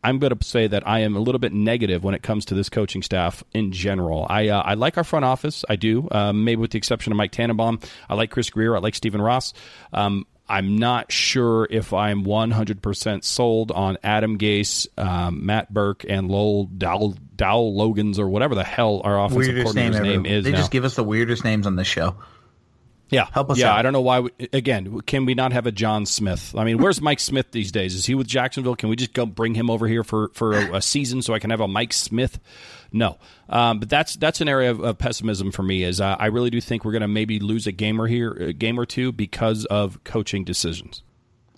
I'm 0.04 0.20
going 0.20 0.38
to 0.38 0.46
say 0.46 0.68
that 0.68 0.86
I 0.86 1.00
am 1.00 1.16
a 1.16 1.20
little 1.20 1.40
bit 1.40 1.54
negative 1.54 2.04
when 2.04 2.14
it 2.14 2.22
comes 2.22 2.46
to 2.46 2.56
this 2.56 2.70
coaching 2.70 3.02
staff 3.02 3.44
in 3.54 3.72
general. 3.72 4.28
I 4.30 4.50
uh, 4.50 4.62
I 4.62 4.76
like 4.76 4.98
our 4.98 5.04
front 5.04 5.26
office, 5.26 5.64
I 5.70 5.78
do, 5.78 6.08
um, 6.12 6.44
maybe 6.44 6.62
with 6.62 6.72
the 6.72 6.78
exception 6.78 7.12
of 7.12 7.18
Mike 7.18 7.32
Tannenbaum. 7.32 7.80
I 8.10 8.16
like 8.16 8.30
Chris 8.30 8.50
Grier, 8.50 8.76
I 8.76 8.80
like 8.80 8.96
Stephen 8.96 9.22
Ross. 9.22 9.54
Um, 9.94 10.28
I'm 10.48 10.78
not 10.78 11.12
sure 11.12 11.68
if 11.70 11.92
I'm 11.94 12.24
100% 12.24 13.24
sold 13.24 13.72
on 13.72 13.98
Adam 14.04 14.38
Gase, 14.38 14.88
um, 14.98 15.46
Matt 15.46 15.74
Burke, 15.74 16.06
and 16.08 16.30
Lowell 16.30 16.66
Dowell 16.66 17.16
Loggins 17.36 18.20
or 18.20 18.30
whatever 18.30 18.54
the 18.54 18.64
hell 18.64 19.02
our 19.04 19.20
offensive 19.20 19.38
weirdest 19.38 19.64
coordinator's 19.74 20.02
name, 20.02 20.24
name 20.24 20.26
is. 20.26 20.44
They 20.44 20.52
now. 20.52 20.58
just 20.58 20.72
give 20.72 20.86
us 20.86 20.96
the 20.96 21.04
weirdest 21.04 21.44
names 21.44 21.66
on 21.66 21.76
this 21.76 21.88
show. 21.88 22.16
Yeah, 23.10 23.28
help 23.32 23.52
us. 23.52 23.60
Yeah, 23.60 23.72
out. 23.72 23.80
I 23.80 23.82
don't 23.84 23.94
know 23.94 24.02
why. 24.02 24.22
We, 24.22 24.32
again, 24.52 25.02
can 25.02 25.26
we 25.26 25.36
not 25.36 25.54
have 25.54 25.68
a 25.68 25.72
John 25.72 26.06
Smith? 26.06 26.56
I 26.58 26.64
mean, 26.64 26.80
where's 26.80 27.02
Mike 27.02 27.20
Smith 27.20 27.52
these 27.52 27.72
days? 27.72 27.94
Is 27.94 28.06
he 28.06 28.16
with 28.16 28.28
Jacksonville? 28.28 28.76
Can 28.76 28.90
we 28.90 28.96
just 28.96 29.14
go 29.14 29.26
bring 29.26 29.54
him 29.54 29.70
over 29.70 29.88
here 29.88 30.04
for 30.04 30.30
for 30.34 30.54
a, 30.54 30.78
a 30.78 30.82
season 30.82 31.22
so 31.22 31.34
I 31.34 31.40
can 31.40 31.52
have 31.52 31.62
a 31.62 31.68
Mike 31.68 31.94
Smith? 31.94 32.40
No, 32.92 33.18
um, 33.50 33.80
but 33.80 33.90
that's 33.90 34.16
that's 34.16 34.42
an 34.42 34.50
area 34.50 34.72
of, 34.72 34.80
of 34.80 34.98
pessimism 34.98 35.52
for 35.52 35.62
me. 35.62 35.84
Is 35.84 36.02
uh, 36.02 36.16
I 36.18 36.28
really 36.28 36.50
do 36.50 36.60
think 36.60 36.84
we're 36.84 36.94
going 36.94 37.02
to 37.02 37.08
maybe 37.08 37.40
lose 37.40 37.68
a 37.68 37.72
game 37.72 38.02
or 38.02 38.08
here, 38.08 38.32
a 38.32 38.54
game 38.54 38.80
or 38.80 38.86
two 38.86 39.12
because 39.12 39.66
of 39.66 40.04
coaching 40.04 40.44
decisions. 40.44 41.04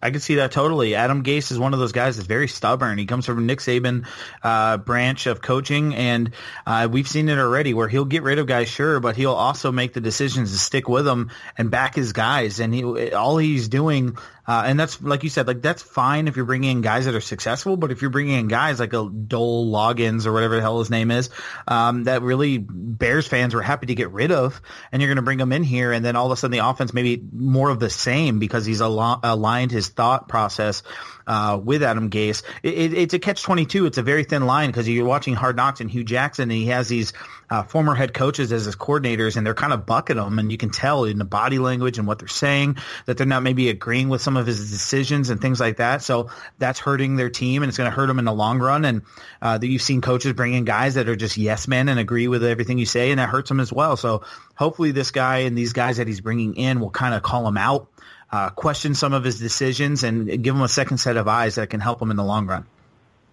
I 0.01 0.11
can 0.11 0.19
see 0.19 0.35
that 0.35 0.51
totally. 0.51 0.95
Adam 0.95 1.23
Gase 1.23 1.51
is 1.51 1.57
one 1.57 1.73
of 1.73 1.79
those 1.79 1.91
guys 1.91 2.17
that's 2.17 2.27
very 2.27 2.47
stubborn. 2.47 2.97
He 2.97 3.05
comes 3.05 3.25
from 3.25 3.45
Nick 3.45 3.59
Saban 3.59 4.05
uh, 4.43 4.77
branch 4.77 5.25
of 5.25 5.41
coaching, 5.41 5.95
and 5.95 6.31
uh, 6.65 6.87
we've 6.91 7.07
seen 7.07 7.29
it 7.29 7.37
already 7.37 7.73
where 7.73 7.87
he'll 7.87 8.05
get 8.05 8.23
rid 8.23 8.39
of 8.39 8.47
guys, 8.47 8.69
sure, 8.69 8.99
but 8.99 9.15
he'll 9.15 9.33
also 9.33 9.71
make 9.71 9.93
the 9.93 10.01
decisions 10.01 10.51
to 10.51 10.57
stick 10.59 10.87
with 10.87 11.05
them 11.05 11.31
and 11.57 11.71
back 11.71 11.95
his 11.95 12.13
guys. 12.13 12.59
And 12.59 12.73
he, 12.73 13.11
all 13.11 13.37
he's 13.37 13.67
doing 13.69 14.17
uh, 14.47 14.63
and 14.65 14.79
that's 14.79 15.01
like 15.01 15.23
you 15.23 15.29
said, 15.29 15.45
like 15.45 15.61
that's 15.61 15.81
fine 15.81 16.27
if 16.27 16.37
you're 16.37 16.45
bringing 16.45 16.77
in 16.77 16.81
guys 16.81 17.05
that 17.05 17.15
are 17.15 17.21
successful, 17.21 17.75
but 17.75 17.91
if 17.91 18.01
you're 18.01 18.09
bringing 18.09 18.39
in 18.39 18.47
guys 18.47 18.79
like 18.79 18.93
a 18.93 19.09
Dole 19.09 19.71
Loggins 19.71 20.25
or 20.25 20.31
whatever 20.31 20.55
the 20.55 20.61
hell 20.61 20.79
his 20.79 20.89
name 20.89 21.11
is, 21.11 21.29
um, 21.67 22.05
that 22.05 22.21
really 22.21 22.57
Bears 22.57 23.27
fans 23.27 23.53
were 23.53 23.61
happy 23.61 23.87
to 23.87 23.95
get 23.95 24.11
rid 24.11 24.31
of, 24.31 24.61
and 24.91 25.01
you're 25.01 25.09
going 25.09 25.17
to 25.17 25.21
bring 25.21 25.37
them 25.37 25.51
in 25.51 25.63
here, 25.63 25.91
and 25.91 26.05
then 26.05 26.15
all 26.15 26.27
of 26.27 26.31
a 26.31 26.37
sudden 26.37 26.57
the 26.57 26.65
offense 26.65 26.93
maybe 26.93 27.21
more 27.33 27.69
of 27.69 27.79
the 27.79 27.89
same 27.89 28.39
because 28.39 28.65
he's 28.65 28.81
al- 28.81 29.19
aligned 29.21 29.71
his 29.71 29.89
thought 29.89 30.29
process 30.29 30.81
uh, 31.27 31.59
with 31.63 31.83
Adam 31.83 32.09
Gase. 32.09 32.41
It, 32.63 32.73
it, 32.73 32.93
it's 32.93 33.13
a 33.13 33.19
catch 33.19 33.43
twenty 33.43 33.65
two. 33.65 33.85
It's 33.85 33.97
a 33.97 34.03
very 34.03 34.23
thin 34.23 34.45
line 34.45 34.69
because 34.69 34.89
you're 34.89 35.05
watching 35.05 35.35
Hard 35.35 35.55
Knocks 35.57 35.81
and 35.81 35.91
Hue 35.91 36.03
Jackson, 36.03 36.43
and 36.43 36.51
he 36.53 36.67
has 36.67 36.87
these 36.87 37.13
uh, 37.49 37.63
former 37.63 37.93
head 37.93 38.13
coaches 38.13 38.51
as 38.51 38.65
his 38.65 38.75
coordinators, 38.75 39.37
and 39.37 39.45
they're 39.45 39.53
kind 39.53 39.73
of 39.73 39.85
bucking 39.85 40.15
them, 40.15 40.39
and 40.39 40.51
you 40.51 40.57
can 40.57 40.69
tell 40.69 41.03
in 41.03 41.17
the 41.17 41.25
body 41.25 41.59
language 41.59 41.97
and 41.97 42.07
what 42.07 42.19
they're 42.19 42.27
saying 42.27 42.77
that 43.05 43.17
they're 43.17 43.27
not 43.27 43.43
maybe 43.43 43.69
agreeing 43.69 44.09
with 44.09 44.21
some 44.21 44.37
of 44.37 44.47
his 44.47 44.71
decisions 44.71 45.29
and 45.29 45.41
things 45.41 45.59
like 45.59 45.77
that. 45.77 46.01
So 46.01 46.29
that's 46.57 46.79
hurting 46.79 47.15
their 47.17 47.29
team, 47.29 47.63
and 47.63 47.69
it's 47.69 47.77
going 47.77 47.89
to 47.89 47.95
hurt 47.95 48.07
them 48.07 48.19
in 48.19 48.25
the 48.25 48.33
long 48.33 48.59
run. 48.59 48.85
And 48.85 49.01
uh, 49.41 49.57
that 49.57 49.67
you've 49.67 49.81
seen 49.81 50.01
coaches 50.01 50.33
bring 50.33 50.53
in 50.53 50.65
guys 50.65 50.95
that 50.95 51.09
are 51.09 51.15
just 51.15 51.37
yes 51.37 51.67
men 51.67 51.89
and 51.89 51.99
agree 51.99 52.27
with 52.27 52.43
everything 52.43 52.77
you 52.77 52.85
say, 52.85 53.11
and 53.11 53.19
that 53.19 53.29
hurts 53.29 53.49
them 53.49 53.59
as 53.59 53.71
well. 53.71 53.97
So 53.97 54.23
hopefully, 54.55 54.91
this 54.91 55.11
guy 55.11 55.39
and 55.39 55.57
these 55.57 55.73
guys 55.73 55.97
that 55.97 56.07
he's 56.07 56.21
bringing 56.21 56.55
in 56.55 56.79
will 56.79 56.89
kind 56.89 57.13
of 57.13 57.21
call 57.21 57.47
him 57.47 57.57
out 57.57 57.89
uh, 58.31 58.49
question 58.49 58.93
some 58.93 59.13
of 59.13 59.23
his 59.23 59.39
decisions 59.39 60.03
and 60.03 60.27
give 60.43 60.55
him 60.55 60.61
a 60.61 60.67
second 60.67 60.97
set 60.97 61.17
of 61.17 61.27
eyes 61.27 61.55
that 61.55 61.69
can 61.69 61.79
help 61.79 62.01
him 62.01 62.11
in 62.11 62.17
the 62.17 62.23
long 62.23 62.47
run. 62.47 62.65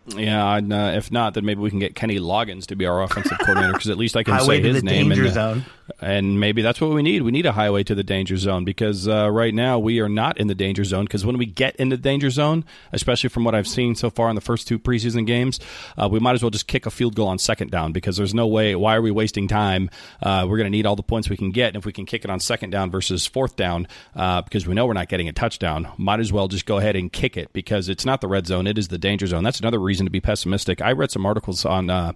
Yeah, 0.07 0.57
and, 0.57 0.73
uh, 0.73 0.93
if 0.95 1.11
not, 1.11 1.33
then 1.35 1.45
maybe 1.45 1.61
we 1.61 1.71
can 1.71 1.79
get 1.79 1.95
Kenny 1.95 2.19
Loggins 2.19 2.67
to 2.67 2.77
be 2.77 2.85
our 2.85 3.03
offensive 3.03 3.39
coordinator 3.39 3.73
because 3.73 3.89
at 3.89 3.97
least 3.97 4.17
I 4.17 4.23
can 4.23 4.39
say 4.41 4.61
his 4.61 4.83
name. 4.83 5.09
danger 5.09 5.23
and, 5.23 5.31
uh, 5.31 5.35
zone. 5.35 5.65
and 6.01 6.39
maybe 6.41 6.61
that's 6.61 6.79
what 6.81 6.91
we 6.91 7.03
need. 7.03 7.23
We 7.23 7.31
need 7.31 7.47
a 7.47 7.53
highway 7.53 7.85
to 7.85 7.95
the 7.95 8.03
danger 8.03 8.37
zone 8.37 8.65
because 8.65 9.09
uh, 9.09 9.31
right 9.31 9.55
now 9.55 9.79
we 9.79 10.01
are 10.01 10.09
not 10.09 10.39
in 10.39 10.47
the 10.47 10.55
danger 10.55 10.85
zone. 10.85 11.05
Because 11.07 11.25
when 11.25 11.39
we 11.39 11.47
get 11.47 11.75
in 11.77 11.89
the 11.89 11.97
danger 11.97 12.29
zone, 12.29 12.65
especially 12.93 13.31
from 13.31 13.45
what 13.45 13.55
I've 13.55 13.67
seen 13.67 13.95
so 13.95 14.11
far 14.11 14.29
in 14.29 14.35
the 14.35 14.43
first 14.43 14.69
two 14.69 14.79
preseason 14.79 15.27
games, 15.27 15.59
uh, 15.97 16.07
we 16.11 16.21
might 16.21 16.35
as 16.35 16.43
well 16.43 16.51
just 16.51 16.67
kick 16.67 16.85
a 16.85 16.91
field 16.91 17.15
goal 17.15 17.29
on 17.29 17.39
second 17.39 17.71
down 17.71 17.93
because 17.93 18.19
there's 18.19 18.35
no 18.35 18.47
way. 18.47 18.75
Why 18.75 18.97
are 18.97 19.03
we 19.03 19.11
wasting 19.11 19.49
time? 19.49 19.89
Uh, 20.23 20.47
we're 20.47 20.59
going 20.59 20.67
to 20.67 20.77
need 20.77 20.85
all 20.85 20.97
the 20.97 21.03
points 21.03 21.31
we 21.31 21.39
can 21.39 21.51
get, 21.51 21.69
and 21.69 21.77
if 21.77 21.87
we 21.87 21.93
can 21.95 22.05
kick 22.05 22.25
it 22.25 22.31
on 22.31 22.41
second 22.41 22.71
down 22.71 22.91
versus 22.91 23.27
fourth 23.27 23.57
down, 23.57 23.89
uh, 24.17 24.43
because 24.43 24.67
we 24.67 24.75
know 24.75 24.85
we're 24.85 24.93
not 24.93 25.09
getting 25.09 25.29
a 25.31 25.33
touchdown, 25.33 25.89
might 25.97 26.21
as 26.21 26.31
well 26.31 26.47
just 26.47 26.67
go 26.67 26.77
ahead 26.77 26.95
and 26.95 27.11
kick 27.11 27.39
it 27.39 27.55
because 27.55 27.89
it's 27.89 28.05
not 28.05 28.21
the 28.21 28.29
red 28.29 28.47
zone; 28.47 28.67
it 28.67 28.77
is 28.77 28.89
the 28.89 28.99
danger 28.99 29.27
zone. 29.27 29.43
That's 29.43 29.61
another 29.61 29.79
reason 29.79 29.94
to 30.03 30.11
be 30.11 30.21
pessimistic. 30.21 30.83
I 30.83 30.93
read 30.93 31.11
some 31.11 31.27
articles 31.27 31.65
on. 31.65 31.91
Uh, 31.91 32.13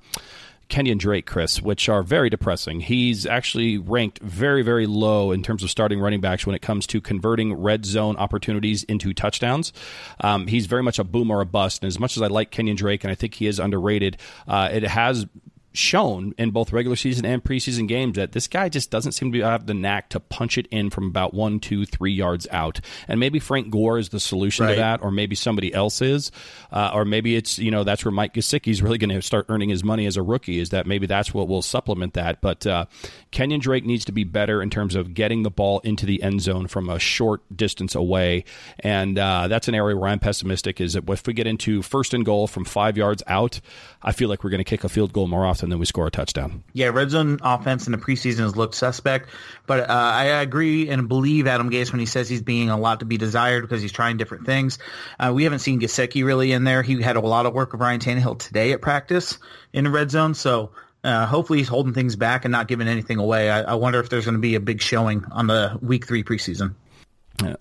Kenyan 0.69 0.99
Drake, 0.99 1.25
Chris, 1.25 1.63
which 1.63 1.89
are 1.89 2.03
very 2.03 2.29
depressing. 2.29 2.81
He's 2.81 3.25
actually 3.25 3.79
ranked 3.79 4.19
very, 4.19 4.63
very 4.63 4.87
low 4.87 5.33
in 5.33 5.43
terms 5.43 5.63
of 5.63 5.71
starting 5.71 5.99
running 5.99 6.21
backs 6.21 6.47
when 6.47 6.55
it 6.55 6.61
comes 6.61 6.87
to 6.89 7.01
converting 7.01 7.55
red 7.55 7.87
zone 7.87 8.17
opportunities 8.17 8.83
into 8.85 9.15
touchdowns. 9.15 9.73
Um, 10.21 10.47
he's 10.47 10.67
very 10.67 10.83
much 10.83 10.99
a 10.99 11.05
boom 11.05 11.31
or 11.31 11.41
a 11.41 11.47
bust. 11.47 11.83
And 11.83 11.89
as 11.89 11.99
much 11.99 12.17
as 12.17 12.23
I 12.23 12.27
like 12.27 12.51
Kenyan 12.51 12.77
Drake 12.77 13.03
and 13.03 13.11
I 13.11 13.15
think 13.15 13.35
he 13.35 13.47
is 13.47 13.59
underrated, 13.59 14.19
uh, 14.47 14.69
it 14.71 14.83
has 14.83 15.27
shown 15.75 16.35
in 16.39 16.51
both 16.51 16.73
regular 16.73 16.97
season 16.97 17.25
and 17.25 17.45
preseason 17.45 17.87
games 17.87 18.17
that 18.17 18.33
this 18.33 18.49
guy 18.49 18.69
just 18.69 18.91
doesn't 18.91 19.13
seem 19.13 19.31
to 19.33 19.41
have 19.41 19.67
the 19.67 19.75
knack 19.75 20.09
to 20.09 20.19
punch 20.19 20.57
it 20.59 20.67
in 20.71 20.91
from 20.91 21.05
about 21.07 21.35
one, 21.35 21.61
two, 21.61 21.85
three 21.85 22.13
yards 22.13 22.47
out. 22.51 22.81
And 23.07 23.21
maybe 23.21 23.39
Frank 23.39 23.71
Gore 23.71 23.99
is 23.99 24.09
the 24.09 24.19
solution 24.19 24.65
Right. 24.67 24.75
to 24.75 24.81
that, 24.81 25.03
or 25.03 25.11
maybe 25.11 25.37
somebody 25.37 25.73
else 25.73 26.01
is, 26.01 26.33
uh, 26.73 26.91
or 26.95 27.05
maybe 27.05 27.37
it's 27.37 27.59
you 27.59 27.71
know 27.71 27.85
that's 27.85 28.05
where 28.05 28.13
Mike 28.13 28.35
Gesicki 28.35 28.69
is 28.69 28.83
really 28.83 28.99
going 28.99 29.11
to 29.15 29.21
start 29.23 29.47
earning 29.49 29.69
his 29.69 29.85
money 29.85 30.07
as 30.07 30.17
a 30.17 30.23
rookie. 30.23 30.59
Is 30.59 30.71
that 30.71 30.87
maybe 30.87 31.07
that's 31.07 31.35
what 31.35 31.49
will 31.49 31.63
supplement 31.63 32.15
that? 32.15 32.41
But 32.41 32.67
uh, 32.67 32.87
Kenyan 33.31 33.61
Drake 33.61 33.85
needs 33.85 34.05
to 34.07 34.13
be 34.13 34.25
better 34.25 34.63
in 34.63 34.71
terms 34.71 34.95
of 34.95 35.13
getting 35.15 35.43
the 35.43 35.51
ball 35.51 35.81
into 35.81 36.07
the 36.07 36.23
end 36.23 36.41
zone 36.41 36.67
from 36.67 36.89
a 36.89 36.99
short 36.99 37.43
distance 37.55 37.95
away, 37.95 38.45
and 38.81 39.19
uh, 39.19 39.49
that's 39.49 39.69
an 39.69 39.75
area 39.75 39.97
where 39.97 40.09
I'm 40.09 40.19
pessimistic. 40.19 40.81
Is 40.81 40.95
that 40.95 41.09
if 41.09 41.27
we 41.27 41.35
get 41.35 41.47
into 41.47 41.83
first 41.83 42.15
and 42.15 42.25
goal 42.25 42.47
from 42.47 42.65
five 42.65 42.97
yards 42.97 43.23
out, 43.27 43.61
I 44.03 44.13
feel 44.13 44.29
like 44.29 44.43
we're 44.43 44.51
going 44.51 44.59
to 44.59 44.65
kick 44.65 44.83
a 44.85 44.89
field 44.89 45.13
goal 45.13 45.27
more 45.27 45.45
often 45.45 45.58
than 45.67 45.79
we 45.79 45.87
score 45.87 46.07
a 46.07 46.11
touchdown. 46.11 46.63
Yeah, 46.73 46.89
red 46.89 47.11
zone 47.11 47.39
offense 47.43 47.87
in 47.87 47.93
the 47.93 47.99
preseason 47.99 48.41
has 48.41 48.57
looked 48.57 48.75
suspect, 48.75 49.31
but 49.67 49.89
uh, 49.89 49.93
I 49.93 50.25
agree 50.25 50.89
and 50.89 51.09
believe 51.09 51.47
Adam 51.47 51.71
Gase 51.71 51.91
when 51.93 52.01
he 52.01 52.07
says 52.07 52.29
he's 52.29 52.43
being 52.43 52.71
a 52.71 52.79
lot 52.79 53.01
to 53.01 53.07
be 53.07 53.17
desired 53.17 53.63
because 53.63 53.83
he's 53.83 53.93
trying 53.93 54.17
different 54.17 54.47
things. 54.47 54.79
Uh, 55.19 55.33
we 55.35 55.45
haven't 55.45 55.61
seen 55.61 55.81
Gesicki 55.81 56.25
really 56.25 56.53
in 56.53 56.65
there. 56.65 56.83
He 56.83 57.03
had 57.03 57.17
a 57.17 57.21
lot 57.21 57.47
of 57.47 57.55
work 57.55 57.73
with 57.73 57.81
Ryan 57.81 58.01
Tannehill 58.01 58.39
today 58.39 58.73
at 58.73 58.81
practice 58.81 59.39
in 59.73 59.85
the 59.85 59.91
red 59.91 60.11
zone, 60.11 60.35
so 60.35 60.71
uh, 61.05 61.27
hopefully 61.27 61.59
he's 61.59 61.69
holding 61.69 61.95
things 61.95 62.17
back 62.17 62.45
and 62.45 62.53
not 62.53 62.69
giving 62.69 62.89
anything 62.89 63.19
away. 63.19 63.51
I, 63.51 63.63
I 63.63 63.75
wonder 63.75 64.01
if 64.01 64.09
there's 64.09 64.25
going 64.25 64.37
to 64.37 64.41
be 64.41 64.55
a 64.55 64.61
big 64.61 64.83
showing 64.83 65.25
on 65.31 65.47
the 65.47 65.79
week 65.81 66.07
three 66.07 66.25
preseason. 66.25 66.75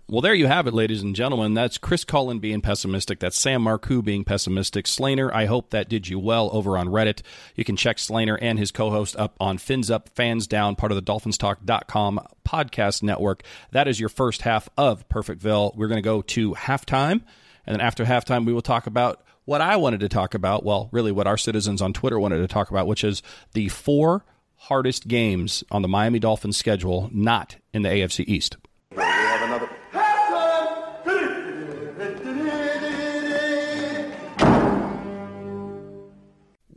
Well, 0.08 0.22
there 0.22 0.34
you 0.34 0.48
have 0.48 0.66
it, 0.66 0.74
ladies 0.74 1.04
and 1.04 1.16
gentlemen. 1.16 1.54
That's 1.54 1.78
Chris 1.78 2.04
Cullen 2.04 2.40
being 2.40 2.62
pessimistic. 2.62 3.20
That's 3.20 3.38
Sam 3.38 3.64
Marcoux 3.64 4.04
being 4.04 4.24
pessimistic. 4.24 4.86
Slainer, 4.86 5.32
I 5.32 5.46
hope 5.46 5.70
that 5.70 5.88
did 5.88 6.08
you 6.08 6.18
well 6.18 6.50
over 6.52 6.78
on 6.78 6.88
Reddit. 6.88 7.22
You 7.56 7.64
can 7.64 7.76
check 7.76 7.98
Slainer 7.98 8.38
and 8.42 8.58
his 8.58 8.72
co-host 8.72 9.16
up 9.18 9.36
on 9.40 9.58
Fins 9.58 9.92
Up, 9.92 10.10
Fans 10.16 10.48
Down, 10.48 10.76
part 10.76 10.92
of 10.92 10.96
the 10.96 11.04
DolphinsTalk.com 11.04 12.26
podcast 12.48 13.04
network. 13.04 13.44
That 13.72 13.88
is 13.88 14.00
your 14.00 14.10
first 14.10 14.42
half 14.42 14.68
of 14.78 15.08
Perfectville. 15.10 15.76
We're 15.76 15.90
going 15.90 16.02
to 16.02 16.02
go 16.02 16.22
to 16.24 16.56
halftime, 16.56 17.22
and 17.66 17.76
then 17.76 17.82
after 17.82 18.06
halftime, 18.06 18.46
we 18.46 18.54
will 18.54 18.62
talk 18.62 18.88
about 18.88 19.22
what 19.46 19.62
I 19.62 19.76
wanted 19.76 20.00
to 20.00 20.10
talk 20.10 20.34
about. 20.34 20.64
Well, 20.64 20.90
really, 20.92 21.12
what 21.12 21.28
our 21.28 21.38
citizens 21.38 21.82
on 21.82 21.94
Twitter 21.94 22.20
wanted 22.20 22.40
to 22.40 22.48
talk 22.48 22.72
about, 22.72 22.88
which 22.88 23.04
is 23.04 23.22
the 23.54 23.70
four 23.70 24.26
hardest 24.56 25.08
games 25.08 25.64
on 25.70 25.84
the 25.84 25.88
Miami 25.88 26.18
Dolphins 26.18 26.58
schedule, 26.58 27.10
not 27.14 27.58
in 27.74 27.84
the 27.84 27.90
AFC 27.90 28.26
East. 28.28 28.58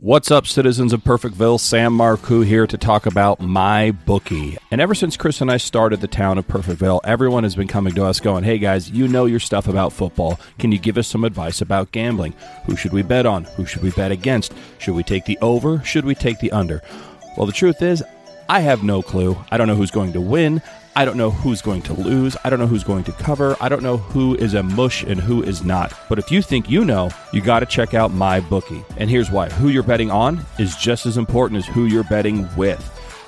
What's 0.03 0.31
up, 0.31 0.47
citizens 0.47 0.93
of 0.93 1.03
Perfectville? 1.03 1.59
Sam 1.59 1.95
Marcoux 1.95 2.43
here 2.43 2.65
to 2.65 2.75
talk 2.75 3.05
about 3.05 3.39
my 3.39 3.91
bookie. 3.91 4.57
And 4.71 4.81
ever 4.81 4.95
since 4.95 5.15
Chris 5.15 5.41
and 5.41 5.51
I 5.51 5.57
started 5.57 6.01
the 6.01 6.07
town 6.07 6.39
of 6.39 6.47
Perfectville, 6.47 7.01
everyone 7.03 7.43
has 7.43 7.53
been 7.53 7.67
coming 7.67 7.93
to 7.93 8.05
us 8.05 8.19
going, 8.19 8.43
"Hey 8.43 8.57
guys, 8.57 8.89
you 8.89 9.07
know 9.07 9.27
your 9.27 9.39
stuff 9.39 9.67
about 9.67 9.93
football. 9.93 10.39
Can 10.57 10.71
you 10.71 10.79
give 10.79 10.97
us 10.97 11.07
some 11.07 11.23
advice 11.23 11.61
about 11.61 11.91
gambling? 11.91 12.33
Who 12.65 12.75
should 12.75 12.93
we 12.93 13.03
bet 13.03 13.27
on? 13.27 13.43
Who 13.57 13.67
should 13.67 13.83
we 13.83 13.91
bet 13.91 14.11
against? 14.11 14.55
Should 14.79 14.95
we 14.95 15.03
take 15.03 15.25
the 15.25 15.37
over? 15.39 15.83
Should 15.85 16.05
we 16.05 16.15
take 16.15 16.39
the 16.39 16.51
under?" 16.51 16.81
Well, 17.37 17.45
the 17.45 17.53
truth 17.53 17.83
is, 17.83 18.03
I 18.49 18.61
have 18.61 18.81
no 18.81 19.03
clue. 19.03 19.37
I 19.51 19.57
don't 19.57 19.67
know 19.67 19.75
who's 19.75 19.91
going 19.91 20.13
to 20.13 20.19
win. 20.19 20.63
I 20.93 21.05
don't 21.05 21.15
know 21.15 21.31
who's 21.31 21.61
going 21.61 21.81
to 21.83 21.93
lose. 21.93 22.35
I 22.43 22.49
don't 22.49 22.59
know 22.59 22.67
who's 22.67 22.83
going 22.83 23.05
to 23.05 23.13
cover. 23.13 23.55
I 23.61 23.69
don't 23.69 23.81
know 23.81 23.95
who 23.95 24.35
is 24.35 24.55
a 24.55 24.63
mush 24.63 25.03
and 25.03 25.21
who 25.21 25.41
is 25.41 25.63
not. 25.63 25.93
But 26.09 26.19
if 26.19 26.29
you 26.29 26.41
think 26.41 26.69
you 26.69 26.83
know, 26.83 27.09
you 27.31 27.39
got 27.39 27.61
to 27.61 27.65
check 27.65 27.93
out 27.93 28.11
my 28.11 28.41
bookie. 28.41 28.83
And 28.97 29.09
here's 29.09 29.31
why 29.31 29.49
who 29.49 29.69
you're 29.69 29.83
betting 29.83 30.11
on 30.11 30.45
is 30.59 30.75
just 30.75 31.05
as 31.05 31.17
important 31.17 31.59
as 31.59 31.65
who 31.65 31.85
you're 31.85 32.03
betting 32.03 32.47
with. 32.57 32.85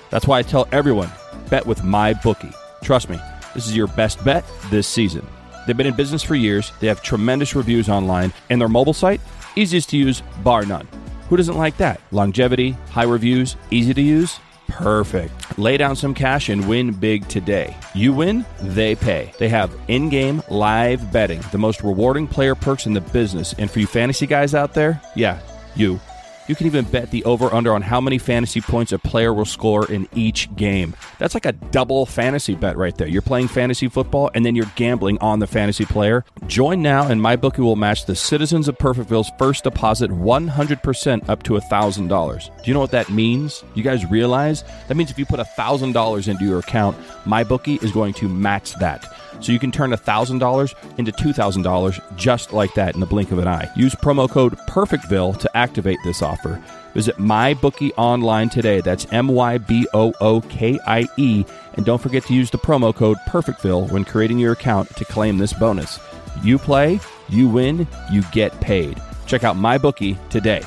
That's 0.10 0.28
why 0.28 0.39
I 0.39 0.41
tell 0.41 0.67
everyone 0.73 1.10
bet 1.49 1.65
with 1.65 1.84
my 1.86 2.13
bookie. 2.13 2.52
Trust 2.84 3.10
me, 3.10 3.17
this 3.54 3.65
is 3.65 3.76
your 3.76 3.88
best 3.88 4.23
bet 4.26 4.43
this 4.69 4.88
season. 4.88 5.26
They've 5.65 5.78
been 5.78 5.88
in 5.88 5.95
business 5.95 6.21
for 6.21 6.36
years, 6.36 6.73
they 6.82 6.88
have 6.88 7.02
tremendous 7.02 7.56
reviews 7.56 7.88
online, 7.88 8.34
and 8.49 8.60
their 8.60 8.67
mobile 8.67 8.93
site, 8.93 9.21
easiest 9.56 9.89
to 9.89 9.97
use, 9.97 10.21
bar 10.43 10.65
none. 10.65 10.88
Who 11.30 11.38
doesn't 11.38 11.58
like 11.58 11.78
that? 11.78 12.02
Longevity, 12.12 12.71
high 12.89 13.06
reviews, 13.06 13.56
easy 13.71 13.93
to 13.93 14.02
use? 14.02 14.39
Perfect. 14.74 15.58
Lay 15.60 15.78
down 15.78 15.96
some 15.96 16.16
cash 16.16 16.50
and 16.50 16.68
win 16.68 16.92
big 16.92 17.28
today. 17.28 17.78
You 17.94 18.12
win, 18.12 18.44
they 18.60 18.96
pay. 18.96 19.32
They 19.38 19.48
have 19.50 19.74
in 19.88 20.10
game 20.10 20.42
live 20.50 21.12
betting, 21.12 21.42
the 21.52 21.60
most 21.60 21.84
rewarding 21.84 22.28
player 22.28 22.56
perks 22.56 22.88
in 22.88 22.94
the 22.94 23.02
business. 23.02 23.54
And 23.60 23.70
for 23.70 23.80
you 23.80 23.88
fantasy 23.88 24.26
guys 24.26 24.56
out 24.56 24.74
there, 24.74 25.00
yeah, 25.16 25.40
you. 25.76 26.00
You 26.48 26.56
can 26.56 26.68
even 26.68 26.86
bet 26.86 27.12
the 27.12 27.24
over 27.24 27.54
under 27.54 27.74
on 27.74 27.82
how 27.82 28.02
many 28.02 28.18
fantasy 28.18 28.60
points 28.60 28.92
a 28.92 29.00
player 29.00 29.34
will 29.34 29.46
score 29.46 29.90
in 29.90 30.08
each 30.14 30.54
game. 30.56 30.94
That's 31.20 31.34
like 31.34 31.46
a 31.46 31.54
double 31.54 32.06
fantasy 32.06 32.56
bet 32.56 32.78
right 32.78 32.96
there. 32.98 33.08
You're 33.08 33.22
playing 33.22 33.48
fantasy 33.48 33.88
football 33.88 34.30
and 34.34 34.46
then 34.46 34.56
you're 34.56 34.70
gambling 34.76 35.18
on 35.20 35.40
the 35.40 35.48
fantasy 35.48 35.86
player. 35.86 36.26
Join 36.48 36.82
now 36.82 37.08
and 37.08 37.22
MyBookie 37.22 37.60
will 37.60 37.76
match 37.76 38.06
the 38.06 38.16
citizens 38.16 38.68
of 38.68 38.78
Perfectville's 38.78 39.32
first 39.38 39.64
deposit 39.64 40.12
100% 40.12 41.30
up 41.30 41.44
to 41.44 41.54
$1,000. 41.54 42.46
Do 42.46 42.52
you 42.66 42.74
know 42.74 42.80
what 42.80 42.92
that 42.92 43.10
means? 43.10 43.64
You 43.74 43.84
guys 43.84 44.06
realize? 44.10 44.64
That 44.88 44.96
means 44.96 45.12
if 45.12 45.20
you 45.20 45.26
put 45.26 45.40
$1,000 45.40 46.28
into 46.28 46.46
your 46.46 46.60
account, 46.60 46.98
MyBookie 47.26 47.82
is 47.84 47.92
going 47.92 48.14
to 48.16 48.28
match 48.28 48.74
that. 48.80 49.12
So 49.39 49.52
you 49.52 49.60
can 49.60 49.72
turn 49.72 49.91
$1,000 49.91 50.98
into 50.98 51.12
$2,000 51.12 52.17
just 52.17 52.54
like 52.54 52.74
that 52.76 52.93
in 52.93 53.00
the 53.00 53.06
blink 53.06 53.32
of 53.32 53.39
an 53.39 53.48
eye. 53.48 53.69
Use 53.76 53.96
promo 53.96 54.30
code 54.30 54.58
PERFECTVILLE 54.67 55.34
to 55.34 55.58
activate 55.58 56.00
this 56.04 56.22
offer. 56.22 56.62
Visit 56.93 57.17
MyBookie 57.17 57.91
online 57.98 58.50
today. 58.50 58.82
That's 58.82 59.12
M 59.12 59.28
Y 59.28 59.58
B 59.58 59.88
O 59.93 60.13
O 60.22 60.41
K 60.41 60.80
I 60.86 61.08
E. 61.17 61.43
And 61.74 61.86
don't 61.86 62.02
forget 62.02 62.24
to 62.26 62.34
use 62.34 62.52
the 62.52 62.58
promo 62.58 62.96
code 62.96 63.17
PERFECTVILLE 63.28 63.91
when 63.91 64.06
creating 64.06 64.39
your 64.39 64.54
account 64.54 64.96
to 64.98 65.06
claim 65.06 65.38
this 65.38 65.54
bonus. 65.54 66.00
You 66.43 66.58
play, 66.58 67.00
you 67.30 67.48
win, 67.48 67.88
you 68.12 68.22
get 68.32 68.60
paid. 68.62 69.02
Check 69.26 69.43
out 69.43 69.56
MyBookie 69.56 70.17
today. 70.30 70.62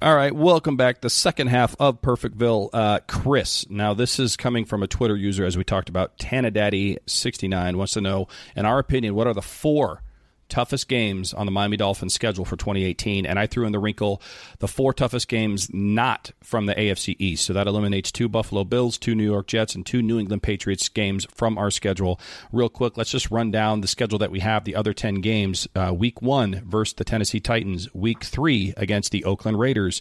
All 0.00 0.14
right, 0.14 0.32
welcome 0.32 0.76
back. 0.76 1.00
The 1.00 1.10
second 1.10 1.48
half 1.48 1.74
of 1.80 2.00
Perfectville, 2.00 2.70
uh, 2.72 3.00
Chris. 3.08 3.68
Now, 3.68 3.94
this 3.94 4.20
is 4.20 4.36
coming 4.36 4.64
from 4.64 4.84
a 4.84 4.86
Twitter 4.86 5.16
user, 5.16 5.44
as 5.44 5.56
we 5.56 5.64
talked 5.64 5.88
about. 5.88 6.16
Tanadaddy69 6.18 7.74
wants 7.74 7.94
to 7.94 8.00
know, 8.00 8.28
in 8.54 8.64
our 8.64 8.78
opinion, 8.78 9.16
what 9.16 9.26
are 9.26 9.34
the 9.34 9.42
four 9.42 10.04
toughest 10.48 10.88
games 10.88 11.34
on 11.34 11.46
the 11.46 11.52
Miami 11.52 11.76
Dolphins 11.76 12.14
schedule 12.14 12.44
for 12.44 12.56
2018? 12.56 13.26
And 13.26 13.38
I 13.38 13.46
threw 13.46 13.66
in 13.66 13.72
the 13.72 13.78
wrinkle 13.78 14.22
the 14.58 14.68
four 14.68 14.92
toughest 14.92 15.28
games 15.28 15.72
not 15.72 16.32
from 16.42 16.66
the 16.66 16.74
AFC 16.74 17.16
East. 17.18 17.44
So 17.44 17.52
that 17.52 17.66
eliminates 17.66 18.10
two 18.10 18.28
Buffalo 18.28 18.64
Bills, 18.64 18.98
two 18.98 19.14
New 19.14 19.24
York 19.24 19.46
Jets, 19.46 19.74
and 19.74 19.84
two 19.84 20.02
New 20.02 20.18
England 20.18 20.42
Patriots 20.42 20.88
games 20.88 21.26
from 21.34 21.58
our 21.58 21.70
schedule. 21.70 22.20
Real 22.52 22.68
quick, 22.68 22.96
let's 22.96 23.10
just 23.10 23.30
run 23.30 23.50
down 23.50 23.80
the 23.80 23.88
schedule 23.88 24.18
that 24.18 24.30
we 24.30 24.40
have, 24.40 24.64
the 24.64 24.76
other 24.76 24.92
10 24.92 25.16
games. 25.16 25.68
Uh, 25.74 25.92
week 25.94 26.22
one 26.22 26.62
versus 26.66 26.94
the 26.94 27.04
Tennessee 27.04 27.40
Titans, 27.40 27.92
week 27.94 28.24
three 28.24 28.74
against 28.76 29.12
the 29.12 29.24
Oakland 29.24 29.58
Raiders, 29.58 30.00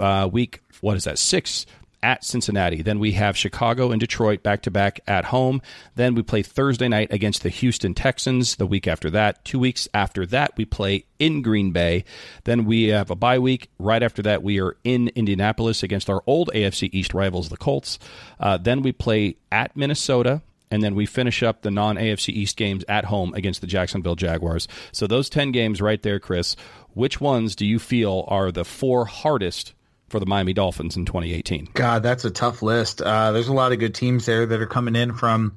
uh, 0.00 0.28
week, 0.30 0.60
what 0.80 0.96
is 0.96 1.04
that, 1.04 1.18
six 1.18 1.66
at 2.02 2.24
Cincinnati. 2.24 2.82
Then 2.82 2.98
we 2.98 3.12
have 3.12 3.36
Chicago 3.36 3.90
and 3.90 4.00
Detroit 4.00 4.42
back 4.42 4.62
to 4.62 4.70
back 4.70 5.00
at 5.06 5.26
home. 5.26 5.62
Then 5.94 6.14
we 6.14 6.22
play 6.22 6.42
Thursday 6.42 6.88
night 6.88 7.12
against 7.12 7.42
the 7.42 7.48
Houston 7.48 7.94
Texans 7.94 8.56
the 8.56 8.66
week 8.66 8.88
after 8.88 9.10
that. 9.10 9.44
Two 9.44 9.58
weeks 9.58 9.88
after 9.94 10.26
that, 10.26 10.56
we 10.56 10.64
play 10.64 11.04
in 11.18 11.42
Green 11.42 11.72
Bay. 11.72 12.04
Then 12.44 12.64
we 12.64 12.88
have 12.88 13.10
a 13.10 13.16
bye 13.16 13.38
week. 13.38 13.70
Right 13.78 14.02
after 14.02 14.22
that, 14.22 14.42
we 14.42 14.60
are 14.60 14.76
in 14.84 15.08
Indianapolis 15.14 15.82
against 15.82 16.10
our 16.10 16.22
old 16.26 16.50
AFC 16.54 16.90
East 16.92 17.14
rivals, 17.14 17.48
the 17.48 17.56
Colts. 17.56 17.98
Uh, 18.40 18.56
then 18.56 18.82
we 18.82 18.92
play 18.92 19.36
at 19.50 19.76
Minnesota 19.76 20.42
and 20.72 20.82
then 20.82 20.94
we 20.94 21.04
finish 21.04 21.42
up 21.42 21.60
the 21.60 21.70
non 21.70 21.96
AFC 21.96 22.30
East 22.30 22.56
games 22.56 22.82
at 22.88 23.04
home 23.04 23.34
against 23.34 23.60
the 23.60 23.66
Jacksonville 23.66 24.16
Jaguars. 24.16 24.66
So 24.90 25.06
those 25.06 25.28
10 25.28 25.52
games 25.52 25.82
right 25.82 26.02
there, 26.02 26.18
Chris, 26.18 26.56
which 26.94 27.20
ones 27.20 27.54
do 27.54 27.66
you 27.66 27.78
feel 27.78 28.24
are 28.28 28.50
the 28.50 28.64
four 28.64 29.04
hardest 29.04 29.74
for 30.12 30.20
the 30.20 30.26
Miami 30.26 30.52
Dolphins 30.52 30.96
in 30.96 31.04
2018? 31.04 31.70
God, 31.74 32.04
that's 32.04 32.24
a 32.24 32.30
tough 32.30 32.62
list. 32.62 33.02
Uh, 33.02 33.32
there's 33.32 33.48
a 33.48 33.52
lot 33.52 33.72
of 33.72 33.80
good 33.80 33.94
teams 33.94 34.26
there 34.26 34.46
that 34.46 34.60
are 34.60 34.66
coming 34.66 34.94
in 34.94 35.14
from 35.14 35.56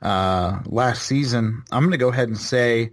uh, 0.00 0.60
last 0.66 1.02
season. 1.02 1.64
I'm 1.72 1.82
going 1.82 1.92
to 1.92 1.96
go 1.96 2.10
ahead 2.10 2.28
and 2.28 2.38
say 2.38 2.92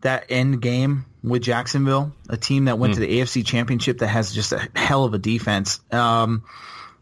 that 0.00 0.24
end 0.30 0.60
game 0.60 1.04
with 1.22 1.42
Jacksonville, 1.42 2.12
a 2.28 2.36
team 2.36 2.64
that 2.64 2.78
went 2.78 2.92
mm. 2.92 2.96
to 2.96 3.00
the 3.00 3.20
AFC 3.20 3.44
Championship 3.44 3.98
that 3.98 4.08
has 4.08 4.32
just 4.32 4.52
a 4.52 4.68
hell 4.74 5.04
of 5.04 5.14
a 5.14 5.18
defense. 5.18 5.80
Um, 5.90 6.44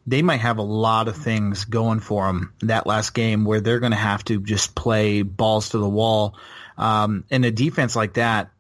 they 0.07 0.23
might 0.23 0.41
have 0.41 0.59
a 0.59 0.63
lot 0.63 1.09
of 1.09 1.17
things 1.17 1.65
going 1.65 2.01
for 2.01 2.27
them 2.27 2.53
that 2.61 2.87
last 2.87 3.15
game 3.15 3.45
where 3.45 3.61
they're 3.61 3.81
going 3.81 3.93
to 3.93 3.99
have 3.99 4.25
to 4.25 4.41
just 4.41 4.75
play 4.75 5.23
balls 5.23 5.71
to 5.71 5.79
the 5.79 5.89
wall. 5.89 6.37
Um, 6.79 7.25
and 7.31 7.45
a 7.45 7.51
defense 7.51 7.97
like 7.97 8.15
that, 8.15 8.51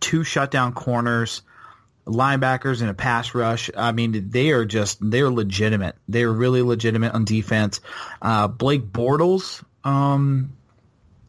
two 0.00 0.24
shutdown 0.24 0.72
corners, 0.72 1.42
linebackers 2.06 2.80
and 2.80 2.90
a 2.90 2.94
pass 2.94 3.34
rush. 3.34 3.70
I 3.76 3.92
mean, 3.92 4.30
they 4.30 4.50
are 4.50 4.64
just 4.64 4.98
they're 5.00 5.30
legitimate. 5.30 5.96
They're 6.08 6.32
really 6.32 6.62
legitimate 6.62 7.12
on 7.14 7.24
defense. 7.24 7.80
Uh, 8.22 8.48
Blake 8.48 8.84
Bortles, 8.84 9.62
um, 9.84 10.56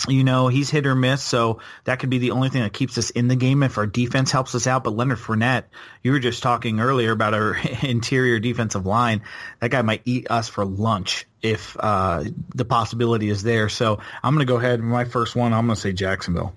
you 0.07 0.23
know, 0.23 0.47
he's 0.47 0.69
hit 0.69 0.86
or 0.86 0.95
miss, 0.95 1.23
so 1.23 1.59
that 1.86 1.99
could 1.99 2.11
be 2.11 2.19
the 2.19 2.32
only 2.32 2.49
thing 2.49 2.61
that 2.61 2.73
keeps 2.73 2.97
us 2.97 3.09
in 3.09 3.28
the 3.28 3.36
game 3.36 3.63
if 3.63 3.78
our 3.78 3.88
defense 3.88 4.32
helps 4.32 4.53
us 4.53 4.67
out. 4.67 4.84
But 4.84 4.95
Leonard 4.95 5.17
Fournette, 5.17 5.63
you 6.03 6.11
were 6.11 6.19
just 6.19 6.43
talking 6.43 6.80
earlier 6.80 7.11
about 7.11 7.34
our 7.34 7.55
interior 7.82 8.39
defensive 8.39 8.86
line. 8.86 9.23
That 9.59 9.71
guy 9.71 9.82
might 9.82 10.03
eat 10.05 10.30
us 10.30 10.47
for 10.47 10.63
lunch 10.63 11.25
if 11.41 11.75
uh, 11.80 12.23
the 12.53 12.65
possibility 12.65 13.30
is 13.30 13.41
there. 13.41 13.69
So 13.69 13.99
I'm 14.23 14.36
going 14.36 14.45
to 14.45 14.51
go 14.51 14.59
ahead. 14.59 14.80
My 14.80 15.05
first 15.05 15.36
one, 15.36 15.53
I'm 15.53 15.65
going 15.65 15.75
to 15.75 15.82
say 15.82 15.93
Jacksonville. 15.93 16.53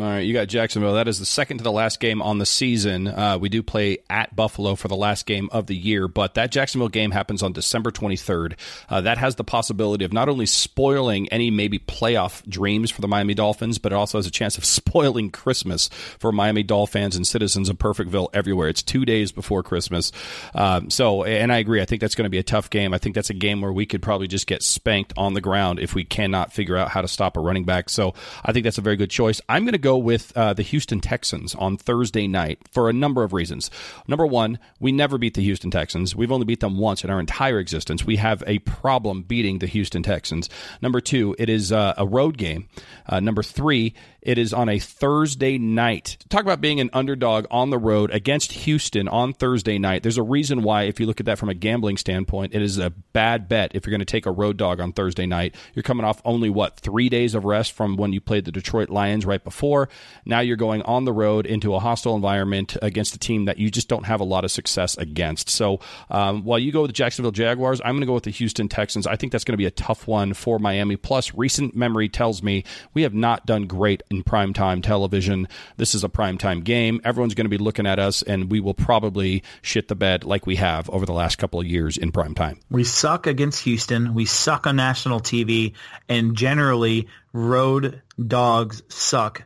All 0.00 0.06
right, 0.06 0.20
you 0.20 0.34
got 0.34 0.48
Jacksonville. 0.48 0.94
That 0.94 1.08
is 1.08 1.18
the 1.18 1.24
second 1.24 1.58
to 1.58 1.64
the 1.64 1.72
last 1.72 2.00
game 2.00 2.20
on 2.20 2.36
the 2.36 2.44
season. 2.44 3.08
Uh, 3.08 3.38
we 3.40 3.48
do 3.48 3.62
play 3.62 3.98
at 4.10 4.36
Buffalo 4.36 4.74
for 4.74 4.88
the 4.88 4.96
last 4.96 5.24
game 5.24 5.48
of 5.52 5.66
the 5.68 5.76
year, 5.76 6.06
but 6.06 6.34
that 6.34 6.50
Jacksonville 6.50 6.90
game 6.90 7.12
happens 7.12 7.42
on 7.42 7.54
December 7.54 7.90
23rd. 7.90 8.58
Uh, 8.90 9.00
that 9.00 9.16
has 9.16 9.36
the 9.36 9.44
possibility 9.44 10.04
of 10.04 10.12
not 10.12 10.28
only 10.28 10.44
spoiling 10.44 11.28
any 11.30 11.50
maybe 11.50 11.78
playoff 11.78 12.46
dreams 12.46 12.90
for 12.90 13.00
the 13.00 13.08
Miami 13.08 13.32
Dolphins, 13.32 13.78
but 13.78 13.92
it 13.92 13.94
also 13.94 14.18
has 14.18 14.26
a 14.26 14.30
chance 14.30 14.58
of 14.58 14.64
spoiling 14.76 15.30
Christmas 15.30 15.88
for 16.18 16.30
Miami 16.30 16.62
Dolphins 16.62 17.16
and 17.16 17.26
citizens 17.26 17.70
of 17.70 17.78
Perfectville 17.78 18.28
everywhere. 18.34 18.68
It's 18.68 18.82
two 18.82 19.06
days 19.06 19.32
before 19.32 19.62
Christmas. 19.62 20.12
Um, 20.54 20.90
so, 20.90 21.24
and 21.24 21.50
I 21.50 21.56
agree. 21.56 21.80
I 21.80 21.86
think 21.86 22.02
that's 22.02 22.14
going 22.14 22.24
to 22.26 22.30
be 22.30 22.38
a 22.38 22.42
tough 22.42 22.68
game. 22.68 22.92
I 22.92 22.98
think 22.98 23.14
that's 23.14 23.30
a 23.30 23.34
game 23.34 23.62
where 23.62 23.72
we 23.72 23.86
could 23.86 24.02
probably 24.02 24.28
just 24.28 24.46
get 24.46 24.62
spanked 24.62 25.14
on 25.16 25.32
the 25.32 25.40
ground 25.40 25.80
if 25.80 25.94
we 25.94 26.04
cannot 26.04 26.52
figure 26.52 26.76
out 26.76 26.90
how 26.90 27.00
to 27.00 27.08
stop 27.08 27.38
a 27.38 27.40
running 27.40 27.64
back. 27.64 27.88
So 27.88 28.12
I 28.44 28.52
think 28.52 28.64
that's 28.64 28.78
a 28.78 28.82
very 28.82 28.96
good 28.96 29.10
choice. 29.10 29.40
I'm 29.48 29.64
going 29.64 29.72
to 29.72 29.85
go 29.86 29.96
with 29.96 30.36
uh, 30.36 30.52
the 30.52 30.64
Houston 30.64 30.98
Texans 30.98 31.54
on 31.54 31.76
Thursday 31.76 32.26
night 32.26 32.58
for 32.72 32.90
a 32.90 32.92
number 32.92 33.22
of 33.22 33.32
reasons. 33.32 33.70
Number 34.08 34.26
one, 34.26 34.58
we 34.80 34.90
never 34.90 35.16
beat 35.16 35.34
the 35.34 35.42
Houston 35.42 35.70
Texans. 35.70 36.16
We've 36.16 36.32
only 36.32 36.44
beat 36.44 36.58
them 36.58 36.76
once 36.76 37.04
in 37.04 37.10
our 37.10 37.20
entire 37.20 37.60
existence. 37.60 38.04
We 38.04 38.16
have 38.16 38.42
a 38.48 38.58
problem 38.58 39.22
beating 39.22 39.60
the 39.60 39.68
Houston 39.68 40.02
Texans. 40.02 40.50
Number 40.82 41.00
two, 41.00 41.36
it 41.38 41.48
is 41.48 41.70
uh, 41.70 41.94
a 41.96 42.04
road 42.04 42.36
game. 42.36 42.68
Uh, 43.08 43.20
number 43.20 43.44
three, 43.44 43.94
it 44.26 44.38
is 44.38 44.52
on 44.52 44.68
a 44.68 44.80
Thursday 44.80 45.56
night. 45.56 46.16
Talk 46.28 46.42
about 46.42 46.60
being 46.60 46.80
an 46.80 46.90
underdog 46.92 47.46
on 47.48 47.70
the 47.70 47.78
road 47.78 48.10
against 48.10 48.50
Houston 48.50 49.06
on 49.06 49.32
Thursday 49.32 49.78
night. 49.78 50.02
There's 50.02 50.18
a 50.18 50.22
reason 50.24 50.64
why, 50.64 50.82
if 50.82 50.98
you 50.98 51.06
look 51.06 51.20
at 51.20 51.26
that 51.26 51.38
from 51.38 51.48
a 51.48 51.54
gambling 51.54 51.96
standpoint, 51.96 52.52
it 52.52 52.60
is 52.60 52.76
a 52.76 52.90
bad 52.90 53.48
bet 53.48 53.70
if 53.76 53.86
you're 53.86 53.92
going 53.92 54.00
to 54.00 54.04
take 54.04 54.26
a 54.26 54.32
road 54.32 54.56
dog 54.56 54.80
on 54.80 54.92
Thursday 54.92 55.26
night. 55.26 55.54
You're 55.74 55.84
coming 55.84 56.04
off 56.04 56.20
only, 56.24 56.50
what, 56.50 56.80
three 56.80 57.08
days 57.08 57.36
of 57.36 57.44
rest 57.44 57.70
from 57.70 57.94
when 57.94 58.12
you 58.12 58.20
played 58.20 58.46
the 58.46 58.50
Detroit 58.50 58.90
Lions 58.90 59.24
right 59.24 59.44
before. 59.44 59.75
Now 60.24 60.40
you're 60.40 60.56
going 60.56 60.82
on 60.82 61.04
the 61.04 61.12
road 61.12 61.46
into 61.46 61.74
a 61.74 61.78
hostile 61.78 62.14
environment 62.14 62.76
against 62.82 63.14
a 63.14 63.18
team 63.18 63.44
that 63.44 63.58
you 63.58 63.70
just 63.70 63.88
don't 63.88 64.04
have 64.04 64.20
a 64.20 64.24
lot 64.24 64.44
of 64.44 64.50
success 64.50 64.96
against. 64.96 65.50
So 65.50 65.80
um, 66.10 66.44
while 66.44 66.58
you 66.58 66.72
go 66.72 66.82
with 66.82 66.90
the 66.90 66.94
Jacksonville 66.94 67.32
Jaguars, 67.32 67.80
I'm 67.84 67.94
going 67.94 68.00
to 68.00 68.06
go 68.06 68.14
with 68.14 68.24
the 68.24 68.30
Houston 68.30 68.68
Texans. 68.68 69.06
I 69.06 69.16
think 69.16 69.32
that's 69.32 69.44
going 69.44 69.54
to 69.54 69.58
be 69.58 69.66
a 69.66 69.70
tough 69.70 70.06
one 70.06 70.34
for 70.34 70.58
Miami. 70.58 70.96
Plus, 70.96 71.34
recent 71.34 71.76
memory 71.76 72.08
tells 72.08 72.42
me 72.42 72.64
we 72.94 73.02
have 73.02 73.14
not 73.14 73.46
done 73.46 73.66
great 73.66 74.02
in 74.10 74.24
primetime 74.24 74.82
television. 74.82 75.48
This 75.76 75.94
is 75.94 76.04
a 76.04 76.08
primetime 76.08 76.64
game. 76.64 77.00
Everyone's 77.04 77.34
going 77.34 77.46
to 77.46 77.50
be 77.50 77.58
looking 77.58 77.86
at 77.86 77.98
us, 77.98 78.22
and 78.22 78.50
we 78.50 78.60
will 78.60 78.74
probably 78.74 79.42
shit 79.62 79.88
the 79.88 79.94
bed 79.94 80.24
like 80.24 80.46
we 80.46 80.56
have 80.56 80.88
over 80.90 81.06
the 81.06 81.12
last 81.12 81.36
couple 81.36 81.60
of 81.60 81.66
years 81.66 81.96
in 81.96 82.12
primetime. 82.12 82.58
We 82.70 82.84
suck 82.84 83.26
against 83.26 83.64
Houston. 83.64 84.14
We 84.14 84.24
suck 84.24 84.66
on 84.66 84.76
national 84.76 85.20
TV, 85.20 85.74
and 86.08 86.36
generally, 86.36 87.08
road 87.32 88.02
dogs 88.24 88.82
suck 88.88 89.44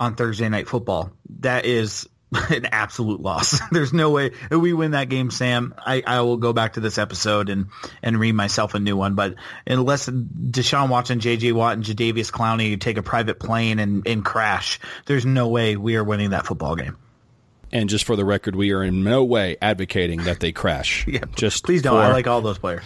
on 0.00 0.16
Thursday 0.16 0.48
Night 0.48 0.66
Football. 0.66 1.12
That 1.40 1.66
is 1.66 2.08
an 2.50 2.66
absolute 2.66 3.20
loss. 3.20 3.60
There's 3.70 3.92
no 3.92 4.10
way 4.10 4.32
we 4.50 4.72
win 4.72 4.92
that 4.92 5.08
game, 5.08 5.30
Sam. 5.30 5.74
I, 5.78 6.02
I 6.06 6.20
will 6.22 6.38
go 6.38 6.52
back 6.52 6.72
to 6.72 6.80
this 6.80 6.98
episode 6.98 7.48
and 7.50 7.66
and 8.02 8.18
read 8.18 8.32
myself 8.32 8.74
a 8.74 8.80
new 8.80 8.96
one. 8.96 9.14
But 9.14 9.34
unless 9.66 10.08
Deshaun 10.08 10.88
Watson, 10.88 11.20
J.J. 11.20 11.52
Watt, 11.52 11.74
and 11.74 11.84
Jadeveon 11.84 12.30
Clowney 12.30 12.80
take 12.80 12.96
a 12.96 13.02
private 13.02 13.38
plane 13.38 13.78
and, 13.78 14.06
and 14.06 14.24
crash, 14.24 14.80
there's 15.06 15.26
no 15.26 15.48
way 15.48 15.76
we 15.76 15.96
are 15.96 16.04
winning 16.04 16.30
that 16.30 16.46
football 16.46 16.76
game. 16.76 16.96
And 17.72 17.88
just 17.88 18.04
for 18.04 18.16
the 18.16 18.24
record, 18.24 18.56
we 18.56 18.72
are 18.72 18.82
in 18.82 19.04
no 19.04 19.22
way 19.22 19.56
advocating 19.62 20.24
that 20.24 20.40
they 20.40 20.50
crash. 20.50 21.06
yeah, 21.08 21.20
just 21.36 21.64
please 21.64 21.82
don't. 21.82 21.94
For, 21.94 22.00
I 22.00 22.10
like 22.12 22.26
all 22.26 22.40
those 22.40 22.58
players 22.58 22.82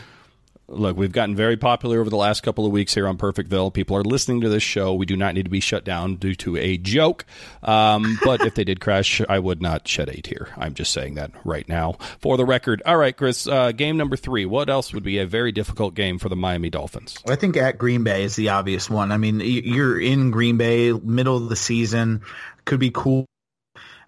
look, 0.68 0.96
we've 0.96 1.12
gotten 1.12 1.36
very 1.36 1.56
popular 1.56 2.00
over 2.00 2.10
the 2.10 2.16
last 2.16 2.42
couple 2.42 2.66
of 2.66 2.72
weeks 2.72 2.94
here 2.94 3.06
on 3.06 3.18
Perfectville. 3.18 3.72
People 3.72 3.96
are 3.96 4.02
listening 4.02 4.40
to 4.42 4.48
this 4.48 4.62
show. 4.62 4.94
We 4.94 5.06
do 5.06 5.16
not 5.16 5.34
need 5.34 5.44
to 5.44 5.50
be 5.50 5.60
shut 5.60 5.84
down 5.84 6.16
due 6.16 6.34
to 6.36 6.56
a 6.56 6.76
joke. 6.76 7.24
Um, 7.62 8.18
but 8.24 8.40
if 8.42 8.54
they 8.54 8.64
did 8.64 8.80
crash, 8.80 9.20
I 9.28 9.38
would 9.38 9.60
not 9.60 9.86
shed 9.86 10.08
a 10.08 10.20
tear. 10.20 10.48
I'm 10.56 10.74
just 10.74 10.92
saying 10.92 11.14
that 11.14 11.32
right 11.44 11.68
now 11.68 11.98
for 12.20 12.36
the 12.36 12.44
record. 12.44 12.82
All 12.86 12.96
right, 12.96 13.16
Chris, 13.16 13.46
uh, 13.46 13.72
game 13.72 13.96
number 13.96 14.16
three. 14.16 14.46
What 14.46 14.70
else 14.70 14.92
would 14.92 15.04
be 15.04 15.18
a 15.18 15.26
very 15.26 15.52
difficult 15.52 15.94
game 15.94 16.18
for 16.18 16.28
the 16.28 16.36
Miami 16.36 16.70
Dolphins? 16.70 17.18
I 17.28 17.36
think 17.36 17.56
at 17.56 17.78
Green 17.78 18.04
Bay 18.04 18.24
is 18.24 18.36
the 18.36 18.50
obvious 18.50 18.88
one. 18.88 19.12
I 19.12 19.16
mean, 19.16 19.40
you're 19.40 20.00
in 20.00 20.30
Green 20.30 20.56
Bay, 20.56 20.92
middle 20.92 21.36
of 21.36 21.48
the 21.48 21.56
season, 21.56 22.22
could 22.64 22.80
be 22.80 22.90
cool. 22.90 23.26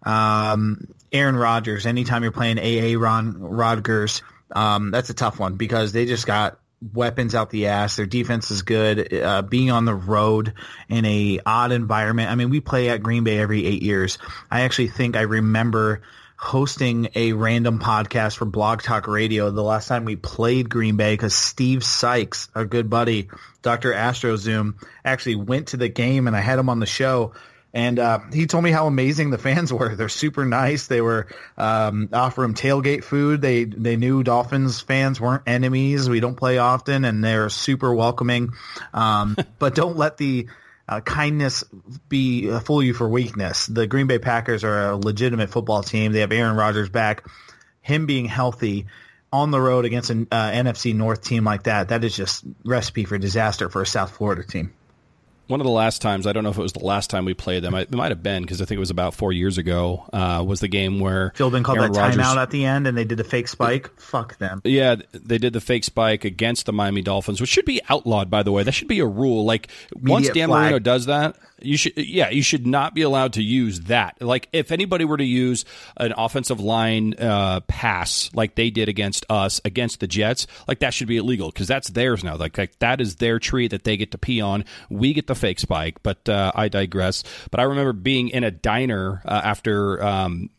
Um, 0.03 0.89
Aaron 1.13 1.37
Rodgers, 1.37 1.85
anytime 1.85 2.23
you're 2.23 2.33
playing 2.33 2.59
AA 2.59 2.99
Ron 2.99 3.39
Rodgers– 3.39 4.23
um, 4.53 4.91
that's 4.91 5.11
a 5.11 5.15
tough 5.15 5.39
one 5.39 5.57
because 5.57 5.93
they 5.93 6.07
just 6.07 6.27
got 6.27 6.59
weapons 6.93 7.35
out 7.35 7.51
the 7.51 7.67
ass. 7.67 7.97
Their 7.97 8.07
defense 8.07 8.51
is 8.51 8.63
good. 8.63 9.13
Uh, 9.13 9.43
being 9.43 9.71
on 9.71 9.85
the 9.85 9.95
road 9.95 10.53
in 10.89 11.05
a 11.05 11.41
odd 11.45 11.73
environment. 11.73 12.31
I 12.31 12.35
mean, 12.35 12.51
we 12.51 12.61
play 12.61 12.91
at 12.91 13.03
Green 13.03 13.25
Bay 13.25 13.39
every 13.39 13.65
eight 13.67 13.83
years. 13.83 14.19
I 14.51 14.63
actually 14.63 14.89
think 14.89 15.17
I 15.17 15.23
remember 15.23 16.03
hosting 16.39 17.09
a 17.15 17.33
random 17.33 17.79
podcast 17.79 18.37
for 18.37 18.45
Blog 18.45 18.83
Talk 18.83 19.09
Radio 19.09 19.51
the 19.51 19.63
last 19.63 19.89
time 19.89 20.05
we 20.05 20.17
played 20.17 20.69
Green 20.69 20.97
Bay 20.97 21.15
because 21.15 21.35
Steve 21.35 21.83
Sykes, 21.83 22.49
our 22.55 22.67
good 22.67 22.91
buddy, 22.91 23.31
Dr. 23.63 23.95
Astro 23.95 24.37
Zoom, 24.37 24.79
actually 25.05 25.37
went 25.37 25.69
to 25.69 25.79
the 25.79 25.89
game 25.89 26.27
and 26.27 26.37
I 26.37 26.41
had 26.41 26.59
him 26.59 26.69
on 26.69 26.79
the 26.79 26.87
show 26.87 27.33
and 27.77 27.99
uh, 27.99 28.21
he 28.33 28.47
told 28.47 28.65
me 28.65 28.71
how 28.71 28.87
amazing 28.87 29.29
the 29.29 29.37
fans 29.37 29.71
were. 29.73 29.95
They're 29.95 30.09
super 30.09 30.47
nice. 30.47 30.87
They 30.87 31.03
were 31.03 31.29
um, 31.59 32.09
offering 32.11 32.55
tailgate 32.55 33.05
food. 33.05 33.43
They 33.43 33.65
they 33.65 33.97
knew 33.97 34.23
Dolphins 34.23 34.81
fans 34.81 35.21
weren't 35.21 35.43
enemies. 35.47 36.09
We 36.09 36.21
don't 36.21 36.37
play 36.37 36.57
often, 36.57 37.05
and 37.05 37.23
they're 37.23 37.51
super 37.51 37.95
welcoming. 37.95 38.55
Um, 38.95 39.37
but 39.59 39.75
don't 39.75 39.99
let 39.99 40.17
the 40.17 40.49
uh, 40.89 41.03
kindness 41.03 41.65
be 42.09 42.51
uh, 42.51 42.61
fool 42.61 42.83
you 42.83 42.95
for 42.95 43.07
weakness. 43.07 43.67
The 43.67 43.87
Green 43.87 44.07
Bay 44.07 44.19
Packers 44.19 44.65
are 44.65 44.93
a 44.93 44.97
legitimate 44.97 45.51
football 45.51 45.83
team. 45.83 46.13
They 46.13 46.21
have 46.21 46.33
Aaron 46.33 46.57
Rodgers 46.57 46.89
back. 46.89 47.27
Him 47.83 48.07
being 48.07 48.25
healthy 48.25 48.87
on 49.31 49.51
the 49.51 49.61
road 49.61 49.85
against 49.85 50.09
an 50.09 50.29
uh, 50.33 50.51
NFC 50.51 50.95
North 50.95 51.23
team 51.23 51.45
like 51.45 51.65
that, 51.65 51.91
that 51.91 52.05
is 52.05 52.17
just 52.17 52.43
recipe 52.65 53.05
for 53.05 53.19
disaster 53.19 53.69
for 53.69 53.83
a 53.83 53.87
South 53.87 54.17
Florida 54.17 54.43
team 54.43 54.73
one 55.49 55.61
of 55.61 55.65
the 55.65 55.73
last 55.73 56.03
times 56.03 56.27
I 56.27 56.33
don't 56.33 56.45
know 56.45 56.51
if 56.51 56.59
it 56.59 56.63
was 56.63 56.73
the 56.73 56.85
last 56.85 57.11
time 57.11 57.25
we 57.25 57.35
played 57.35 57.63
them. 57.63 57.75
It 57.75 57.91
might 57.91 58.11
have 58.11 58.23
been 58.23 58.43
because 58.43 58.61
I 58.61 58.65
think 58.65 58.77
it 58.77 58.81
was 58.81 58.91
about 58.91 59.15
four 59.15 59.33
years 59.33 59.59
ago. 59.59 60.09
Uh, 60.13 60.45
was 60.47 60.61
the 60.61 60.69
game 60.69 61.01
where 61.01 61.33
Philbin 61.37 61.65
called 61.65 61.79
Aaron 61.79 61.93
that 61.93 62.01
Rodgers, 62.01 62.25
timeout 62.25 62.37
at 62.37 62.51
the 62.51 62.65
end, 62.65 62.87
and 62.87 62.97
they 62.97 63.05
did 63.05 63.19
the 63.19 63.25
fake 63.25 63.49
spike. 63.49 63.91
Fuck 63.99 64.39
them. 64.39 64.61
Yeah, 64.65 64.97
they 65.13 65.39
did 65.39 65.53
the 65.53 65.61
fake 65.61 65.85
spike 65.85 66.25
against 66.25 66.67
the 66.67 66.73
Miami 66.73 67.03
Dolphins, 67.03 67.41
which 67.41 67.51
should 67.51 67.65
be 67.65 67.81
outlawed. 67.89 68.31
By 68.31 68.43
the 68.43 68.53
way, 68.53 68.63
that 68.63 68.73
should 68.73 68.89
be 68.89 69.01
a 69.01 69.07
rule. 69.07 69.45
Like 69.45 69.69
Immediate 69.95 70.13
once 70.13 70.29
Dan 70.31 70.49
flag. 70.49 70.63
Marino 70.63 70.79
does 70.79 71.07
that, 71.07 71.37
you 71.61 71.77
should, 71.77 71.97
yeah, 71.97 72.31
you 72.31 72.43
should 72.43 72.67
not 72.67 72.95
be 72.95 73.03
allowed 73.03 73.35
to 73.35 73.43
use 73.43 73.81
that. 73.83 74.21
Like, 74.21 74.49
if 74.53 74.71
anybody 74.71 75.05
were 75.05 75.17
to 75.17 75.25
use 75.25 75.65
an 75.97 76.13
offensive 76.17 76.61
line 76.61 77.15
uh, 77.15 77.61
pass 77.61 78.31
like 78.35 78.55
they 78.55 78.71
did 78.71 78.89
against 78.89 79.25
us 79.31 79.61
against 79.65 80.01
the 80.01 80.07
Jets, 80.07 80.47
like 80.69 80.81
that 80.81 80.93
should 80.93 81.09
be 81.09 81.17
illegal 81.17 81.51
because 81.51 81.67
that's 81.67 81.89
theirs 81.89 82.23
now. 82.23 82.37
Like, 82.37 82.59
like, 82.59 82.79
that 82.81 83.01
is 83.01 83.17
their 83.17 83.39
tree 83.39 83.69
that 83.69 83.85
they 83.85 83.97
get 83.97 84.13
to 84.13 84.19
pee 84.19 84.41
on. 84.41 84.65
We 84.91 85.15
get 85.15 85.27
the 85.27 85.35
fake 85.35 85.59
spike, 85.59 86.03
but 86.03 86.29
uh, 86.29 86.53
I 86.55 86.69
digress. 86.69 87.25
But 87.51 87.61
I 87.61 87.65
remember 87.65 87.93
being 87.93 88.29
in 88.29 88.45
a 88.45 88.51
diner 88.51 89.23
uh, 89.25 89.41
after. 89.45 90.03
Um, 90.03 90.51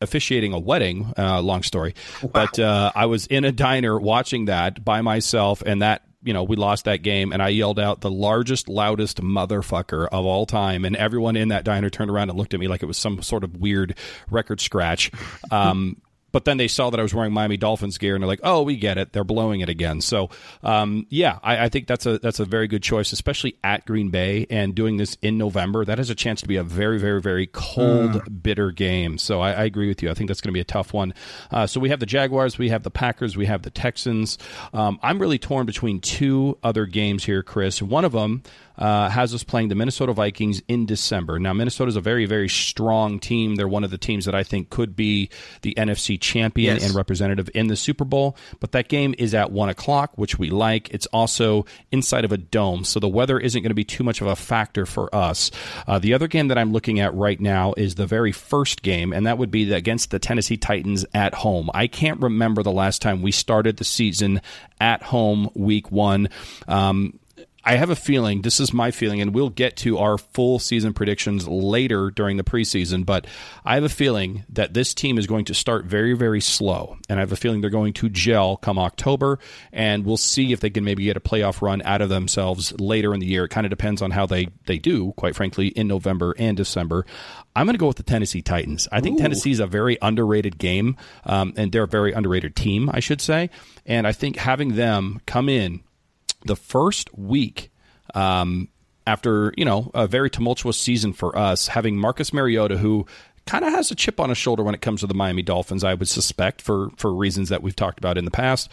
officiating 0.00 0.52
a 0.52 0.58
wedding. 0.58 1.14
Uh, 1.16 1.40
long 1.40 1.62
story, 1.62 1.94
wow. 2.22 2.30
but 2.30 2.58
uh, 2.58 2.92
I 2.94 3.06
was 3.06 3.26
in 3.26 3.46
a 3.46 3.52
diner 3.52 3.98
watching 3.98 4.46
that 4.46 4.84
by 4.84 5.00
myself, 5.00 5.62
and 5.62 5.80
that 5.80 6.02
you 6.24 6.32
know, 6.32 6.42
we 6.42 6.56
lost 6.56 6.86
that 6.86 7.02
game 7.02 7.32
and 7.32 7.42
I 7.42 7.50
yelled 7.50 7.78
out 7.78 8.00
the 8.00 8.10
largest, 8.10 8.68
loudest 8.68 9.20
motherfucker 9.22 10.08
of 10.10 10.24
all 10.24 10.46
time. 10.46 10.84
And 10.84 10.96
everyone 10.96 11.36
in 11.36 11.48
that 11.48 11.64
diner 11.64 11.90
turned 11.90 12.10
around 12.10 12.30
and 12.30 12.38
looked 12.38 12.54
at 12.54 12.60
me 12.60 12.66
like 12.66 12.82
it 12.82 12.86
was 12.86 12.96
some 12.96 13.22
sort 13.22 13.44
of 13.44 13.56
weird 13.56 13.96
record 14.30 14.60
scratch. 14.60 15.10
Um, 15.50 16.00
but 16.34 16.46
then 16.46 16.56
they 16.56 16.66
saw 16.66 16.90
that 16.90 16.98
I 16.98 17.02
was 17.04 17.14
wearing 17.14 17.32
Miami 17.32 17.56
Dolphins 17.56 17.96
gear, 17.96 18.16
and 18.16 18.22
they're 18.22 18.26
like, 18.26 18.40
"Oh, 18.42 18.62
we 18.62 18.74
get 18.74 18.98
it. 18.98 19.12
They're 19.12 19.22
blowing 19.22 19.60
it 19.60 19.68
again." 19.68 20.00
So, 20.00 20.30
um, 20.64 21.06
yeah, 21.08 21.38
I, 21.44 21.66
I, 21.66 21.68
think 21.68 21.86
that's 21.86 22.06
a 22.06 22.18
that's 22.18 22.40
a 22.40 22.44
very 22.44 22.66
good 22.66 22.82
choice, 22.82 23.12
especially 23.12 23.56
at 23.62 23.86
Green 23.86 24.10
Bay 24.10 24.44
and 24.50 24.74
doing 24.74 24.96
this 24.96 25.16
in 25.22 25.38
November. 25.38 25.84
That 25.84 25.98
has 25.98 26.10
a 26.10 26.14
chance 26.16 26.40
to 26.40 26.48
be 26.48 26.56
a 26.56 26.64
very, 26.64 26.98
very, 26.98 27.20
very 27.20 27.46
cold, 27.46 28.14
mm. 28.14 28.42
bitter 28.42 28.72
game. 28.72 29.16
So, 29.16 29.40
I, 29.42 29.52
I, 29.52 29.62
agree 29.62 29.86
with 29.86 30.02
you. 30.02 30.10
I 30.10 30.14
think 30.14 30.26
that's 30.26 30.40
going 30.40 30.48
to 30.48 30.54
be 30.54 30.60
a 30.60 30.64
tough 30.64 30.92
one. 30.92 31.14
Uh, 31.52 31.68
so, 31.68 31.78
we 31.78 31.90
have 31.90 32.00
the 32.00 32.06
Jaguars, 32.06 32.58
we 32.58 32.68
have 32.70 32.82
the 32.82 32.90
Packers, 32.90 33.36
we 33.36 33.46
have 33.46 33.62
the 33.62 33.70
Texans. 33.70 34.36
Um, 34.72 34.98
I'm 35.04 35.20
really 35.20 35.38
torn 35.38 35.66
between 35.66 36.00
two 36.00 36.58
other 36.64 36.84
games 36.84 37.24
here, 37.24 37.44
Chris. 37.44 37.80
One 37.80 38.04
of 38.04 38.10
them 38.10 38.42
uh, 38.78 39.08
has 39.08 39.34
us 39.34 39.44
playing 39.44 39.68
the 39.68 39.74
Minnesota 39.74 40.12
Vikings 40.12 40.62
in 40.68 40.86
December. 40.86 41.38
Now, 41.38 41.52
Minnesota 41.52 41.88
is 41.88 41.96
a 41.96 42.00
very, 42.00 42.26
very 42.26 42.48
strong 42.48 43.18
team. 43.20 43.54
They're 43.54 43.68
one 43.68 43.84
of 43.84 43.90
the 43.90 43.98
teams 43.98 44.24
that 44.24 44.34
I 44.34 44.42
think 44.42 44.70
could 44.70 44.96
be 44.96 45.30
the 45.62 45.74
NFC 45.74 46.20
champion 46.20 46.76
yes. 46.76 46.86
and 46.86 46.94
representative 46.94 47.48
in 47.54 47.68
the 47.68 47.76
Super 47.76 48.04
Bowl. 48.04 48.36
But 48.60 48.72
that 48.72 48.88
game 48.88 49.14
is 49.18 49.34
at 49.34 49.52
1 49.52 49.68
o'clock, 49.68 50.12
which 50.16 50.38
we 50.38 50.50
like. 50.50 50.90
It's 50.90 51.06
also 51.06 51.66
inside 51.92 52.24
of 52.24 52.32
a 52.32 52.36
dome, 52.36 52.84
so 52.84 53.00
the 53.00 53.08
weather 53.08 53.38
isn't 53.38 53.62
going 53.62 53.70
to 53.70 53.74
be 53.74 53.84
too 53.84 54.04
much 54.04 54.20
of 54.20 54.26
a 54.26 54.36
factor 54.36 54.86
for 54.86 55.14
us. 55.14 55.50
Uh, 55.86 55.98
the 55.98 56.14
other 56.14 56.28
game 56.28 56.48
that 56.48 56.58
I'm 56.58 56.72
looking 56.72 57.00
at 57.00 57.14
right 57.14 57.40
now 57.40 57.74
is 57.76 57.94
the 57.94 58.06
very 58.06 58.32
first 58.32 58.82
game, 58.82 59.12
and 59.12 59.26
that 59.26 59.38
would 59.38 59.50
be 59.50 59.72
against 59.72 60.10
the 60.10 60.18
Tennessee 60.18 60.56
Titans 60.56 61.04
at 61.14 61.34
home. 61.34 61.70
I 61.74 61.86
can't 61.86 62.20
remember 62.20 62.62
the 62.62 62.72
last 62.72 63.02
time 63.02 63.22
we 63.22 63.32
started 63.32 63.76
the 63.76 63.84
season 63.84 64.40
at 64.80 65.02
home 65.02 65.50
week 65.54 65.90
one. 65.90 66.28
Um, 66.68 67.18
I 67.66 67.76
have 67.76 67.88
a 67.88 67.96
feeling, 67.96 68.42
this 68.42 68.60
is 68.60 68.74
my 68.74 68.90
feeling, 68.90 69.22
and 69.22 69.34
we'll 69.34 69.48
get 69.48 69.76
to 69.78 69.96
our 69.98 70.18
full 70.18 70.58
season 70.58 70.92
predictions 70.92 71.48
later 71.48 72.10
during 72.10 72.36
the 72.36 72.44
preseason, 72.44 73.06
but 73.06 73.26
I 73.64 73.74
have 73.74 73.84
a 73.84 73.88
feeling 73.88 74.44
that 74.50 74.74
this 74.74 74.92
team 74.92 75.16
is 75.16 75.26
going 75.26 75.46
to 75.46 75.54
start 75.54 75.86
very, 75.86 76.12
very 76.12 76.42
slow. 76.42 76.98
And 77.08 77.18
I 77.18 77.22
have 77.22 77.32
a 77.32 77.36
feeling 77.36 77.62
they're 77.62 77.70
going 77.70 77.94
to 77.94 78.10
gel 78.10 78.58
come 78.58 78.78
October, 78.78 79.38
and 79.72 80.04
we'll 80.04 80.18
see 80.18 80.52
if 80.52 80.60
they 80.60 80.68
can 80.68 80.84
maybe 80.84 81.04
get 81.04 81.16
a 81.16 81.20
playoff 81.20 81.62
run 81.62 81.80
out 81.86 82.02
of 82.02 82.10
themselves 82.10 82.78
later 82.78 83.14
in 83.14 83.20
the 83.20 83.26
year. 83.26 83.44
It 83.44 83.50
kind 83.50 83.64
of 83.64 83.70
depends 83.70 84.02
on 84.02 84.10
how 84.10 84.26
they, 84.26 84.48
they 84.66 84.78
do, 84.78 85.12
quite 85.12 85.34
frankly, 85.34 85.68
in 85.68 85.88
November 85.88 86.34
and 86.38 86.56
December. 86.56 87.06
I'm 87.56 87.64
going 87.64 87.74
to 87.74 87.78
go 87.78 87.86
with 87.86 87.96
the 87.96 88.02
Tennessee 88.02 88.42
Titans. 88.42 88.88
I 88.92 89.00
think 89.00 89.18
Tennessee 89.18 89.52
is 89.52 89.60
a 89.60 89.66
very 89.66 89.96
underrated 90.02 90.58
game, 90.58 90.96
um, 91.24 91.54
and 91.56 91.72
they're 91.72 91.84
a 91.84 91.88
very 91.88 92.12
underrated 92.12 92.56
team, 92.56 92.90
I 92.92 93.00
should 93.00 93.22
say. 93.22 93.48
And 93.86 94.06
I 94.06 94.12
think 94.12 94.36
having 94.36 94.74
them 94.74 95.20
come 95.24 95.48
in 95.48 95.82
the 96.44 96.56
first 96.56 97.16
week 97.16 97.70
um, 98.14 98.68
after 99.06 99.52
you 99.56 99.64
know 99.64 99.90
a 99.94 100.06
very 100.06 100.30
tumultuous 100.30 100.78
season 100.78 101.12
for 101.12 101.36
us, 101.36 101.68
having 101.68 101.96
Marcus 101.96 102.32
Mariota, 102.32 102.78
who 102.78 103.06
kind 103.46 103.64
of 103.64 103.72
has 103.72 103.90
a 103.90 103.94
chip 103.94 104.20
on 104.20 104.30
his 104.30 104.38
shoulder 104.38 104.62
when 104.62 104.74
it 104.74 104.80
comes 104.80 105.00
to 105.00 105.06
the 105.06 105.14
Miami 105.14 105.42
Dolphins, 105.42 105.84
I 105.84 105.94
would 105.94 106.08
suspect 106.08 106.62
for 106.62 106.90
for 106.96 107.12
reasons 107.12 107.48
that 107.48 107.62
we've 107.62 107.76
talked 107.76 107.98
about 107.98 108.18
in 108.18 108.24
the 108.24 108.30
past. 108.30 108.70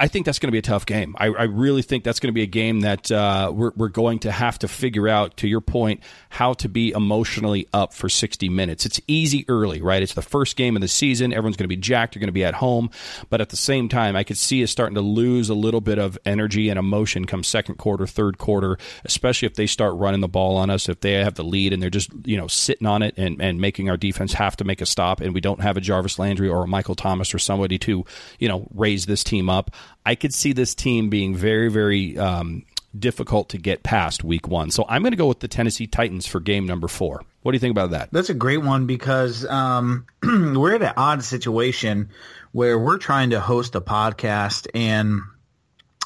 I 0.00 0.08
think 0.08 0.24
that's 0.24 0.38
going 0.38 0.48
to 0.48 0.52
be 0.52 0.58
a 0.58 0.62
tough 0.62 0.86
game. 0.86 1.14
I, 1.18 1.26
I 1.26 1.42
really 1.42 1.82
think 1.82 2.04
that's 2.04 2.20
going 2.20 2.28
to 2.28 2.32
be 2.32 2.42
a 2.42 2.46
game 2.46 2.80
that 2.80 3.12
uh, 3.12 3.52
we're, 3.54 3.72
we're 3.76 3.88
going 3.88 4.20
to 4.20 4.32
have 4.32 4.58
to 4.60 4.68
figure 4.68 5.06
out, 5.08 5.36
to 5.38 5.46
your 5.46 5.60
point, 5.60 6.00
how 6.30 6.54
to 6.54 6.70
be 6.70 6.92
emotionally 6.92 7.68
up 7.74 7.92
for 7.92 8.08
60 8.08 8.48
minutes. 8.48 8.86
It's 8.86 8.98
easy 9.06 9.44
early, 9.46 9.82
right? 9.82 10.02
It's 10.02 10.14
the 10.14 10.22
first 10.22 10.56
game 10.56 10.74
of 10.74 10.80
the 10.80 10.88
season. 10.88 11.34
Everyone's 11.34 11.58
going 11.58 11.64
to 11.64 11.68
be 11.68 11.76
jacked. 11.76 12.14
You're 12.14 12.20
going 12.20 12.28
to 12.28 12.32
be 12.32 12.46
at 12.46 12.54
home. 12.54 12.88
But 13.28 13.42
at 13.42 13.50
the 13.50 13.58
same 13.58 13.90
time, 13.90 14.16
I 14.16 14.24
could 14.24 14.38
see 14.38 14.62
us 14.62 14.70
starting 14.70 14.94
to 14.94 15.02
lose 15.02 15.50
a 15.50 15.54
little 15.54 15.82
bit 15.82 15.98
of 15.98 16.18
energy 16.24 16.70
and 16.70 16.78
emotion 16.78 17.26
come 17.26 17.44
second 17.44 17.74
quarter, 17.74 18.06
third 18.06 18.38
quarter, 18.38 18.78
especially 19.04 19.46
if 19.46 19.54
they 19.54 19.66
start 19.66 19.96
running 19.96 20.22
the 20.22 20.28
ball 20.28 20.56
on 20.56 20.70
us, 20.70 20.88
if 20.88 21.00
they 21.00 21.12
have 21.12 21.34
the 21.34 21.44
lead 21.44 21.74
and 21.74 21.82
they're 21.82 21.90
just, 21.90 22.10
you 22.24 22.38
know, 22.38 22.46
sitting 22.46 22.86
on 22.86 23.02
it 23.02 23.12
and, 23.18 23.38
and 23.42 23.60
making 23.60 23.90
our 23.90 23.98
defense 23.98 24.32
have 24.32 24.56
to 24.56 24.64
make 24.64 24.80
a 24.80 24.86
stop 24.86 25.20
and 25.20 25.34
we 25.34 25.42
don't 25.42 25.60
have 25.60 25.76
a 25.76 25.80
Jarvis 25.82 26.18
Landry 26.18 26.48
or 26.48 26.64
a 26.64 26.68
Michael 26.68 26.94
Thomas 26.94 27.34
or 27.34 27.38
somebody 27.38 27.78
to, 27.80 28.06
you 28.38 28.48
know, 28.48 28.66
raise 28.72 29.04
this 29.04 29.22
team 29.22 29.50
up. 29.50 29.70
I 30.04 30.14
could 30.14 30.34
see 30.34 30.52
this 30.52 30.74
team 30.74 31.10
being 31.10 31.34
very, 31.34 31.68
very 31.68 32.18
um, 32.18 32.64
difficult 32.98 33.50
to 33.50 33.58
get 33.58 33.82
past 33.82 34.24
week 34.24 34.48
one. 34.48 34.70
So 34.70 34.84
I'm 34.88 35.02
going 35.02 35.12
to 35.12 35.16
go 35.16 35.26
with 35.26 35.40
the 35.40 35.48
Tennessee 35.48 35.86
Titans 35.86 36.26
for 36.26 36.40
game 36.40 36.66
number 36.66 36.88
four. 36.88 37.22
What 37.42 37.52
do 37.52 37.56
you 37.56 37.60
think 37.60 37.72
about 37.72 37.90
that? 37.90 38.10
That's 38.12 38.30
a 38.30 38.34
great 38.34 38.62
one 38.62 38.86
because 38.86 39.46
um, 39.46 40.06
we're 40.22 40.74
in 40.74 40.82
an 40.82 40.94
odd 40.96 41.24
situation 41.24 42.10
where 42.52 42.78
we're 42.78 42.98
trying 42.98 43.30
to 43.30 43.40
host 43.40 43.74
a 43.74 43.80
podcast, 43.80 44.66
and 44.74 45.20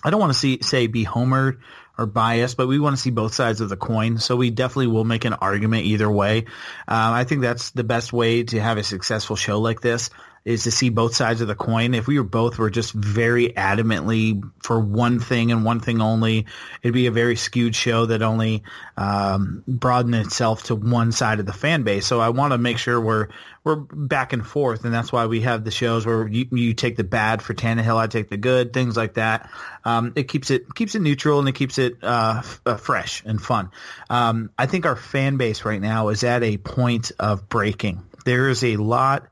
I 0.05 0.11
don't 0.11 0.21
want 0.21 0.33
to 0.33 0.39
see 0.39 0.59
say 0.63 0.87
be 0.87 1.05
homered 1.05 1.59
or 1.97 2.07
biased, 2.07 2.57
but 2.57 2.67
we 2.67 2.79
want 2.79 2.97
to 2.97 3.01
see 3.03 3.11
both 3.11 3.35
sides 3.35 3.61
of 3.61 3.69
the 3.69 3.77
coin. 3.77 4.19
So 4.19 4.37
we 4.37 4.51
definitely 4.51 4.89
will 4.89 5.05
make 5.05 5.25
an 5.25 5.33
argument 5.35 5.87
either 5.87 6.11
way. 6.11 6.39
Um, 6.39 6.45
I 6.89 7.25
think 7.25 7.41
that's 7.41 7.71
the 7.71 7.85
best 7.85 8.13
way 8.13 8.43
to 8.43 8.61
have 8.61 8.79
a 8.79 8.83
successful 8.83 9.37
show 9.37 9.61
like 9.61 9.81
this 9.81 10.11
is 10.45 10.65
to 10.65 10.71
see 10.71 10.91
both 10.91 11.15
sides 11.15 11.41
of 11.41 11.49
the 11.49 11.55
coin. 11.55 11.95
If 11.95 12.07
we 12.07 12.19
were 12.19 12.25
both 12.25 12.59
were 12.59 12.69
just 12.69 12.93
very 12.93 13.49
adamantly 13.49 14.43
for 14.63 14.79
one 14.79 15.19
thing 15.19 15.51
and 15.51 15.65
one 15.65 15.81
thing 15.81 16.03
only, 16.03 16.47
it'd 16.83 16.93
be 16.93 17.07
a 17.07 17.11
very 17.11 17.37
skewed 17.37 17.75
show 17.75 18.07
that 18.07 18.21
only 18.21 18.63
um, 18.97 19.65
broadened 19.67 20.15
itself 20.15 20.65
to 20.65 20.75
one 20.75 21.13
side 21.13 21.41
of 21.41 21.47
the 21.47 21.55
fan 21.55 21.83
base. 21.83 22.07
So 22.07 22.21
I 22.21 22.29
want 22.29 22.53
to 22.53 22.59
make 22.59 22.77
sure 22.77 23.01
we're 23.01 23.29
we're 23.65 23.77
back 23.77 24.35
and 24.35 24.47
forth, 24.47 24.85
and 24.85 24.93
that's 24.93 25.11
why 25.11 25.25
we 25.25 25.41
have 25.41 25.65
the 25.65 25.71
shows 25.71 26.05
where 26.05 26.29
you, 26.29 26.47
you 26.53 26.75
take 26.75 26.97
the 26.97 27.05
bad 27.05 27.41
for 27.41 27.55
Tannehill, 27.55 27.97
I 27.97 28.07
take 28.09 28.29
the 28.29 28.37
good, 28.37 28.75
things 28.75 28.95
like 28.95 29.15
that. 29.15 29.49
Um, 29.87 30.13
it 30.17 30.25
keeps 30.25 30.51
it 30.51 30.75
keeps 30.75 30.95
it 30.95 31.01
neutral 31.01 31.39
and 31.39 31.49
it 31.49 31.55
keeps 31.55 31.79
it 31.79 31.97
uh, 32.03 32.35
f- 32.41 32.61
uh, 32.67 32.77
fresh 32.77 33.23
and 33.25 33.41
fun. 33.41 33.71
Um, 34.11 34.51
I 34.59 34.67
think 34.67 34.85
our 34.85 34.97
fan 34.97 35.39
base 35.39 35.65
right 35.65 35.81
now 35.81 36.09
is 36.09 36.23
at 36.23 36.43
a 36.43 36.59
point 36.59 37.13
of 37.19 37.49
breaking. 37.49 38.05
There 38.27 38.51
is 38.51 38.63
a 38.63 38.77
lot 38.77 39.29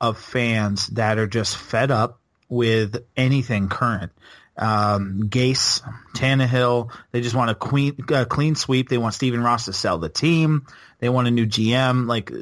of 0.00 0.18
fans 0.18 0.88
that 0.88 1.18
are 1.18 1.26
just 1.26 1.56
fed 1.56 1.90
up 1.90 2.20
with 2.48 3.04
anything 3.16 3.68
current. 3.68 4.12
Um, 4.58 5.24
Gase, 5.28 5.82
Tannehill, 6.14 6.90
they 7.12 7.20
just 7.20 7.34
want 7.34 7.50
a 7.50 7.54
clean, 7.54 7.96
uh, 8.10 8.24
clean 8.24 8.54
sweep. 8.54 8.88
They 8.88 8.96
want 8.98 9.14
Stephen 9.14 9.42
Ross 9.42 9.66
to 9.66 9.72
sell 9.72 9.98
the 9.98 10.08
team. 10.08 10.66
They 10.98 11.10
want 11.10 11.28
a 11.28 11.30
new 11.30 11.46
GM. 11.46 12.06
Like, 12.06 12.32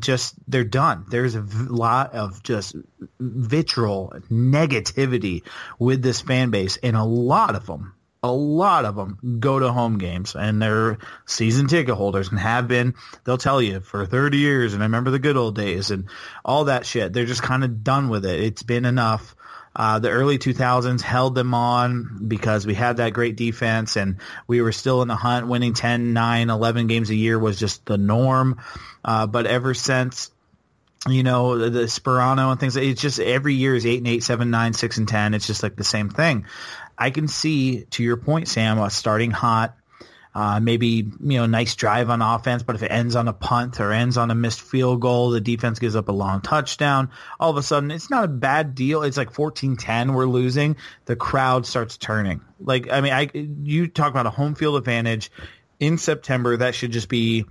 just 0.00 0.34
they're 0.48 0.64
done. 0.64 1.06
There's 1.08 1.36
a 1.36 1.42
lot 1.42 2.14
of 2.14 2.42
just 2.42 2.74
vitriol, 3.20 4.12
negativity 4.30 5.42
with 5.78 6.02
this 6.02 6.20
fan 6.20 6.50
base, 6.50 6.76
and 6.82 6.96
a 6.96 7.04
lot 7.04 7.54
of 7.54 7.66
them 7.66 7.94
a 8.22 8.30
lot 8.30 8.84
of 8.84 8.96
them 8.96 9.38
go 9.40 9.58
to 9.58 9.72
home 9.72 9.96
games 9.96 10.34
and 10.34 10.60
they're 10.60 10.98
season 11.24 11.66
ticket 11.68 11.94
holders 11.94 12.28
and 12.28 12.38
have 12.38 12.68
been 12.68 12.94
they'll 13.24 13.38
tell 13.38 13.62
you 13.62 13.80
for 13.80 14.04
30 14.04 14.36
years 14.36 14.74
and 14.74 14.82
i 14.82 14.86
remember 14.86 15.10
the 15.10 15.18
good 15.18 15.38
old 15.38 15.56
days 15.56 15.90
and 15.90 16.04
all 16.44 16.64
that 16.64 16.84
shit 16.84 17.12
they're 17.12 17.24
just 17.24 17.42
kind 17.42 17.64
of 17.64 17.82
done 17.82 18.10
with 18.10 18.26
it 18.26 18.40
it's 18.40 18.62
been 18.62 18.84
enough 18.84 19.34
uh, 19.74 20.00
the 20.00 20.10
early 20.10 20.36
2000s 20.36 21.00
held 21.00 21.36
them 21.36 21.54
on 21.54 22.26
because 22.26 22.66
we 22.66 22.74
had 22.74 22.96
that 22.96 23.12
great 23.12 23.36
defense 23.36 23.96
and 23.96 24.16
we 24.48 24.60
were 24.60 24.72
still 24.72 25.00
in 25.00 25.08
the 25.08 25.14
hunt 25.14 25.46
winning 25.46 25.72
10 25.72 26.12
9 26.12 26.50
11 26.50 26.88
games 26.88 27.08
a 27.08 27.14
year 27.14 27.38
was 27.38 27.58
just 27.58 27.86
the 27.86 27.96
norm 27.96 28.60
uh, 29.04 29.26
but 29.26 29.46
ever 29.46 29.72
since 29.72 30.30
you 31.08 31.22
know 31.22 31.56
the, 31.56 31.70
the 31.70 31.82
Sparano 31.84 32.50
and 32.50 32.60
things. 32.60 32.76
It's 32.76 33.00
just 33.00 33.20
every 33.20 33.54
year 33.54 33.74
is 33.74 33.86
eight 33.86 33.98
and 33.98 34.08
eight, 34.08 34.22
seven, 34.22 34.50
nine, 34.50 34.74
six 34.74 34.98
and 34.98 35.08
ten. 35.08 35.32
It's 35.32 35.46
just 35.46 35.62
like 35.62 35.76
the 35.76 35.84
same 35.84 36.10
thing. 36.10 36.44
I 37.00 37.10
can 37.10 37.26
see, 37.26 37.84
to 37.90 38.02
your 38.02 38.18
point, 38.18 38.46
Sam, 38.46 38.88
starting 38.90 39.30
hot, 39.30 39.74
uh, 40.32 40.60
maybe 40.60 40.86
you 40.86 41.38
know 41.38 41.46
nice 41.46 41.74
drive 41.74 42.08
on 42.08 42.22
offense, 42.22 42.62
but 42.62 42.76
if 42.76 42.84
it 42.84 42.90
ends 42.92 43.16
on 43.16 43.26
a 43.26 43.32
punt 43.32 43.80
or 43.80 43.90
ends 43.90 44.16
on 44.16 44.30
a 44.30 44.34
missed 44.34 44.60
field 44.60 45.00
goal, 45.00 45.30
the 45.30 45.40
defense 45.40 45.80
gives 45.80 45.96
up 45.96 46.08
a 46.08 46.12
long 46.12 46.40
touchdown. 46.40 47.10
All 47.40 47.50
of 47.50 47.56
a 47.56 47.64
sudden, 47.64 47.90
it's 47.90 48.10
not 48.10 48.24
a 48.24 48.28
bad 48.28 48.76
deal. 48.76 49.02
It's 49.02 49.16
like 49.16 49.32
14-10, 49.32 50.14
we're 50.14 50.26
losing. 50.26 50.76
The 51.06 51.16
crowd 51.16 51.66
starts 51.66 51.96
turning. 51.96 52.42
Like 52.60 52.92
I 52.92 53.00
mean, 53.00 53.12
I 53.12 53.28
you 53.34 53.88
talk 53.88 54.10
about 54.10 54.26
a 54.26 54.30
home 54.30 54.54
field 54.54 54.76
advantage 54.76 55.32
in 55.80 55.98
September. 55.98 56.56
That 56.56 56.76
should 56.76 56.92
just 56.92 57.08
be 57.08 57.46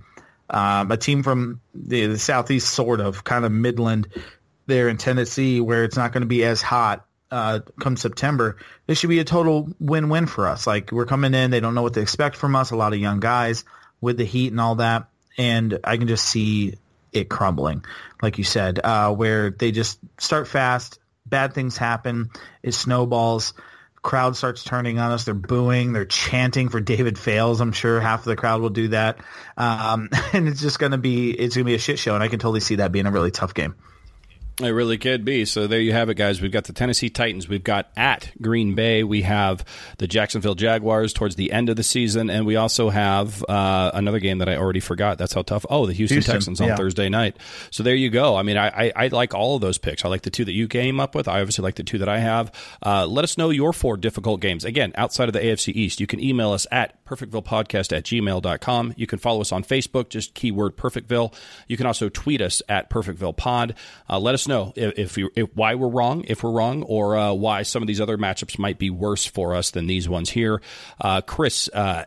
um, 0.48 0.90
a 0.90 0.96
team 0.96 1.22
from 1.22 1.60
the, 1.74 2.06
the 2.06 2.18
southeast, 2.18 2.70
sort 2.70 3.00
of, 3.00 3.24
kind 3.24 3.44
of 3.44 3.52
Midland, 3.52 4.08
there 4.66 4.88
in 4.88 4.96
Tennessee, 4.96 5.60
where 5.60 5.84
it's 5.84 5.96
not 5.96 6.12
going 6.12 6.22
to 6.22 6.28
be 6.28 6.44
as 6.44 6.62
hot 6.62 7.04
uh, 7.30 7.60
come 7.80 7.96
September, 7.96 8.56
this 8.86 8.98
should 8.98 9.10
be 9.10 9.18
a 9.18 9.24
total 9.24 9.68
win-win 9.78 10.26
for 10.26 10.48
us. 10.48 10.66
Like 10.66 10.92
we're 10.92 11.06
coming 11.06 11.34
in, 11.34 11.50
they 11.50 11.60
don't 11.60 11.74
know 11.74 11.82
what 11.82 11.94
to 11.94 12.00
expect 12.00 12.36
from 12.36 12.56
us. 12.56 12.70
A 12.70 12.76
lot 12.76 12.92
of 12.92 12.98
young 12.98 13.20
guys 13.20 13.64
with 14.00 14.16
the 14.16 14.24
heat 14.24 14.50
and 14.50 14.60
all 14.60 14.76
that, 14.76 15.08
and 15.38 15.78
I 15.84 15.96
can 15.96 16.08
just 16.08 16.26
see 16.26 16.74
it 17.12 17.28
crumbling, 17.28 17.84
like 18.22 18.38
you 18.38 18.44
said, 18.44 18.80
uh, 18.82 19.12
where 19.12 19.50
they 19.50 19.72
just 19.72 19.98
start 20.18 20.48
fast, 20.48 20.98
bad 21.26 21.54
things 21.54 21.76
happen, 21.76 22.30
it 22.62 22.72
snowballs. 22.72 23.54
Crowd 24.02 24.34
starts 24.34 24.64
turning 24.64 24.98
on 24.98 25.12
us. 25.12 25.26
They're 25.26 25.34
booing. 25.34 25.92
They're 25.92 26.06
chanting 26.06 26.70
for 26.70 26.80
David 26.80 27.18
Fales. 27.18 27.60
I'm 27.60 27.72
sure 27.72 28.00
half 28.00 28.20
of 28.20 28.24
the 28.24 28.36
crowd 28.36 28.62
will 28.62 28.70
do 28.70 28.88
that, 28.88 29.18
um, 29.58 30.08
and 30.32 30.48
it's 30.48 30.62
just 30.62 30.80
to 30.80 30.96
be 30.96 31.30
it's 31.32 31.54
to 31.56 31.64
be 31.64 31.74
a 31.74 31.78
shit 31.78 31.98
show. 31.98 32.14
And 32.14 32.24
I 32.24 32.28
can 32.28 32.38
totally 32.38 32.60
see 32.60 32.76
that 32.76 32.92
being 32.92 33.04
a 33.04 33.10
really 33.10 33.30
tough 33.30 33.52
game. 33.52 33.74
It 34.64 34.70
really 34.70 34.98
could 34.98 35.24
be. 35.24 35.44
So 35.44 35.66
there 35.66 35.80
you 35.80 35.92
have 35.92 36.08
it, 36.10 36.14
guys. 36.14 36.40
We've 36.40 36.52
got 36.52 36.64
the 36.64 36.72
Tennessee 36.72 37.08
Titans. 37.08 37.48
We've 37.48 37.64
got 37.64 37.90
at 37.96 38.30
Green 38.40 38.74
Bay. 38.74 39.04
We 39.04 39.22
have 39.22 39.64
the 39.98 40.06
Jacksonville 40.06 40.54
Jaguars 40.54 41.12
towards 41.12 41.36
the 41.36 41.52
end 41.52 41.68
of 41.68 41.76
the 41.76 41.82
season, 41.82 42.30
and 42.30 42.46
we 42.46 42.56
also 42.56 42.90
have 42.90 43.44
uh, 43.48 43.90
another 43.94 44.18
game 44.18 44.38
that 44.38 44.48
I 44.48 44.56
already 44.56 44.80
forgot. 44.80 45.18
That's 45.18 45.32
how 45.32 45.42
tough. 45.42 45.64
Oh, 45.68 45.86
the 45.86 45.92
Houston, 45.92 46.16
Houston, 46.16 46.34
Texans 46.34 46.60
on 46.60 46.68
yeah. 46.68 46.76
Thursday 46.76 47.08
night. 47.08 47.36
So 47.70 47.82
there 47.82 47.94
you 47.94 48.10
go. 48.10 48.36
I 48.36 48.42
mean, 48.42 48.56
I, 48.56 48.68
I, 48.68 48.92
I 48.96 49.06
like 49.08 49.34
all 49.34 49.56
of 49.56 49.60
those 49.60 49.78
picks. 49.78 50.04
I 50.04 50.08
like 50.08 50.22
the 50.22 50.30
two 50.30 50.44
that 50.44 50.52
you 50.52 50.68
came 50.68 51.00
up 51.00 51.14
with. 51.14 51.28
I 51.28 51.40
obviously 51.40 51.62
like 51.62 51.76
the 51.76 51.82
two 51.82 51.98
that 51.98 52.08
I 52.08 52.18
have. 52.18 52.52
Uh, 52.84 53.06
let 53.06 53.24
us 53.24 53.38
know 53.38 53.50
your 53.50 53.72
four 53.72 53.96
difficult 53.96 54.40
games. 54.40 54.64
Again, 54.64 54.92
outside 54.96 55.28
of 55.28 55.32
the 55.32 55.40
AFC 55.40 55.74
East, 55.74 56.00
you 56.00 56.06
can 56.06 56.20
email 56.22 56.52
us 56.52 56.66
at 56.70 57.04
perfectvillepodcast 57.04 57.96
at 57.96 58.04
gmail.com. 58.04 58.94
You 58.96 59.06
can 59.06 59.18
follow 59.18 59.40
us 59.40 59.52
on 59.52 59.64
Facebook, 59.64 60.10
just 60.10 60.34
keyword 60.34 60.76
Perfectville. 60.76 61.34
You 61.66 61.76
can 61.76 61.86
also 61.86 62.08
tweet 62.08 62.40
us 62.40 62.62
at 62.68 62.90
PerfectvillePod. 62.90 63.74
Uh, 64.08 64.18
let 64.18 64.34
us 64.34 64.46
know 64.50 64.72
if, 64.76 64.98
if, 64.98 65.18
you, 65.18 65.30
if 65.34 65.48
why 65.54 65.74
we're 65.74 65.88
wrong, 65.88 66.24
if 66.28 66.42
we're 66.42 66.50
wrong, 66.50 66.82
or 66.82 67.16
uh, 67.16 67.32
why 67.32 67.62
some 67.62 67.82
of 67.82 67.86
these 67.86 68.00
other 68.00 68.18
matchups 68.18 68.58
might 68.58 68.78
be 68.78 68.90
worse 68.90 69.24
for 69.24 69.54
us 69.54 69.70
than 69.70 69.86
these 69.86 70.08
ones 70.08 70.30
here. 70.30 70.60
Uh, 71.00 71.22
Chris, 71.22 71.70
uh, 71.72 72.04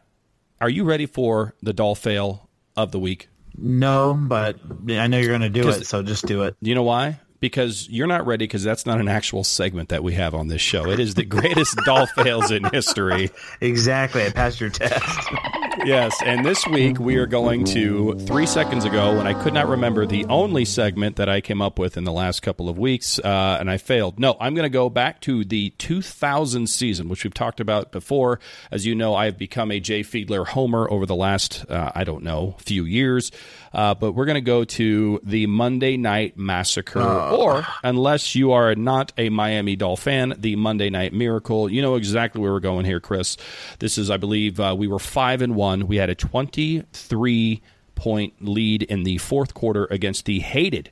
are 0.62 0.70
you 0.70 0.84
ready 0.84 1.08
for 1.08 1.56
the 1.62 1.74
doll 1.74 1.96
fail 1.96 2.50
of 2.76 2.91
the 2.91 3.00
week? 3.00 3.30
No, 3.58 4.14
but 4.14 4.58
I 4.89 5.08
know 5.08 5.18
you're 5.18 5.30
going 5.30 5.41
to 5.41 5.50
do 5.50 5.70
it, 5.70 5.86
so 5.86 6.02
just 6.04 6.26
do 6.26 6.44
it. 6.44 6.56
Do 6.62 6.70
you 6.70 6.76
know 6.76 6.84
why? 6.84 7.20
Because 7.39 7.89
you're 7.89 8.08
not 8.08 8.26
ready 8.26 8.46
because 8.46 8.64
that's 8.64 8.86
not 8.86 9.00
an 9.00 9.08
actual 9.10 9.44
segment 9.44 9.89
that 9.89 10.04
we 10.04 10.14
have 10.14 10.34
on 10.34 10.48
this 10.48 10.62
show. 10.62 10.89
It 10.89 11.00
is 11.00 11.16
the 11.16 11.26
greatest 11.26 11.76
doll 11.86 12.06
fails 12.06 12.52
in 12.52 12.64
history. 12.64 13.32
Exactly. 13.60 14.26
I 14.26 14.30
passed 14.30 14.62
your 14.62 14.70
test. 14.70 15.04
Yes, 15.86 16.22
and 16.24 16.46
this 16.46 16.66
week 16.66 16.98
we 16.98 17.18
are 17.18 17.26
going 17.26 17.66
to 17.66 18.18
three 18.20 18.46
seconds 18.46 18.86
ago 18.86 19.18
when 19.18 19.28
I 19.28 19.34
could 19.34 19.54
not 19.54 19.68
remember 19.68 20.06
the 20.06 20.24
only 20.26 20.64
segment 20.64 21.18
that 21.18 21.28
I 21.28 21.42
came 21.42 21.62
up 21.62 21.78
with 21.78 21.98
in 21.98 22.06
the 22.06 22.12
last 22.12 22.42
couple 22.42 22.70
of 22.70 22.78
weeks, 22.78 23.20
uh, 23.20 23.58
and 23.60 23.70
I 23.70 23.76
failed. 23.78 24.18
No, 24.18 24.38
I'm 24.40 24.56
going 24.56 24.64
to 24.64 24.70
go 24.70 24.90
back 24.90 25.20
to 25.22 25.44
the 25.44 25.72
2000 25.72 26.68
season, 26.68 27.10
which 27.10 27.26
we've 27.26 27.34
talked 27.34 27.60
about 27.60 27.92
before. 27.92 28.40
As 28.72 28.86
you 28.86 28.96
know, 28.96 29.14
I've 29.14 29.38
become 29.38 29.72
a 29.72 29.82
Jay 29.82 30.04
Fiedler 30.04 30.48
homer 30.48 30.90
over 30.90 31.06
the 31.06 31.16
last, 31.16 31.66
uh, 31.70 31.92
I 31.94 32.06
don't 32.06 32.24
know, 32.24 32.56
few 32.60 32.86
years. 32.86 33.32
Uh, 33.74 33.95
but 33.95 34.11
we're 34.11 34.26
going 34.26 34.36
to 34.36 34.41
go 34.41 34.63
to 34.63 35.19
the 35.24 35.47
Monday 35.47 35.97
Night 35.97 36.38
Massacre, 36.38 37.01
or 37.01 37.65
unless 37.84 38.36
you 38.36 38.51
are 38.51 38.76
not 38.76 39.11
a 39.17 39.30
Miami 39.30 39.76
Doll 39.76 39.97
fan, 39.97 40.36
the 40.38 40.55
Monday 40.55 40.89
Night 40.91 41.11
Miracle. 41.11 41.69
You 41.71 41.82
know 41.82 41.95
exactly 41.95 42.39
where 42.39 42.51
we're 42.51 42.59
going 42.59 42.86
here, 42.86 42.99
Chris. 42.99 43.36
This 43.80 43.97
is, 43.97 44.11
I 44.11 44.17
believe, 44.17 44.59
uh, 44.59 44.76
we 44.78 44.88
were 44.88 44.99
five 44.99 45.41
and 45.41 45.55
one. 45.55 45.88
We 45.88 45.95
had 45.97 46.09
a 46.09 46.15
23 46.15 47.61
point 47.95 48.34
lead 48.41 48.84
in 48.84 49.03
the 49.03 49.17
fourth 49.17 49.53
quarter 49.53 49.88
against 49.89 50.26
the 50.26 50.39
hated 50.39 50.91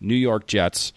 New 0.00 0.14
York 0.14 0.46
Jets. 0.46 0.92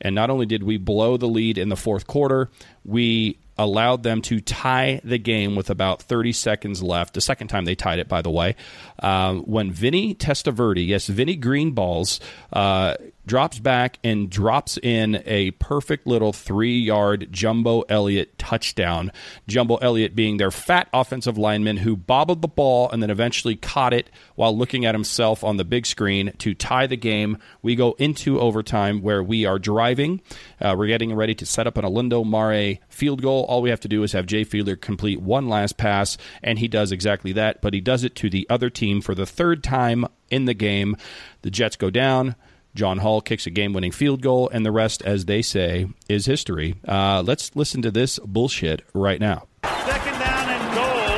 And 0.00 0.14
not 0.14 0.30
only 0.30 0.46
did 0.46 0.62
we 0.62 0.76
blow 0.76 1.16
the 1.16 1.28
lead 1.28 1.58
in 1.58 1.68
the 1.68 1.76
fourth 1.76 2.06
quarter, 2.06 2.50
we 2.84 3.38
allowed 3.58 4.02
them 4.02 4.22
to 4.22 4.40
tie 4.40 5.00
the 5.02 5.18
game 5.18 5.56
with 5.56 5.70
about 5.70 6.02
30 6.02 6.32
seconds 6.32 6.82
left. 6.82 7.14
The 7.14 7.20
second 7.20 7.48
time 7.48 7.64
they 7.64 7.74
tied 7.74 7.98
it, 7.98 8.08
by 8.08 8.22
the 8.22 8.30
way, 8.30 8.56
uh, 8.98 9.34
when 9.34 9.70
Vinny 9.70 10.14
Testaverde, 10.14 10.86
yes, 10.86 11.06
Vinny 11.06 11.36
Greenballs, 11.36 12.20
uh, 12.52 12.96
drops 13.26 13.58
back 13.58 13.98
and 14.04 14.30
drops 14.30 14.78
in 14.78 15.22
a 15.26 15.50
perfect 15.52 16.06
little 16.06 16.32
three 16.32 16.78
yard 16.78 17.28
Jumbo 17.30 17.82
Elliott 17.88 18.38
touchdown. 18.38 19.12
Jumbo 19.46 19.76
Elliott 19.76 20.14
being 20.14 20.36
their 20.36 20.50
fat 20.50 20.88
offensive 20.92 21.36
lineman 21.36 21.78
who 21.78 21.96
bobbled 21.96 22.42
the 22.42 22.48
ball 22.48 22.90
and 22.90 23.02
then 23.02 23.10
eventually 23.10 23.56
caught 23.56 23.92
it 23.92 24.10
while 24.34 24.56
looking 24.56 24.84
at 24.84 24.94
himself 24.94 25.42
on 25.42 25.56
the 25.56 25.64
big 25.64 25.86
screen 25.86 26.32
to 26.38 26.54
tie 26.54 26.86
the 26.86 26.96
game. 26.96 27.38
We 27.62 27.74
go 27.74 27.92
into 27.98 28.40
overtime 28.40 29.02
where 29.02 29.22
we 29.22 29.44
are 29.44 29.58
driving. 29.58 30.20
Uh, 30.60 30.74
we're 30.78 30.86
getting 30.86 31.14
ready 31.14 31.34
to 31.34 31.46
set 31.46 31.66
up 31.66 31.76
an 31.76 31.84
Olindo 31.84 32.24
Mare 32.24 32.78
field 32.88 33.22
goal. 33.22 33.44
All 33.48 33.62
we 33.62 33.70
have 33.70 33.80
to 33.80 33.88
do 33.88 34.02
is 34.02 34.12
have 34.12 34.26
Jay 34.26 34.44
Fiedler 34.44 34.80
complete 34.80 35.20
one 35.20 35.48
last 35.48 35.76
pass, 35.76 36.16
and 36.42 36.58
he 36.58 36.68
does 36.68 36.92
exactly 36.92 37.32
that, 37.32 37.60
but 37.60 37.74
he 37.74 37.80
does 37.80 38.04
it 38.04 38.14
to 38.16 38.30
the 38.30 38.46
other 38.48 38.70
team 38.70 39.00
for 39.00 39.14
the 39.14 39.26
third 39.26 39.62
time 39.64 40.06
in 40.30 40.44
the 40.44 40.54
game. 40.54 40.96
The 41.42 41.50
Jets 41.50 41.76
go 41.76 41.90
down. 41.90 42.36
John 42.76 42.98
Hall 42.98 43.20
kicks 43.20 43.46
a 43.46 43.50
game 43.50 43.72
winning 43.72 43.90
field 43.90 44.20
goal, 44.20 44.48
and 44.52 44.64
the 44.64 44.70
rest, 44.70 45.00
as 45.02 45.24
they 45.24 45.40
say, 45.40 45.88
is 46.08 46.26
history. 46.26 46.76
Uh, 46.86 47.22
let's 47.26 47.56
listen 47.56 47.80
to 47.82 47.90
this 47.90 48.18
bullshit 48.20 48.84
right 48.92 49.18
now. 49.18 49.48
Second 49.64 50.16
down 50.20 50.44
and 50.44 50.64
goal. 50.76 51.16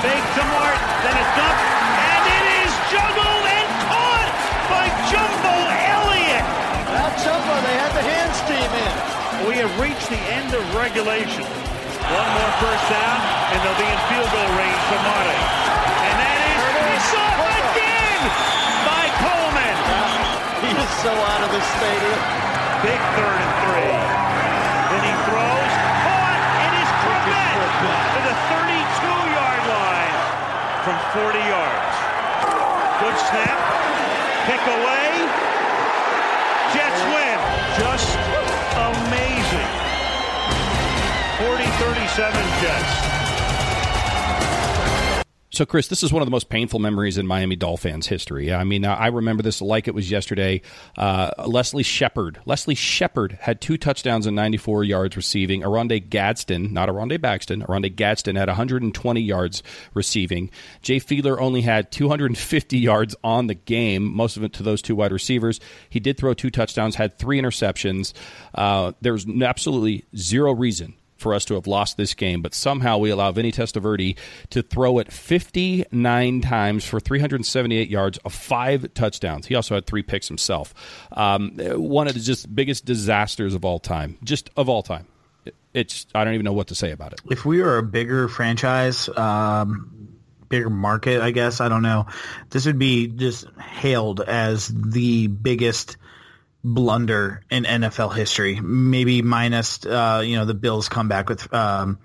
Fake 0.00 0.28
to 0.38 0.44
Martin, 0.46 0.88
then 1.02 1.16
a 1.18 1.26
dump, 1.34 1.58
and 2.06 2.24
it 2.38 2.46
is 2.62 2.72
juggled 2.94 3.44
and 3.50 3.68
caught 3.90 4.30
by 4.70 4.86
Jumbo 5.10 5.54
Elliott. 5.90 6.46
Now 6.94 7.10
Jumbo, 7.18 7.54
they 7.66 7.76
had 7.82 7.92
the 7.98 8.06
hands 8.06 8.38
team 8.46 8.70
in. 8.78 8.94
We 9.50 9.58
have 9.58 9.74
reached 9.82 10.06
the 10.06 10.22
end 10.30 10.54
of 10.54 10.62
regulation. 10.78 11.42
One 11.42 12.30
more 12.38 12.54
first 12.62 12.86
down, 12.86 13.18
and 13.52 13.58
they'll 13.66 13.78
be 13.78 13.90
in 13.90 14.00
field 14.06 14.30
goal 14.30 14.50
range 14.54 14.82
for 14.86 15.00
Mare. 15.02 15.71
So 21.02 21.10
out 21.10 21.42
of 21.42 21.50
the 21.50 21.58
stadium. 21.58 22.22
Big 22.86 23.00
third 23.18 23.34
and 23.34 23.54
three. 23.66 23.90
Then 23.90 25.02
he 25.02 25.14
throws. 25.26 25.74
Caught. 26.06 26.42
It 26.62 26.72
is 26.78 26.90
Chrebet 27.02 27.58
to 27.58 28.20
the 28.22 28.36
32-yard 28.46 29.62
line 29.66 30.18
from 30.86 30.94
40 31.10 31.42
yards. 31.42 31.96
Good 33.02 33.18
snap. 33.18 33.58
Pick 34.46 34.62
away. 34.62 35.26
Jets 36.70 37.02
win. 37.10 37.38
Just 37.82 38.14
amazing. 38.78 39.70
40-37 41.42 42.62
Jets. 42.62 43.11
So, 45.54 45.66
Chris, 45.66 45.88
this 45.88 46.02
is 46.02 46.10
one 46.14 46.22
of 46.22 46.26
the 46.26 46.30
most 46.30 46.48
painful 46.48 46.80
memories 46.80 47.18
in 47.18 47.26
Miami 47.26 47.56
Dolphins 47.56 48.06
history. 48.06 48.54
I 48.54 48.64
mean, 48.64 48.86
I 48.86 49.08
remember 49.08 49.42
this 49.42 49.60
like 49.60 49.86
it 49.86 49.94
was 49.94 50.10
yesterday. 50.10 50.62
Uh, 50.96 51.30
Leslie 51.44 51.82
Shepherd. 51.82 52.40
Leslie 52.46 52.74
Shepherd 52.74 53.36
had 53.38 53.60
two 53.60 53.76
touchdowns 53.76 54.24
and 54.24 54.34
94 54.34 54.84
yards 54.84 55.14
receiving. 55.14 55.62
Oronde 55.62 56.08
Gadsden, 56.08 56.72
not 56.72 56.88
Aronde 56.88 57.22
Baxton, 57.22 57.68
Oronde 57.68 57.94
Gadsden 57.94 58.34
had 58.34 58.48
120 58.48 59.20
yards 59.20 59.62
receiving. 59.92 60.50
Jay 60.80 60.98
Fiedler 60.98 61.38
only 61.38 61.60
had 61.60 61.92
250 61.92 62.78
yards 62.78 63.14
on 63.22 63.46
the 63.46 63.54
game, 63.54 64.04
most 64.04 64.38
of 64.38 64.44
it 64.44 64.54
to 64.54 64.62
those 64.62 64.80
two 64.80 64.96
wide 64.96 65.12
receivers. 65.12 65.60
He 65.90 66.00
did 66.00 66.16
throw 66.16 66.32
two 66.32 66.50
touchdowns, 66.50 66.94
had 66.94 67.18
three 67.18 67.38
interceptions. 67.38 68.14
Uh, 68.54 68.92
there's 69.02 69.26
absolutely 69.28 70.06
zero 70.16 70.54
reason 70.54 70.94
for 71.22 71.34
us 71.34 71.44
to 71.46 71.54
have 71.54 71.66
lost 71.66 71.96
this 71.96 72.14
game, 72.14 72.42
but 72.42 72.54
somehow 72.54 72.98
we 72.98 73.10
allow 73.10 73.32
Vinny 73.32 73.52
Testaverde 73.52 74.16
to 74.50 74.62
throw 74.62 74.98
it 74.98 75.10
59 75.10 76.40
times 76.42 76.84
for 76.84 77.00
378 77.00 77.88
yards 77.88 78.18
of 78.18 78.34
five 78.34 78.92
touchdowns. 78.94 79.46
He 79.46 79.54
also 79.54 79.74
had 79.74 79.86
three 79.86 80.02
picks 80.02 80.28
himself. 80.28 80.74
Um, 81.12 81.56
one 81.58 82.08
of 82.08 82.14
the 82.14 82.20
just 82.20 82.54
biggest 82.54 82.84
disasters 82.84 83.54
of 83.54 83.64
all 83.64 83.78
time, 83.78 84.18
just 84.22 84.50
of 84.56 84.68
all 84.68 84.82
time. 84.82 85.06
It's 85.72 86.06
I 86.14 86.24
don't 86.24 86.34
even 86.34 86.44
know 86.44 86.52
what 86.52 86.68
to 86.68 86.74
say 86.74 86.90
about 86.90 87.14
it. 87.14 87.20
if 87.30 87.46
we 87.46 87.62
were 87.62 87.78
a 87.78 87.82
bigger 87.82 88.28
franchise, 88.28 89.08
um, 89.08 90.18
bigger 90.50 90.68
market, 90.68 91.22
I 91.22 91.30
guess, 91.30 91.62
I 91.62 91.68
don't 91.70 91.82
know, 91.82 92.06
this 92.50 92.66
would 92.66 92.78
be 92.78 93.06
just 93.06 93.46
hailed 93.58 94.20
as 94.20 94.68
the 94.68 95.28
biggest 95.28 95.96
blunder 96.64 97.42
in 97.50 97.64
NFL 97.64 98.14
history. 98.14 98.60
Maybe 98.60 99.22
minus, 99.22 99.84
uh, 99.84 100.22
you 100.24 100.36
know, 100.36 100.44
the 100.44 100.54
Bills 100.54 100.88
comeback 100.88 101.28
with 101.28 101.52
um, 101.52 101.98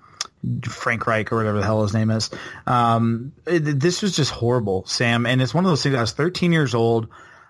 Frank 0.63 1.05
Reich 1.05 1.31
or 1.31 1.37
whatever 1.37 1.59
the 1.59 1.65
hell 1.65 1.83
his 1.83 1.93
name 1.93 2.09
is. 2.09 2.29
Um, 2.65 3.33
it, 3.45 3.79
this 3.79 4.01
was 4.01 4.15
just 4.15 4.31
horrible, 4.31 4.85
Sam. 4.85 5.25
And 5.25 5.41
it's 5.41 5.53
one 5.53 5.65
of 5.65 5.69
those 5.69 5.83
things. 5.83 5.95
I 5.95 6.01
was 6.01 6.13
13 6.13 6.51
years 6.51 6.73
old. 6.73 7.07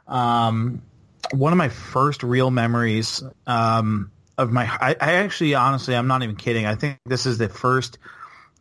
Um, 0.08 0.82
one 1.32 1.53
of 1.53 1.58
my 1.58 1.70
first 1.70 2.24
real 2.24 2.51
memories 2.51 3.24
um, 3.45 4.12
of 4.38 4.51
my, 4.51 4.66
I, 4.66 4.95
I 4.99 5.14
actually, 5.14 5.55
honestly, 5.55 5.95
I'm 5.95 6.08
not 6.08 6.24
even 6.24 6.36
kidding. 6.36 6.66
I 6.66 6.76
think 6.76 6.99
this 7.05 7.26
is 7.26 7.38
the 7.38 7.49
first 7.49 7.97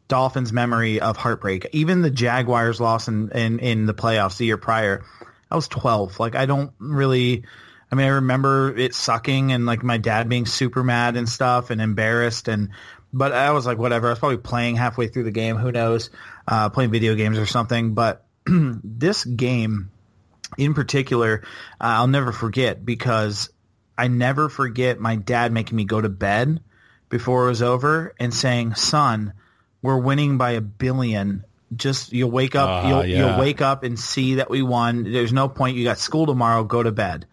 Dolphins 0.09 0.53
memory 0.53 1.01
of 1.01 1.17
heartbreak. 1.17 1.69
Even 1.73 2.03
the 2.03 2.11
Jaguars 2.11 2.81
loss 2.81 3.09
in, 3.09 3.31
in, 3.31 3.59
in 3.59 3.87
the 3.87 3.95
playoffs 3.95 4.39
the 4.39 4.47
year 4.47 4.57
prior, 4.57 5.05
I 5.51 5.57
was 5.57 5.69
12. 5.69 6.19
Like, 6.19 6.35
I 6.35 6.47
don't 6.47 6.73
really, 6.79 7.45
I 7.91 7.95
mean, 7.95 8.07
I 8.07 8.11
remember 8.11 8.77
it 8.77 8.95
sucking 8.95 9.53
and 9.53 9.65
like 9.67 9.83
my 9.83 9.99
dad 9.99 10.29
being 10.29 10.47
super 10.47 10.83
mad 10.83 11.17
and 11.17 11.29
stuff 11.29 11.71
and 11.71 11.81
embarrassed 11.81 12.49
and, 12.49 12.71
but 13.13 13.33
I 13.33 13.53
was 13.53 13.65
like, 13.65 13.79
whatever. 13.79 14.09
I 14.09 14.11
was 14.11 14.19
probably 14.19 14.39
playing 14.39 14.77
halfway 14.77 15.09
through 15.09 15.23
the 15.25 15.31
game. 15.31 15.57
Who 15.57 15.73
knows? 15.73 16.11
Uh, 16.47 16.69
playing 16.69 16.91
video 16.91 17.15
games 17.15 17.39
or 17.39 17.47
something. 17.47 17.95
But 17.95 18.25
this 18.47 19.25
game 19.25 19.91
in 20.59 20.75
particular, 20.75 21.43
uh, 21.81 21.85
I'll 22.03 22.09
never 22.09 22.33
forget 22.33 22.85
because 22.85 23.49
I 23.97 24.09
never 24.09 24.49
forget 24.49 24.99
my 25.01 25.17
dad 25.17 25.53
making 25.53 25.77
me 25.77 25.85
go 25.85 26.01
to 26.01 26.09
bed 26.09 26.61
before 27.09 27.45
it 27.47 27.49
was 27.51 27.63
over 27.63 28.15
and 28.19 28.35
saying, 28.35 28.75
son, 28.75 29.33
we're 29.81 29.99
winning 29.99 30.39
by 30.39 30.53
a 30.53 30.61
billion. 30.61 31.45
Just 31.75 32.13
you'll 32.13 32.31
wake 32.31 32.55
up, 32.55 32.69
Ah, 32.69 32.89
you'll, 32.89 33.07
yeah. 33.07 33.19
you'll 33.19 33.41
wake 33.41 33.61
up 33.63 33.83
and 33.83 33.99
see 33.99 34.37
that 34.37 34.51
we 34.51 34.63
won. 34.63 35.11
There's 35.11 35.33
no 35.33 35.49
point. 35.49 35.77
You 35.77 35.85
got 35.85 35.99
school 35.99 36.27
tomorrow. 36.27 36.65
Go 36.65 36.83
to 36.83 36.93
bed. 36.93 37.27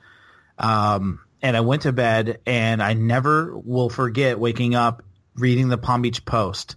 Um, 0.57 1.21
and 1.41 1.57
I 1.57 1.61
went 1.61 1.83
to 1.83 1.91
bed, 1.91 2.39
and 2.45 2.81
I 2.81 2.93
never 2.93 3.57
will 3.57 3.89
forget 3.89 4.39
waking 4.39 4.75
up 4.75 5.03
reading 5.35 5.69
the 5.69 5.77
Palm 5.77 6.01
Beach 6.01 6.23
Post. 6.25 6.75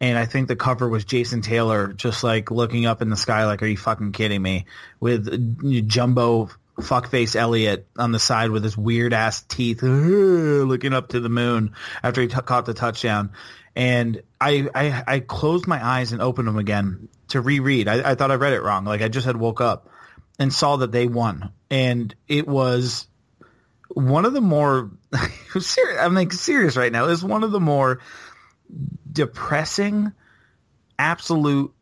And 0.00 0.16
I 0.16 0.24
think 0.24 0.48
the 0.48 0.56
cover 0.56 0.88
was 0.88 1.04
Jason 1.04 1.42
Taylor 1.42 1.92
just 1.92 2.24
like 2.24 2.50
looking 2.50 2.86
up 2.86 3.02
in 3.02 3.10
the 3.10 3.16
sky 3.16 3.44
like, 3.44 3.62
are 3.62 3.66
you 3.66 3.76
fucking 3.76 4.12
kidding 4.12 4.40
me? 4.40 4.64
With 4.98 5.88
jumbo 5.88 6.48
fuckface 6.78 7.36
Elliott 7.36 7.86
on 7.98 8.10
the 8.12 8.18
side 8.18 8.50
with 8.50 8.64
his 8.64 8.76
weird 8.78 9.12
ass 9.12 9.42
teeth 9.42 9.82
looking 9.82 10.94
up 10.94 11.08
to 11.08 11.20
the 11.20 11.28
moon 11.28 11.74
after 12.02 12.22
he 12.22 12.28
t- 12.28 12.40
caught 12.40 12.64
the 12.64 12.72
touchdown. 12.72 13.32
And 13.76 14.22
I, 14.40 14.68
I, 14.74 15.04
I 15.06 15.20
closed 15.20 15.66
my 15.66 15.84
eyes 15.84 16.12
and 16.12 16.22
opened 16.22 16.48
them 16.48 16.58
again 16.58 17.08
to 17.28 17.42
reread. 17.42 17.86
I, 17.86 18.12
I 18.12 18.14
thought 18.14 18.30
I 18.30 18.36
read 18.36 18.54
it 18.54 18.62
wrong. 18.62 18.86
Like 18.86 19.02
I 19.02 19.08
just 19.08 19.26
had 19.26 19.36
woke 19.36 19.60
up 19.60 19.88
and 20.38 20.52
saw 20.52 20.76
that 20.76 20.92
they 20.92 21.06
won. 21.06 21.52
And 21.70 22.14
it 22.26 22.48
was 22.48 23.06
one 23.88 24.24
of 24.24 24.32
the 24.32 24.40
more 24.40 24.90
serious, 25.58 26.00
I'm 26.00 26.14
like 26.14 26.32
serious 26.32 26.76
right 26.76 26.92
now. 26.92 27.06
It's 27.06 27.22
one 27.22 27.44
of 27.44 27.52
the 27.52 27.60
more 27.60 28.00
depressing, 29.12 30.12
absolute 30.98 31.72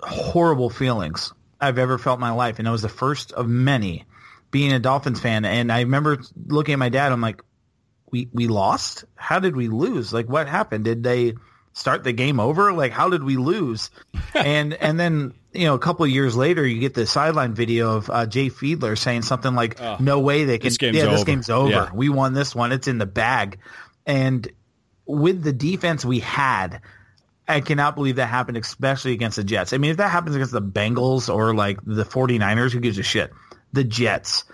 horrible 0.00 0.70
feelings 0.70 1.32
I've 1.60 1.78
ever 1.78 1.98
felt 1.98 2.18
in 2.18 2.20
my 2.20 2.32
life, 2.32 2.58
and 2.58 2.68
it 2.68 2.70
was 2.70 2.82
the 2.82 2.88
first 2.88 3.32
of 3.32 3.48
many. 3.48 4.04
Being 4.50 4.72
a 4.72 4.78
Dolphins 4.78 5.18
fan, 5.18 5.44
and 5.44 5.72
I 5.72 5.80
remember 5.80 6.18
looking 6.46 6.74
at 6.74 6.78
my 6.78 6.88
dad. 6.88 7.10
I'm 7.10 7.20
like, 7.20 7.42
"We 8.12 8.28
we 8.32 8.46
lost? 8.46 9.04
How 9.16 9.40
did 9.40 9.56
we 9.56 9.66
lose? 9.66 10.12
Like, 10.12 10.28
what 10.28 10.46
happened? 10.46 10.84
Did 10.84 11.02
they 11.02 11.34
start 11.72 12.04
the 12.04 12.12
game 12.12 12.38
over? 12.38 12.72
Like, 12.72 12.92
how 12.92 13.08
did 13.08 13.24
we 13.24 13.36
lose?" 13.36 13.90
and 14.34 14.72
and 14.74 15.00
then 15.00 15.34
you 15.54 15.66
know, 15.66 15.74
a 15.74 15.78
couple 15.78 16.04
of 16.04 16.10
years 16.10 16.36
later, 16.36 16.66
you 16.66 16.80
get 16.80 16.94
the 16.94 17.06
sideline 17.06 17.54
video 17.54 17.96
of 17.96 18.10
uh, 18.10 18.26
Jay 18.26 18.50
Fiedler 18.50 18.98
saying 18.98 19.22
something 19.22 19.54
like, 19.54 19.80
oh, 19.80 19.96
"No 20.00 20.20
way 20.20 20.44
they 20.44 20.58
can. 20.58 20.68
This 20.68 20.78
game's 20.78 20.96
yeah, 20.96 21.04
over. 21.04 21.12
this 21.12 21.24
game's 21.24 21.50
over. 21.50 21.70
Yeah. 21.70 21.90
We 21.94 22.08
won 22.08 22.34
this 22.34 22.54
one. 22.54 22.72
It's 22.72 22.88
in 22.88 22.98
the 22.98 23.06
bag." 23.06 23.58
And 24.06 24.46
with 25.06 25.42
the 25.42 25.52
defense 25.52 26.04
we 26.04 26.20
had, 26.20 26.80
I 27.46 27.60
cannot 27.60 27.94
believe 27.94 28.16
that 28.16 28.26
happened, 28.26 28.56
especially 28.56 29.12
against 29.12 29.36
the 29.36 29.44
Jets. 29.44 29.72
I 29.72 29.78
mean, 29.78 29.90
if 29.90 29.98
that 29.98 30.10
happens 30.10 30.34
against 30.34 30.52
the 30.52 30.62
Bengals 30.62 31.32
or 31.32 31.54
like 31.54 31.78
the 31.84 32.04
49ers, 32.04 32.72
who 32.72 32.80
gives 32.80 32.98
a 32.98 33.02
shit? 33.02 33.32
The 33.72 33.84
Jets. 33.84 34.44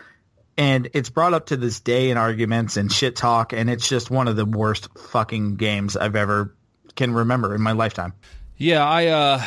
And 0.57 0.91
it's 0.93 1.09
brought 1.09 1.33
up 1.33 1.47
to 1.47 1.57
this 1.57 1.81
day 1.81 2.11
in 2.11 2.19
arguments 2.19 2.77
and 2.77 2.93
shit 2.93 3.17
talk, 3.17 3.53
and 3.53 3.71
it's 3.71 3.89
just 3.89 4.11
one 4.11 4.29
of 4.29 4.37
the 4.37 4.45
worst 4.45 4.89
fucking 4.99 5.57
games 5.57 5.97
I've 5.97 6.17
ever 6.17 6.55
can 6.97 7.15
remember 7.15 7.55
in 7.55 7.63
my 7.63 7.73
lifetime. 7.73 8.13
Yeah, 8.57 8.85
I 8.85 9.07
uh 9.07 9.43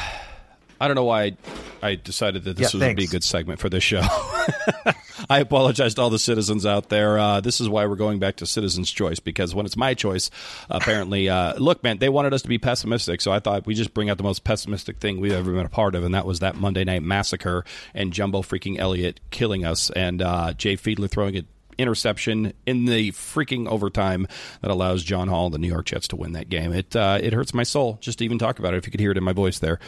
I 0.84 0.88
don't 0.88 0.96
know 0.96 1.06
why 1.06 1.24
I, 1.24 1.38
I 1.82 1.96
decided 1.96 2.44
that 2.44 2.58
this 2.58 2.74
Yeah, 2.74 2.88
would 2.90 2.98
be 2.98 3.06
a 3.06 3.08
good 3.08 3.24
segment 3.24 3.62
for 3.62 3.70
this 3.70 3.84
show. 3.86 4.02
I 5.30 5.40
apologize 5.40 5.94
to 5.94 6.02
all 6.02 6.10
the 6.10 6.20
citizens 6.20 6.66
out 6.66 6.90
there. 6.90 7.18
Uh, 7.18 7.40
this 7.40 7.62
is 7.62 7.70
why 7.70 7.86
we're 7.86 7.96
going 7.96 8.20
back 8.20 8.36
to 8.38 8.46
citizens' 8.46 8.92
choice 8.92 9.22
because 9.22 9.56
when 9.56 9.66
it's 9.66 9.78
my 9.78 9.94
choice, 9.94 10.30
apparently, 10.70 11.30
uh, 11.30 11.54
look, 11.56 11.84
man, 11.86 12.00
they 12.00 12.10
wanted 12.10 12.34
us 12.34 12.42
to 12.42 12.50
be 12.50 12.58
pessimistic, 12.58 13.22
so 13.22 13.32
I 13.32 13.40
thought 13.40 13.66
we 13.66 13.76
just 13.76 13.94
bring 13.94 14.10
out 14.10 14.18
the 14.18 14.24
most 14.24 14.44
pessimistic 14.44 14.98
thing 14.98 15.22
we've 15.22 15.32
ever 15.32 15.54
been 15.54 15.66
a 15.66 15.70
part 15.70 15.96
of, 15.96 16.04
and 16.04 16.14
that 16.14 16.26
was 16.26 16.40
that 16.42 16.58
Monday 16.58 16.84
Night 16.84 17.02
Massacre 17.04 17.64
and 17.94 18.12
Jumbo 18.12 18.42
freaking 18.42 18.78
Elliott 18.78 19.22
killing 19.32 19.64
us, 19.64 19.90
and 19.92 20.22
uh, 20.22 20.52
Jay 20.52 20.76
Fiedler 20.76 21.10
throwing 21.10 21.36
it 21.36 21.46
interception 21.78 22.54
in 22.66 22.86
the 22.86 23.12
freaking 23.12 23.68
overtime 23.68 24.28
that 24.62 24.72
allows 24.72 25.04
John 25.04 25.28
Hall 25.28 25.46
and 25.46 25.54
the 25.54 25.60
New 25.60 25.68
York 25.68 25.86
Jets 25.86 26.08
to 26.10 26.16
win 26.16 26.34
that 26.34 26.50
game. 26.50 26.74
It 26.74 26.96
uh, 26.96 27.20
it 27.22 27.34
hurts 27.34 27.54
my 27.54 27.64
soul 27.64 27.98
just 28.02 28.20
to 28.20 28.26
even 28.26 28.40
talk 28.40 28.60
about 28.60 28.74
it. 28.74 28.78
If 28.78 28.86
you 28.88 28.92
could 28.92 29.00
hear 29.00 29.12
it 29.12 29.18
in 29.18 29.24
my 29.24 29.34
voice 29.34 29.60
there, 29.60 29.80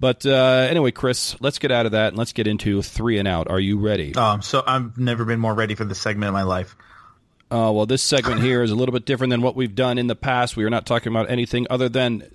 but 0.00 0.24
uh, 0.26 0.66
anyway, 0.68 0.90
Chris, 0.90 1.40
let's 1.40 1.58
get 1.58 1.70
out 1.70 1.86
of 1.86 1.92
that 1.92 2.08
and 2.08 2.16
let's 2.16 2.32
get 2.32 2.46
into 2.46 2.82
three 2.82 3.18
and 3.18 3.28
out. 3.28 3.50
Are 3.50 3.60
you 3.60 3.78
ready? 3.78 4.14
Um, 4.14 4.42
so 4.42 4.62
I've 4.66 4.98
never 4.98 5.24
been 5.24 5.40
more 5.40 5.54
ready 5.54 5.74
for 5.74 5.84
this 5.84 6.00
segment 6.00 6.28
in 6.28 6.34
my 6.34 6.42
life. 6.42 6.76
Uh, 7.50 7.70
well, 7.72 7.86
this 7.86 8.02
segment 8.02 8.40
here 8.40 8.62
is 8.62 8.70
a 8.70 8.74
little 8.74 8.92
bit 8.92 9.04
different 9.04 9.30
than 9.30 9.42
what 9.42 9.54
we've 9.54 9.74
done 9.74 9.98
in 9.98 10.06
the 10.06 10.16
past. 10.16 10.56
We 10.56 10.64
are 10.64 10.70
not 10.70 10.86
talking 10.86 11.12
about 11.12 11.30
anything 11.30 11.66
other 11.70 11.88
than 11.88 12.28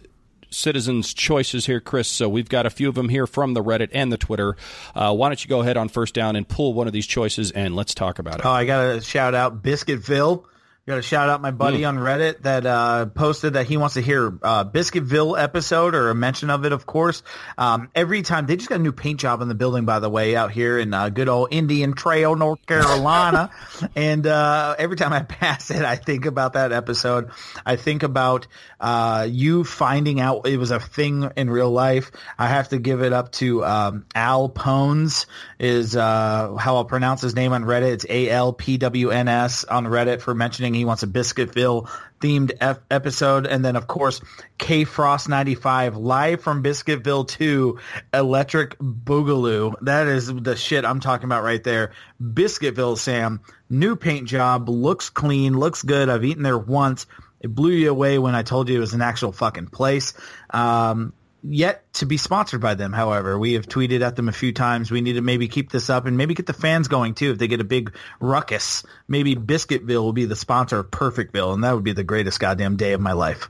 citizens' 0.49 1.13
choices 1.13 1.65
here, 1.65 1.79
Chris. 1.79 2.07
So 2.07 2.27
we've 2.29 2.49
got 2.49 2.65
a 2.65 2.69
few 2.69 2.89
of 2.89 2.95
them 2.95 3.09
here 3.09 3.27
from 3.27 3.53
the 3.53 3.63
Reddit 3.63 3.89
and 3.93 4.11
the 4.11 4.17
Twitter. 4.17 4.55
Uh, 4.95 5.13
why 5.13 5.29
don't 5.29 5.43
you 5.43 5.49
go 5.49 5.61
ahead 5.61 5.77
on 5.77 5.89
first 5.89 6.13
down 6.13 6.35
and 6.35 6.47
pull 6.47 6.73
one 6.73 6.87
of 6.87 6.93
these 6.93 7.07
choices 7.07 7.51
and 7.51 7.75
let's 7.75 7.93
talk 7.93 8.19
about 8.19 8.39
it. 8.39 8.45
Oh, 8.45 8.51
I 8.51 8.65
got 8.65 8.93
to 8.93 9.01
shout 9.01 9.35
out 9.35 9.61
Biscuitville. 9.61 10.45
Got 10.89 10.95
to 10.95 11.01
shout 11.03 11.29
out 11.29 11.39
my 11.39 11.51
buddy 11.51 11.85
on 11.85 11.97
Reddit 11.97 12.41
that 12.41 12.65
uh, 12.65 13.05
posted 13.05 13.53
that 13.53 13.67
he 13.67 13.77
wants 13.77 13.93
to 13.93 14.01
hear 14.01 14.33
uh, 14.41 14.65
Biscuitville 14.65 15.39
episode 15.39 15.93
or 15.93 16.09
a 16.09 16.15
mention 16.15 16.49
of 16.49 16.65
it, 16.65 16.71
of 16.71 16.87
course. 16.87 17.21
Um, 17.59 17.91
every 17.93 18.23
time 18.23 18.47
they 18.47 18.55
just 18.55 18.69
got 18.69 18.79
a 18.79 18.81
new 18.81 18.91
paint 18.91 19.19
job 19.19 19.43
in 19.43 19.49
the 19.49 19.53
building, 19.53 19.85
by 19.85 19.99
the 19.99 20.09
way, 20.09 20.35
out 20.35 20.49
here 20.49 20.79
in 20.79 20.91
uh, 20.91 21.09
good 21.09 21.29
old 21.29 21.49
Indian 21.51 21.93
Trail, 21.93 22.35
North 22.35 22.65
Carolina. 22.65 23.51
and 23.95 24.25
uh, 24.25 24.77
every 24.79 24.97
time 24.97 25.13
I 25.13 25.21
pass 25.29 25.69
it, 25.69 25.83
I 25.83 25.95
think 25.95 26.25
about 26.25 26.53
that 26.53 26.71
episode. 26.71 27.29
I 27.63 27.75
think 27.75 28.01
about 28.01 28.47
uh, 28.79 29.27
you 29.29 29.65
finding 29.65 30.19
out 30.19 30.47
it 30.47 30.57
was 30.57 30.71
a 30.71 30.79
thing 30.79 31.29
in 31.35 31.51
real 31.51 31.69
life. 31.69 32.11
I 32.35 32.47
have 32.47 32.69
to 32.69 32.79
give 32.79 33.03
it 33.03 33.13
up 33.13 33.31
to 33.33 33.63
um, 33.63 34.07
Al 34.15 34.49
Pones 34.49 35.27
is 35.59 35.95
uh, 35.95 36.55
how 36.55 36.77
I'll 36.77 36.85
pronounce 36.85 37.21
his 37.21 37.35
name 37.35 37.53
on 37.53 37.63
Reddit. 37.63 37.91
It's 37.91 38.05
A 38.09 38.31
L 38.31 38.53
P 38.53 38.79
W 38.79 39.11
N 39.11 39.27
S 39.27 39.65
on 39.65 39.85
Reddit 39.85 40.21
for 40.21 40.33
mentioning 40.33 40.78
he 40.79 40.85
wants 40.85 41.03
a 41.03 41.07
Biscuitville 41.07 41.89
themed 42.19 42.51
ep- 42.59 42.83
episode, 42.89 43.45
and 43.45 43.63
then 43.63 43.75
of 43.75 43.85
course 43.85 44.21
K 44.57 44.83
Frost 44.83 45.29
ninety 45.29 45.55
five 45.55 45.95
live 45.95 46.41
from 46.41 46.63
Biscuitville 46.63 47.27
two 47.27 47.79
Electric 48.13 48.77
Boogaloo. 48.79 49.75
That 49.81 50.07
is 50.07 50.33
the 50.33 50.55
shit 50.55 50.85
I'm 50.85 50.99
talking 50.99 51.25
about 51.25 51.43
right 51.43 51.63
there. 51.63 51.91
Biscuitville 52.21 52.97
Sam, 52.97 53.41
new 53.69 53.95
paint 53.95 54.27
job, 54.27 54.67
looks 54.67 55.09
clean, 55.09 55.57
looks 55.57 55.83
good. 55.83 56.09
I've 56.09 56.25
eaten 56.25 56.43
there 56.43 56.57
once. 56.57 57.05
It 57.41 57.55
blew 57.55 57.71
you 57.71 57.89
away 57.89 58.19
when 58.19 58.35
I 58.35 58.43
told 58.43 58.67
you 58.67 58.75
it 58.75 58.79
was 58.79 58.93
an 58.93 59.01
actual 59.01 59.31
fucking 59.31 59.67
place. 59.67 60.13
Um, 60.49 61.13
yet 61.43 61.91
to 61.93 62.05
be 62.05 62.17
sponsored 62.17 62.61
by 62.61 62.75
them. 62.75 62.93
However, 62.93 63.37
we 63.37 63.53
have 63.53 63.67
tweeted 63.67 64.01
at 64.01 64.15
them 64.15 64.29
a 64.29 64.33
few 64.33 64.51
times. 64.51 64.91
We 64.91 65.01
need 65.01 65.13
to 65.13 65.21
maybe 65.21 65.47
keep 65.47 65.71
this 65.71 65.89
up 65.89 66.05
and 66.05 66.17
maybe 66.17 66.33
get 66.33 66.45
the 66.45 66.53
fans 66.53 66.87
going 66.87 67.15
too. 67.15 67.31
If 67.31 67.37
they 67.37 67.47
get 67.47 67.61
a 67.61 67.65
big 67.65 67.95
ruckus, 68.19 68.83
maybe 69.07 69.35
Biscuitville 69.35 70.03
will 70.03 70.13
be 70.13 70.25
the 70.25 70.35
sponsor 70.35 70.79
of 70.79 70.91
Perfectville, 70.91 71.53
and 71.53 71.63
that 71.63 71.73
would 71.73 71.83
be 71.83 71.93
the 71.93 72.03
greatest 72.03 72.39
goddamn 72.39 72.75
day 72.75 72.93
of 72.93 73.01
my 73.01 73.13
life. 73.13 73.49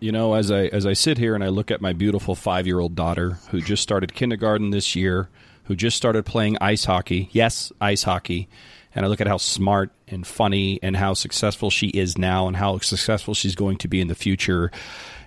You 0.00 0.12
know, 0.12 0.34
as 0.34 0.50
I 0.50 0.64
as 0.66 0.86
I 0.86 0.92
sit 0.92 1.18
here 1.18 1.34
and 1.34 1.42
I 1.42 1.48
look 1.48 1.70
at 1.70 1.80
my 1.80 1.92
beautiful 1.92 2.34
five 2.34 2.66
year 2.66 2.78
old 2.78 2.94
daughter 2.94 3.38
who 3.50 3.60
just 3.60 3.82
started 3.82 4.12
kindergarten 4.12 4.70
this 4.70 4.94
year, 4.94 5.28
who 5.64 5.74
just 5.74 5.96
started 5.96 6.26
playing 6.26 6.58
ice 6.60 6.84
hockey. 6.84 7.28
Yes, 7.32 7.72
ice 7.80 8.02
hockey. 8.02 8.48
And 8.94 9.04
I 9.04 9.08
look 9.08 9.20
at 9.20 9.26
how 9.26 9.38
smart 9.38 9.90
and 10.06 10.26
funny 10.26 10.78
and 10.82 10.96
how 10.96 11.14
successful 11.14 11.70
she 11.70 11.88
is 11.88 12.16
now 12.16 12.46
and 12.46 12.56
how 12.56 12.78
successful 12.78 13.34
she's 13.34 13.54
going 13.54 13.78
to 13.78 13.88
be 13.88 14.00
in 14.00 14.08
the 14.08 14.14
future. 14.14 14.70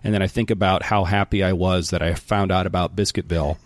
And 0.04 0.14
then 0.14 0.22
I 0.22 0.28
think 0.28 0.52
about 0.52 0.84
how 0.84 1.04
happy 1.04 1.44
I 1.44 1.54
was 1.54 1.90
that 1.90 2.02
I 2.02 2.14
found 2.14 2.52
out 2.52 2.66
about 2.66 2.96
Biscuitville. 2.96 3.58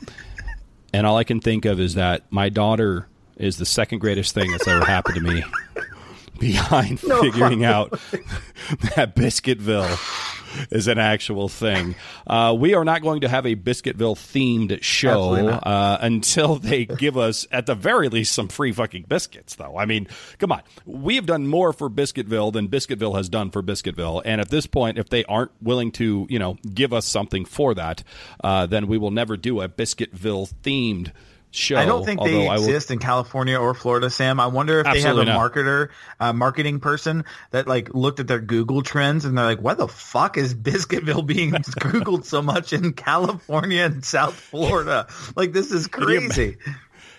And 0.94 1.06
all 1.06 1.18
I 1.18 1.24
can 1.24 1.40
think 1.40 1.66
of 1.66 1.80
is 1.80 1.94
that 1.96 2.24
my 2.32 2.50
daughter 2.50 3.08
is 3.38 3.58
the 3.58 3.66
second 3.66 4.00
greatest 4.00 4.34
thing 4.34 4.52
that's 4.52 4.68
ever 4.68 4.86
happened 4.86 5.16
to 5.16 5.22
me 5.22 5.44
behind 6.40 7.00
figuring 7.00 7.64
out 7.64 7.92
that 8.96 9.16
Biscuitville 9.16 10.31
is 10.72 10.88
an 10.88 10.98
actual 10.98 11.50
thing. 11.50 11.96
Uh, 12.28 12.56
we 12.58 12.74
are 12.74 12.84
not 12.84 13.02
going 13.02 13.22
to 13.22 13.30
have 13.30 13.46
a 13.46 13.56
Biscuitville 13.56 14.16
themed 14.16 14.82
show 14.82 15.48
uh, 15.48 15.98
until 16.02 16.56
they 16.56 16.86
give 16.86 17.18
us, 17.18 17.48
at 17.52 17.66
the 17.66 17.76
very 17.76 18.10
least, 18.10 18.34
some 18.34 18.48
free 18.48 18.72
fucking 18.72 19.06
biscuits, 19.08 19.56
though. 19.56 19.78
I 19.78 19.86
mean, 19.86 20.08
come 20.40 20.52
on. 20.52 20.62
We 20.86 21.16
have 21.16 21.26
done 21.26 21.48
more 21.48 21.74
for 21.74 21.90
Biscuitville 21.90 22.54
than 22.54 22.68
Biscuitville 22.68 23.16
has 23.16 23.30
done 23.30 23.52
for 23.52 23.62
Biscuitville. 23.62 24.22
And 24.26 24.42
at 24.42 24.50
this 24.50 24.68
point, 24.68 24.98
if 24.98 25.10
they 25.10 25.24
aren't 25.26 25.52
willing 25.62 25.92
to, 25.94 26.28
you 26.30 26.40
know, 26.40 26.58
give 26.74 26.94
us 26.94 27.06
something 27.06 27.46
for 27.46 27.74
that, 27.76 28.04
uh, 28.44 28.66
then 28.66 28.88
we 28.88 28.98
will 28.98 29.12
never 29.12 29.38
do 29.38 29.62
a 29.62 29.70
Biscuitville 29.70 30.52
themed 30.64 31.12
show. 31.52 31.76
I 31.78 31.86
don't 31.86 32.04
think 32.06 32.22
they 32.24 32.48
I 32.48 32.56
will- 32.56 32.64
exist 32.64 32.92
in 32.92 33.00
California 33.00 33.58
or 33.60 33.74
Florida, 33.74 34.10
Sam. 34.10 34.40
I 34.40 34.48
wonder 34.48 34.80
if 34.80 34.88
Absolutely 34.88 35.26
they 35.26 35.32
have 35.32 35.38
a 35.38 35.40
not. 35.40 35.54
marketer, 35.54 35.90
uh, 36.20 36.34
marketing 36.34 36.80
person 36.80 37.26
that 37.52 37.68
like 37.68 37.94
looked 37.94 38.20
at 38.20 38.28
their 38.28 38.40
Google 38.40 38.82
trends 38.82 39.26
and 39.26 39.38
they're 39.38 39.46
like, 39.46 39.60
"Why 39.60 39.74
the 39.74 39.88
fuck 39.88 40.38
is 40.38 40.56
Biscuitville 40.56 41.26
being 41.26 41.52
googled 41.80 42.26
so 42.26 42.42
much 42.42 42.74
in 42.74 42.94
California 42.94 43.84
and 43.84 44.04
South 44.04 44.34
Florida? 44.36 45.08
Like 45.36 45.54
this 45.54 45.72
is 45.72 45.88
crazy." 45.88 46.58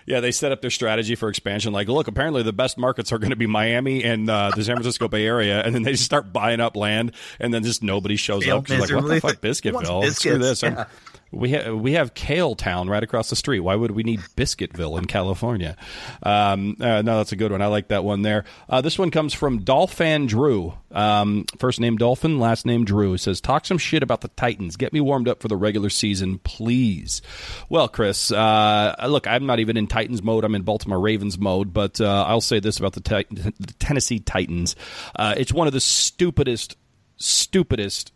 Yeah, 0.04 0.18
they 0.18 0.32
set 0.32 0.50
up 0.50 0.60
their 0.60 0.70
strategy 0.70 1.14
for 1.14 1.28
expansion. 1.28 1.72
Like, 1.72 1.86
look, 1.86 2.08
apparently 2.08 2.42
the 2.42 2.52
best 2.52 2.76
markets 2.76 3.12
are 3.12 3.18
going 3.18 3.30
to 3.30 3.36
be 3.36 3.46
Miami 3.46 4.02
and 4.02 4.28
uh, 4.28 4.50
the 4.52 4.64
San 4.64 4.74
Francisco 4.74 5.06
Bay 5.06 5.24
Area, 5.24 5.62
and 5.62 5.72
then 5.72 5.84
they 5.84 5.92
just 5.92 6.04
start 6.04 6.32
buying 6.32 6.58
up 6.58 6.74
land, 6.76 7.12
and 7.38 7.54
then 7.54 7.62
just 7.62 7.84
nobody 7.84 8.16
shows 8.16 8.42
Fail 8.44 8.56
up. 8.58 8.68
like, 8.68 8.90
what 8.90 9.06
the 9.06 9.20
fuck, 9.20 9.36
Biscuitville? 9.36 10.10
Screw 10.12 10.38
this. 10.38 10.64
Yeah. 10.64 10.86
We 11.32 11.50
have 11.50 11.74
we 11.74 11.92
have 11.92 12.12
Kale 12.12 12.54
Town 12.54 12.90
right 12.90 13.02
across 13.02 13.30
the 13.30 13.36
street. 13.36 13.60
Why 13.60 13.74
would 13.74 13.92
we 13.92 14.02
need 14.02 14.20
Biscuitville 14.36 14.98
in 14.98 15.06
California? 15.06 15.76
Um, 16.22 16.76
uh, 16.78 17.00
no, 17.00 17.16
that's 17.16 17.32
a 17.32 17.36
good 17.36 17.52
one. 17.52 17.62
I 17.62 17.66
like 17.66 17.88
that 17.88 18.04
one 18.04 18.20
there. 18.20 18.44
Uh, 18.68 18.82
this 18.82 18.98
one 18.98 19.10
comes 19.10 19.32
from 19.32 19.60
Dolphin 19.60 20.26
Drew. 20.26 20.74
Um, 20.90 21.46
first 21.58 21.80
name 21.80 21.96
Dolphin, 21.96 22.38
last 22.38 22.66
name 22.66 22.84
Drew. 22.84 23.14
It 23.14 23.18
says, 23.18 23.40
"Talk 23.40 23.64
some 23.64 23.78
shit 23.78 24.02
about 24.02 24.20
the 24.20 24.28
Titans. 24.28 24.76
Get 24.76 24.92
me 24.92 25.00
warmed 25.00 25.26
up 25.26 25.40
for 25.40 25.48
the 25.48 25.56
regular 25.56 25.88
season, 25.88 26.38
please." 26.38 27.22
Well, 27.70 27.88
Chris, 27.88 28.30
uh, 28.30 28.94
look, 29.08 29.26
I'm 29.26 29.46
not 29.46 29.58
even 29.58 29.78
in 29.78 29.86
Titans 29.86 30.22
mode. 30.22 30.44
I'm 30.44 30.54
in 30.54 30.62
Baltimore 30.62 31.00
Ravens 31.00 31.38
mode. 31.38 31.72
But 31.72 31.98
uh, 31.98 32.24
I'll 32.28 32.42
say 32.42 32.60
this 32.60 32.78
about 32.78 32.92
the, 32.92 33.00
the 33.30 33.74
Tennessee 33.78 34.18
Titans: 34.18 34.76
uh, 35.16 35.34
it's 35.36 35.52
one 35.52 35.66
of 35.66 35.72
the 35.72 35.80
stupidest, 35.80 36.76
stupidest 37.16 38.12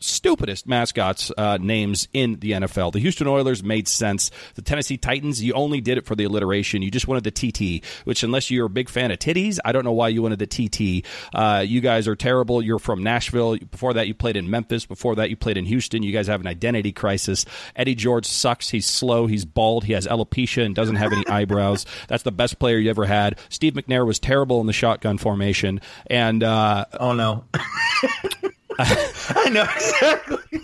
stupidest 0.00 0.66
mascots 0.66 1.32
uh, 1.36 1.58
names 1.60 2.08
in 2.12 2.38
the 2.40 2.52
NFL. 2.52 2.92
The 2.92 3.00
Houston 3.00 3.26
Oilers 3.26 3.62
made 3.62 3.88
sense. 3.88 4.30
The 4.54 4.62
Tennessee 4.62 4.96
Titans, 4.96 5.42
you 5.42 5.52
only 5.54 5.80
did 5.80 5.98
it 5.98 6.06
for 6.06 6.14
the 6.14 6.24
alliteration. 6.24 6.82
You 6.82 6.90
just 6.90 7.08
wanted 7.08 7.24
the 7.24 7.30
TT, 7.30 7.84
which 8.04 8.22
unless 8.22 8.50
you're 8.50 8.66
a 8.66 8.70
big 8.70 8.88
fan 8.88 9.10
of 9.10 9.18
titties, 9.18 9.58
I 9.64 9.72
don't 9.72 9.84
know 9.84 9.92
why 9.92 10.08
you 10.08 10.22
wanted 10.22 10.38
the 10.38 10.46
TT. 10.46 11.06
Uh, 11.34 11.64
you 11.66 11.80
guys 11.80 12.06
are 12.06 12.16
terrible. 12.16 12.62
You're 12.62 12.78
from 12.78 13.02
Nashville. 13.02 13.56
Before 13.58 13.94
that, 13.94 14.06
you 14.06 14.14
played 14.14 14.36
in 14.36 14.50
Memphis. 14.50 14.86
Before 14.86 15.14
that, 15.16 15.30
you 15.30 15.36
played 15.36 15.56
in 15.56 15.64
Houston. 15.64 16.02
You 16.02 16.12
guys 16.12 16.26
have 16.26 16.40
an 16.40 16.46
identity 16.46 16.92
crisis. 16.92 17.44
Eddie 17.76 17.94
George 17.94 18.26
sucks. 18.26 18.70
He's 18.70 18.86
slow. 18.86 19.26
He's 19.26 19.44
bald. 19.44 19.84
He 19.84 19.92
has 19.94 20.06
alopecia 20.06 20.64
and 20.64 20.74
doesn't 20.74 20.96
have 20.96 21.12
any 21.12 21.26
eyebrows. 21.28 21.86
That's 22.08 22.22
the 22.22 22.32
best 22.32 22.58
player 22.58 22.78
you 22.78 22.90
ever 22.90 23.06
had. 23.06 23.38
Steve 23.48 23.74
McNair 23.74 24.06
was 24.06 24.18
terrible 24.18 24.60
in 24.60 24.66
the 24.66 24.72
shotgun 24.72 25.18
formation. 25.18 25.80
And 26.06 26.42
uh, 26.42 26.84
oh 26.98 27.12
no. 27.12 27.44
I 29.36 29.50
know 29.50 29.62
exactly. 29.62 30.60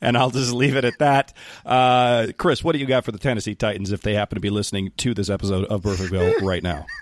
and 0.00 0.16
I'll 0.16 0.30
just 0.30 0.52
leave 0.52 0.76
it 0.76 0.84
at 0.84 0.98
that. 0.98 1.32
Uh, 1.64 2.28
Chris, 2.36 2.62
what 2.62 2.72
do 2.72 2.78
you 2.78 2.86
got 2.86 3.04
for 3.04 3.12
the 3.12 3.18
Tennessee 3.18 3.54
Titans 3.54 3.92
if 3.92 4.02
they 4.02 4.14
happen 4.14 4.36
to 4.36 4.40
be 4.40 4.50
listening 4.50 4.92
to 4.98 5.14
this 5.14 5.30
episode 5.30 5.64
of 5.66 5.82
Perfectville 5.82 6.42
right 6.42 6.62
now? 6.62 6.86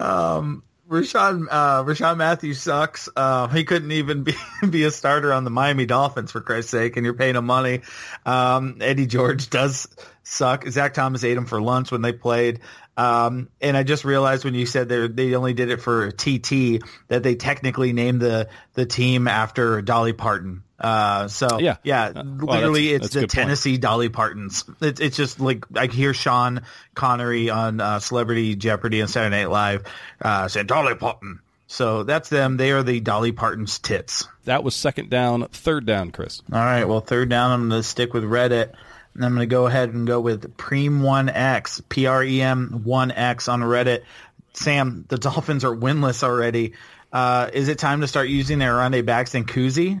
Um, 0.00 0.64
Rishard 0.88 1.46
uh, 1.50 1.84
Rishard 1.84 2.18
Matthews 2.18 2.60
sucks. 2.60 3.08
Uh, 3.16 3.48
he 3.48 3.64
couldn't 3.64 3.92
even 3.92 4.24
be 4.24 4.34
be 4.68 4.84
a 4.84 4.90
starter 4.90 5.32
on 5.32 5.44
the 5.44 5.50
Miami 5.50 5.86
Dolphins 5.86 6.30
for 6.30 6.40
Christ's 6.40 6.70
sake, 6.70 6.96
and 6.96 7.04
you're 7.04 7.14
paying 7.14 7.36
him 7.36 7.46
money. 7.46 7.80
Um, 8.26 8.76
Eddie 8.80 9.06
George 9.06 9.48
does 9.48 9.88
suck. 10.22 10.68
Zach 10.68 10.92
Thomas 10.92 11.24
ate 11.24 11.36
him 11.36 11.46
for 11.46 11.62
lunch 11.62 11.90
when 11.92 12.02
they 12.02 12.12
played. 12.12 12.60
Um, 12.96 13.48
and 13.60 13.76
I 13.76 13.84
just 13.84 14.04
realized 14.04 14.44
when 14.44 14.54
you 14.54 14.66
said 14.66 14.88
they 14.88 15.08
they 15.08 15.34
only 15.34 15.54
did 15.54 15.70
it 15.70 15.80
for 15.80 16.10
TT 16.10 16.82
that 17.08 17.22
they 17.22 17.34
technically 17.34 17.92
named 17.92 18.20
the 18.20 18.48
the 18.74 18.84
team 18.84 19.28
after 19.28 19.80
Dolly 19.80 20.12
Parton. 20.12 20.62
Uh, 20.78 21.28
so 21.28 21.58
yeah, 21.58 21.76
yeah, 21.84 22.12
uh, 22.14 22.22
well, 22.24 22.56
literally 22.56 22.92
it's 22.92 23.10
the 23.10 23.26
Tennessee 23.26 23.72
point. 23.72 23.82
Dolly 23.82 24.08
Partons. 24.10 24.64
It's 24.80 25.00
it's 25.00 25.16
just 25.16 25.40
like 25.40 25.64
I 25.74 25.86
hear 25.86 26.12
Sean 26.12 26.62
Connery 26.94 27.48
on 27.48 27.80
uh, 27.80 28.00
Celebrity 28.00 28.56
Jeopardy 28.56 29.00
and 29.00 29.08
Saturday 29.08 29.36
Night 29.36 29.50
Live 29.50 29.84
uh, 30.20 30.48
saying 30.48 30.66
Dolly 30.66 30.94
Parton. 30.94 31.40
So 31.68 32.02
that's 32.02 32.28
them. 32.28 32.58
They 32.58 32.72
are 32.72 32.82
the 32.82 33.00
Dolly 33.00 33.32
Parton's 33.32 33.78
tits. 33.78 34.28
That 34.44 34.62
was 34.62 34.74
second 34.74 35.08
down, 35.08 35.48
third 35.48 35.86
down, 35.86 36.10
Chris. 36.10 36.42
All 36.52 36.58
right. 36.58 36.84
Well, 36.84 37.00
third 37.00 37.30
down. 37.30 37.50
I'm 37.50 37.68
going 37.70 37.80
to 37.80 37.88
stick 37.88 38.12
with 38.12 38.24
Reddit. 38.24 38.74
And 39.14 39.24
I'm 39.24 39.34
going 39.34 39.48
to 39.48 39.52
go 39.52 39.66
ahead 39.66 39.90
and 39.90 40.06
go 40.06 40.20
with 40.20 40.56
Prem1X, 40.56 41.88
P-R-E-M 41.88 42.82
1X 42.86 43.52
on 43.52 43.60
Reddit. 43.60 44.02
Sam, 44.54 45.04
the 45.08 45.18
Dolphins 45.18 45.64
are 45.64 45.74
winless 45.74 46.22
already. 46.22 46.72
Uh, 47.12 47.50
is 47.52 47.68
it 47.68 47.78
time 47.78 48.00
to 48.00 48.08
start 48.08 48.28
using 48.28 48.58
their 48.58 48.74
Ronde 48.74 48.94
Baxton 48.94 49.44
koozie? 49.44 50.00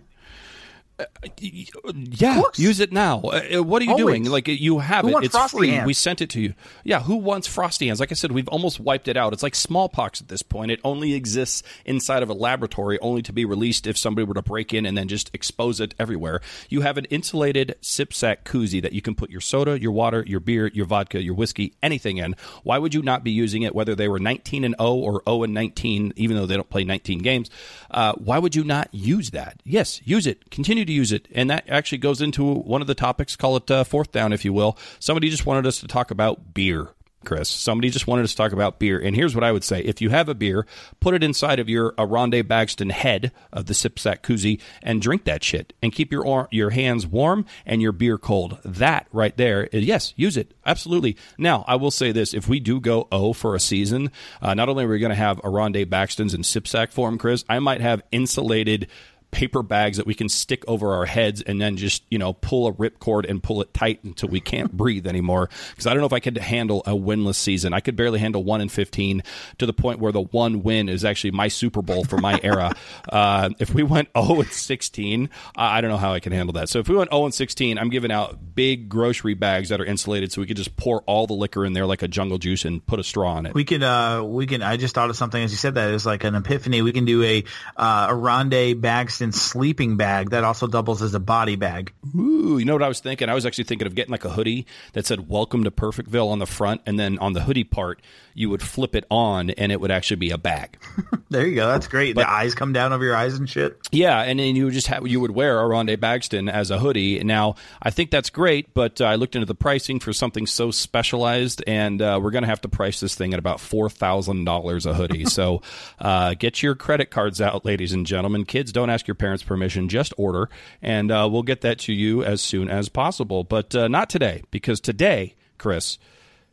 Yeah, 1.38 2.42
use 2.56 2.80
it 2.80 2.92
now. 2.92 3.20
Uh, 3.22 3.42
uh, 3.56 3.62
what 3.62 3.82
are 3.82 3.84
you 3.84 3.90
Always. 3.92 4.04
doing? 4.04 4.24
Like 4.24 4.48
you 4.48 4.78
have 4.78 5.04
who 5.04 5.18
it. 5.18 5.24
It's 5.24 5.34
frosty 5.34 5.58
free. 5.58 5.68
Hands? 5.70 5.86
We 5.86 5.94
sent 5.94 6.20
it 6.20 6.30
to 6.30 6.40
you. 6.40 6.54
Yeah, 6.84 7.00
who 7.00 7.16
wants 7.16 7.46
frosty 7.46 7.86
hands? 7.86 8.00
Like 8.00 8.12
I 8.12 8.14
said, 8.14 8.32
we've 8.32 8.48
almost 8.48 8.80
wiped 8.80 9.08
it 9.08 9.16
out. 9.16 9.32
It's 9.32 9.42
like 9.42 9.54
smallpox 9.54 10.20
at 10.20 10.28
this 10.28 10.42
point. 10.42 10.70
It 10.70 10.80
only 10.84 11.14
exists 11.14 11.62
inside 11.84 12.22
of 12.22 12.30
a 12.30 12.34
laboratory, 12.34 12.98
only 13.00 13.22
to 13.22 13.32
be 13.32 13.44
released 13.44 13.86
if 13.86 13.96
somebody 13.96 14.26
were 14.26 14.34
to 14.34 14.42
break 14.42 14.72
in 14.74 14.86
and 14.86 14.96
then 14.96 15.08
just 15.08 15.30
expose 15.34 15.80
it 15.80 15.94
everywhere. 15.98 16.40
You 16.68 16.82
have 16.82 16.98
an 16.98 17.06
insulated 17.06 17.76
sip 17.80 18.12
sack 18.12 18.44
koozie 18.44 18.82
that 18.82 18.92
you 18.92 19.02
can 19.02 19.14
put 19.14 19.30
your 19.30 19.40
soda, 19.40 19.80
your 19.80 19.92
water, 19.92 20.24
your 20.26 20.40
beer, 20.40 20.68
your 20.68 20.86
vodka, 20.86 21.22
your 21.22 21.34
whiskey, 21.34 21.74
anything 21.82 22.18
in. 22.18 22.34
Why 22.62 22.78
would 22.78 22.94
you 22.94 23.02
not 23.02 23.24
be 23.24 23.30
using 23.30 23.62
it? 23.62 23.74
Whether 23.74 23.94
they 23.94 24.08
were 24.08 24.18
19 24.18 24.64
and 24.64 24.74
0 24.78 24.94
or 24.94 25.22
0 25.28 25.42
and 25.44 25.54
19, 25.54 26.12
even 26.16 26.36
though 26.36 26.46
they 26.46 26.56
don't 26.56 26.70
play 26.70 26.84
19 26.84 27.18
games, 27.20 27.50
uh, 27.90 28.12
why 28.14 28.38
would 28.38 28.54
you 28.54 28.64
not 28.64 28.88
use 28.92 29.30
that? 29.30 29.60
Yes, 29.64 30.00
use 30.04 30.26
it. 30.26 30.50
Continue 30.50 30.84
to 30.84 30.91
use 30.92 31.12
it, 31.12 31.28
and 31.32 31.50
that 31.50 31.68
actually 31.68 31.98
goes 31.98 32.20
into 32.20 32.54
one 32.54 32.80
of 32.80 32.86
the 32.86 32.94
topics. 32.94 33.36
Call 33.36 33.56
it 33.56 33.70
uh, 33.70 33.84
fourth 33.84 34.12
down, 34.12 34.32
if 34.32 34.44
you 34.44 34.52
will. 34.52 34.76
Somebody 34.98 35.30
just 35.30 35.46
wanted 35.46 35.66
us 35.66 35.80
to 35.80 35.86
talk 35.86 36.10
about 36.10 36.54
beer. 36.54 36.90
Chris. 37.24 37.48
Somebody 37.48 37.90
just 37.90 38.06
wanted 38.06 38.24
us 38.24 38.32
to 38.32 38.36
talk 38.36 38.52
about 38.52 38.78
beer. 38.78 38.98
And 38.98 39.14
here's 39.14 39.34
what 39.34 39.44
I 39.44 39.52
would 39.52 39.64
say. 39.64 39.80
If 39.80 40.00
you 40.00 40.10
have 40.10 40.28
a 40.28 40.34
beer, 40.34 40.66
put 41.00 41.14
it 41.14 41.22
inside 41.22 41.58
of 41.58 41.68
your 41.68 41.94
Aronde 41.98 42.34
Baxton 42.34 42.90
head 42.90 43.32
of 43.52 43.66
the 43.66 43.74
Sip 43.74 43.98
Sack 43.98 44.22
koozie 44.22 44.60
and 44.82 45.00
drink 45.00 45.24
that 45.24 45.44
shit 45.44 45.72
and 45.82 45.92
keep 45.92 46.12
your 46.12 46.48
your 46.50 46.70
hands 46.70 47.06
warm 47.06 47.46
and 47.66 47.82
your 47.82 47.92
beer 47.92 48.18
cold. 48.18 48.58
That 48.64 49.06
right 49.12 49.36
there, 49.36 49.68
yes, 49.72 50.12
use 50.16 50.36
it. 50.36 50.54
Absolutely. 50.64 51.16
Now, 51.38 51.64
I 51.66 51.76
will 51.76 51.90
say 51.90 52.12
this. 52.12 52.34
If 52.34 52.48
we 52.48 52.60
do 52.60 52.80
go 52.80 53.08
O 53.10 53.32
for 53.32 53.54
a 53.54 53.60
season, 53.60 54.10
uh, 54.40 54.54
not 54.54 54.68
only 54.68 54.84
are 54.84 54.88
we 54.88 54.98
going 54.98 55.10
to 55.10 55.16
have 55.16 55.40
Aronde 55.44 55.74
Baxtons 55.74 56.34
in 56.34 56.42
Sip 56.42 56.66
Sack 56.66 56.92
form, 56.92 57.18
Chris, 57.18 57.44
I 57.48 57.58
might 57.58 57.80
have 57.80 58.02
insulated 58.10 58.88
paper 59.32 59.62
bags 59.62 59.96
that 59.96 60.06
we 60.06 60.14
can 60.14 60.28
stick 60.28 60.62
over 60.68 60.92
our 60.92 61.06
heads 61.06 61.40
and 61.40 61.60
then 61.60 61.76
just 61.76 62.04
you 62.10 62.18
know 62.18 62.34
pull 62.34 62.68
a 62.68 62.72
ripcord 62.74 63.28
and 63.28 63.42
pull 63.42 63.62
it 63.62 63.74
tight 63.74 64.04
until 64.04 64.28
we 64.28 64.38
can't 64.38 64.70
breathe 64.76 65.06
anymore. 65.06 65.48
Because 65.70 65.86
i 65.86 65.90
don't 65.90 66.00
know 66.00 66.06
if 66.06 66.12
i 66.12 66.20
could 66.20 66.38
handle 66.38 66.82
a 66.86 66.92
winless 66.92 67.34
season. 67.36 67.72
I 67.72 67.80
could 67.80 67.96
barely 67.96 68.20
handle 68.20 68.44
1 68.44 68.60
in 68.60 68.68
15 68.68 69.22
to 69.58 69.66
the 69.66 69.72
point 69.72 69.98
where 69.98 70.12
the 70.12 70.20
one 70.20 70.62
win 70.62 70.88
is 70.88 71.04
actually 71.04 71.32
my 71.32 71.48
super 71.48 71.82
bowl 71.82 72.04
for 72.04 72.18
my 72.18 72.38
era. 72.42 72.72
Uh, 73.08 73.50
if 73.58 73.74
we 73.74 73.82
went 73.82 74.08
0 74.16 74.40
and 74.40 74.48
16 74.48 75.28
i 75.56 75.80
don't 75.80 75.90
know 75.90 75.96
how 75.96 76.12
i 76.12 76.20
can 76.20 76.32
handle 76.32 76.52
that. 76.52 76.68
So 76.68 76.78
if 76.78 76.88
we 76.88 76.94
went 76.94 77.10
0 77.10 77.24
and 77.24 77.34
16 77.34 77.78
i'm 77.78 77.90
giving 77.90 78.12
out 78.12 78.54
big 78.54 78.88
grocery 78.88 79.34
bags 79.34 79.70
that 79.70 79.80
are 79.80 79.84
insulated 79.84 80.30
so 80.30 80.40
we 80.40 80.46
could 80.46 80.56
just 80.56 80.76
pour 80.76 81.02
all 81.02 81.26
the 81.26 81.32
liquor 81.34 81.64
in 81.64 81.72
there 81.72 81.86
like 81.86 82.02
a 82.02 82.08
jungle 82.08 82.38
juice 82.38 82.64
and 82.64 82.84
put 82.86 83.00
a 83.00 83.04
straw 83.04 83.38
in 83.38 83.46
it. 83.46 83.54
We 83.54 83.64
could 83.64 83.82
uh 83.82 84.24
we 84.26 84.46
can 84.46 84.62
i 84.62 84.76
just 84.76 84.94
thought 84.94 85.10
of 85.10 85.16
something 85.16 85.42
as 85.42 85.50
you 85.50 85.56
said 85.56 85.74
that. 85.74 85.90
It's 85.90 86.06
like 86.06 86.24
an 86.24 86.34
epiphany. 86.34 86.82
We 86.82 86.92
can 86.92 87.04
do 87.04 87.22
a 87.22 87.44
uh, 87.76 88.06
a 88.10 88.14
ronde 88.14 88.80
bags 89.22 89.32
sleeping 89.32 89.96
bag 89.96 90.30
that 90.30 90.44
also 90.44 90.66
doubles 90.66 91.02
as 91.02 91.14
a 91.14 91.20
body 91.20 91.56
bag. 91.56 91.92
Ooh, 92.14 92.58
you 92.58 92.64
know 92.64 92.74
what 92.74 92.82
I 92.82 92.88
was 92.88 93.00
thinking? 93.00 93.28
I 93.28 93.34
was 93.34 93.46
actually 93.46 93.64
thinking 93.64 93.86
of 93.86 93.94
getting 93.94 94.12
like 94.12 94.24
a 94.24 94.30
hoodie 94.30 94.66
that 94.92 95.06
said 95.06 95.28
"Welcome 95.28 95.64
to 95.64 95.70
Perfectville" 95.70 96.28
on 96.30 96.38
the 96.38 96.46
front, 96.46 96.82
and 96.84 96.98
then 96.98 97.18
on 97.18 97.32
the 97.32 97.42
hoodie 97.42 97.64
part, 97.64 98.02
you 98.34 98.48
would 98.50 98.62
flip 98.62 98.94
it 98.94 99.04
on, 99.10 99.50
and 99.50 99.72
it 99.72 99.80
would 99.80 99.90
actually 99.90 100.16
be 100.16 100.30
a 100.30 100.38
bag. 100.38 100.78
there 101.30 101.46
you 101.46 101.54
go. 101.54 101.66
That's 101.66 101.86
great. 101.86 102.14
But, 102.14 102.22
the 102.22 102.30
eyes 102.30 102.54
come 102.54 102.72
down 102.72 102.92
over 102.92 103.04
your 103.04 103.16
eyes 103.16 103.34
and 103.34 103.48
shit. 103.48 103.76
Yeah, 103.90 104.20
and 104.20 104.38
then 104.38 104.56
you 104.56 104.66
would 104.66 104.74
just 104.74 104.86
have 104.86 105.06
you 105.06 105.20
would 105.20 105.32
wear 105.32 105.60
a 105.60 105.66
Ronde 105.66 105.90
Baxton 105.90 106.50
as 106.50 106.70
a 106.70 106.78
hoodie. 106.78 107.22
Now, 107.22 107.56
I 107.82 107.90
think 107.90 108.10
that's 108.10 108.30
great, 108.30 108.72
but 108.74 109.00
uh, 109.00 109.06
I 109.06 109.16
looked 109.16 109.36
into 109.36 109.46
the 109.46 109.54
pricing 109.54 110.00
for 110.00 110.12
something 110.12 110.46
so 110.46 110.70
specialized, 110.70 111.62
and 111.66 112.00
uh, 112.00 112.18
we're 112.22 112.30
going 112.30 112.42
to 112.42 112.48
have 112.48 112.60
to 112.62 112.68
price 112.68 113.00
this 113.00 113.14
thing 113.14 113.32
at 113.32 113.38
about 113.38 113.60
four 113.60 113.90
thousand 113.90 114.44
dollars 114.44 114.86
a 114.86 114.94
hoodie. 114.94 115.24
so, 115.26 115.62
uh, 115.98 116.34
get 116.34 116.62
your 116.62 116.74
credit 116.74 117.10
cards 117.10 117.40
out, 117.40 117.64
ladies 117.64 117.92
and 117.92 118.06
gentlemen. 118.06 118.44
Kids, 118.44 118.72
don't 118.72 118.90
ask 118.90 119.06
your 119.06 119.14
parents 119.14 119.42
permission; 119.42 119.88
just 119.88 120.14
order, 120.16 120.48
and 120.80 121.10
uh, 121.10 121.28
we'll 121.30 121.42
get 121.42 121.60
that 121.62 121.78
to 121.80 121.92
you 121.92 122.22
as 122.24 122.40
soon 122.40 122.68
as 122.68 122.88
possible. 122.88 123.44
But 123.44 123.74
uh, 123.74 123.88
not 123.88 124.08
today, 124.08 124.42
because 124.50 124.80
today, 124.80 125.34
Chris, 125.58 125.98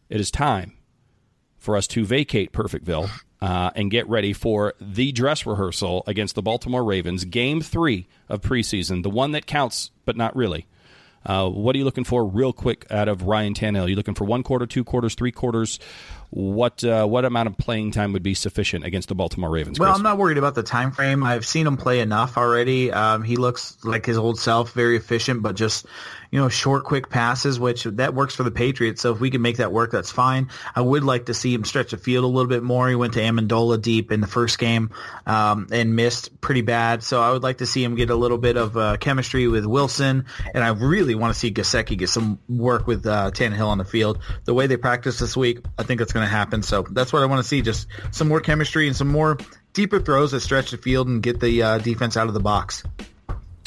it 0.09 0.19
is 0.19 0.31
time 0.31 0.73
for 1.59 1.77
us 1.77 1.87
to 1.87 2.05
vacate 2.05 2.51
Perfectville 2.51 3.09
uh, 3.41 3.71
and 3.75 3.91
get 3.91 4.07
ready 4.09 4.33
for 4.33 4.73
the 4.79 5.11
dress 5.11 5.45
rehearsal 5.45 6.03
against 6.07 6.35
the 6.35 6.41
Baltimore 6.41 6.83
Ravens, 6.83 7.25
game 7.25 7.61
three 7.61 8.07
of 8.27 8.41
preseason, 8.41 9.03
the 9.03 9.09
one 9.09 9.31
that 9.31 9.45
counts, 9.45 9.91
but 10.05 10.17
not 10.17 10.35
really. 10.35 10.65
Uh, 11.25 11.49
what 11.49 11.75
are 11.75 11.79
you 11.79 11.85
looking 11.85 12.05
for, 12.05 12.25
real 12.25 12.53
quick, 12.53 12.85
out 12.89 13.09
of 13.09 13.23
Ryan 13.23 13.53
Tannehill? 13.53 13.85
Are 13.85 13.89
you 13.89 13.95
looking 13.95 14.15
for 14.15 14.23
one 14.23 14.41
quarter, 14.41 14.65
two 14.65 14.83
quarters, 14.83 15.15
three 15.15 15.31
quarters? 15.33 15.79
What 16.31 16.83
uh, 16.83 17.05
what 17.07 17.25
amount 17.25 17.47
of 17.47 17.57
playing 17.57 17.91
time 17.91 18.13
would 18.13 18.21
be 18.21 18.35
sufficient 18.35 18.85
against 18.85 19.09
the 19.09 19.15
Baltimore 19.15 19.49
Ravens? 19.49 19.79
Well, 19.79 19.93
I'm 19.93 20.03
not 20.03 20.17
worried 20.17 20.37
about 20.37 20.53
the 20.53 20.61
time 20.61 20.91
frame. 20.91 21.23
I've 21.23 21.45
seen 21.45 21.65
him 21.65 21.75
play 21.75 22.01
enough 22.01 22.37
already. 22.37 22.91
Um, 22.91 23.23
he 23.23 23.35
looks 23.35 23.77
like 23.83 24.05
his 24.05 24.17
old 24.17 24.37
self, 24.37 24.73
very 24.73 24.95
efficient, 24.95 25.41
but 25.41 25.55
just 25.55 25.87
you 26.31 26.39
know, 26.39 26.49
short, 26.49 26.83
quick 26.83 27.09
passes, 27.09 27.59
which 27.59 27.85
that 27.85 28.13
works 28.13 28.35
for 28.35 28.43
the 28.43 28.51
Patriots. 28.51 29.01
So 29.01 29.11
if 29.11 29.19
we 29.19 29.31
can 29.31 29.41
make 29.41 29.57
that 29.57 29.71
work, 29.71 29.91
that's 29.91 30.11
fine. 30.11 30.49
I 30.75 30.81
would 30.81 31.03
like 31.03 31.25
to 31.25 31.33
see 31.33 31.53
him 31.53 31.63
stretch 31.63 31.91
the 31.91 31.97
field 31.97 32.23
a 32.23 32.27
little 32.27 32.49
bit 32.49 32.61
more. 32.61 32.87
He 32.87 32.95
went 32.95 33.13
to 33.13 33.19
Amendola 33.19 33.81
deep 33.81 34.11
in 34.11 34.21
the 34.21 34.27
first 34.27 34.59
game 34.59 34.91
um, 35.25 35.67
and 35.71 35.95
missed 35.95 36.39
pretty 36.39 36.61
bad. 36.61 37.01
So 37.03 37.21
I 37.21 37.31
would 37.31 37.41
like 37.41 37.59
to 37.59 37.65
see 37.65 37.83
him 37.83 37.95
get 37.95 38.11
a 38.11 38.15
little 38.15 38.37
bit 38.37 38.57
of 38.57 38.77
uh, 38.77 38.97
chemistry 38.97 39.47
with 39.47 39.65
Wilson, 39.65 40.25
and 40.53 40.63
I 40.63 40.69
really 40.69 41.15
want 41.15 41.33
to 41.33 41.39
see 41.39 41.51
Gesicki 41.51 41.97
get 41.97 42.09
some 42.09 42.39
work 42.47 42.85
with 42.85 43.05
uh, 43.07 43.31
Tannehill 43.31 43.67
on 43.67 43.79
the 43.79 43.85
field. 43.85 44.19
The 44.45 44.53
way 44.53 44.67
they 44.67 44.77
practice 44.77 45.17
this 45.17 45.35
week, 45.35 45.59
I 45.79 45.83
think 45.83 45.99
that's 45.99 46.13
going 46.19 46.27
to 46.27 46.35
happen. 46.35 46.61
So 46.61 46.83
that's 46.91 47.13
what 47.13 47.23
I 47.23 47.25
want 47.25 47.41
to 47.41 47.47
see. 47.47 47.61
Just 47.61 47.87
some 48.11 48.27
more 48.27 48.41
chemistry 48.41 48.87
and 48.87 48.95
some 48.95 49.07
more 49.07 49.37
deeper 49.73 49.99
throws 49.99 50.31
that 50.31 50.41
stretch 50.41 50.71
the 50.71 50.77
field 50.77 51.07
and 51.07 51.23
get 51.23 51.39
the 51.39 51.63
uh, 51.63 51.77
defense 51.79 52.17
out 52.17 52.27
of 52.27 52.33
the 52.33 52.39
box. 52.39 52.83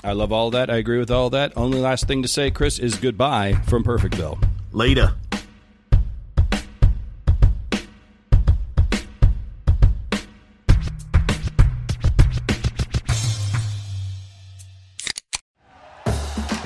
I 0.05 0.13
love 0.13 0.33
all 0.33 0.51
that. 0.51 0.69
I 0.69 0.77
agree 0.77 0.99
with 0.99 1.11
all 1.11 1.31
that. 1.31 1.53
Only 1.57 1.79
last 1.79 2.07
thing 2.07 2.23
to 2.23 2.29
say, 2.29 2.51
Chris, 2.51 2.79
is 2.79 2.97
goodbye 2.97 3.55
from 3.67 3.85
Perfectville. 3.85 4.43
Later. 4.73 5.15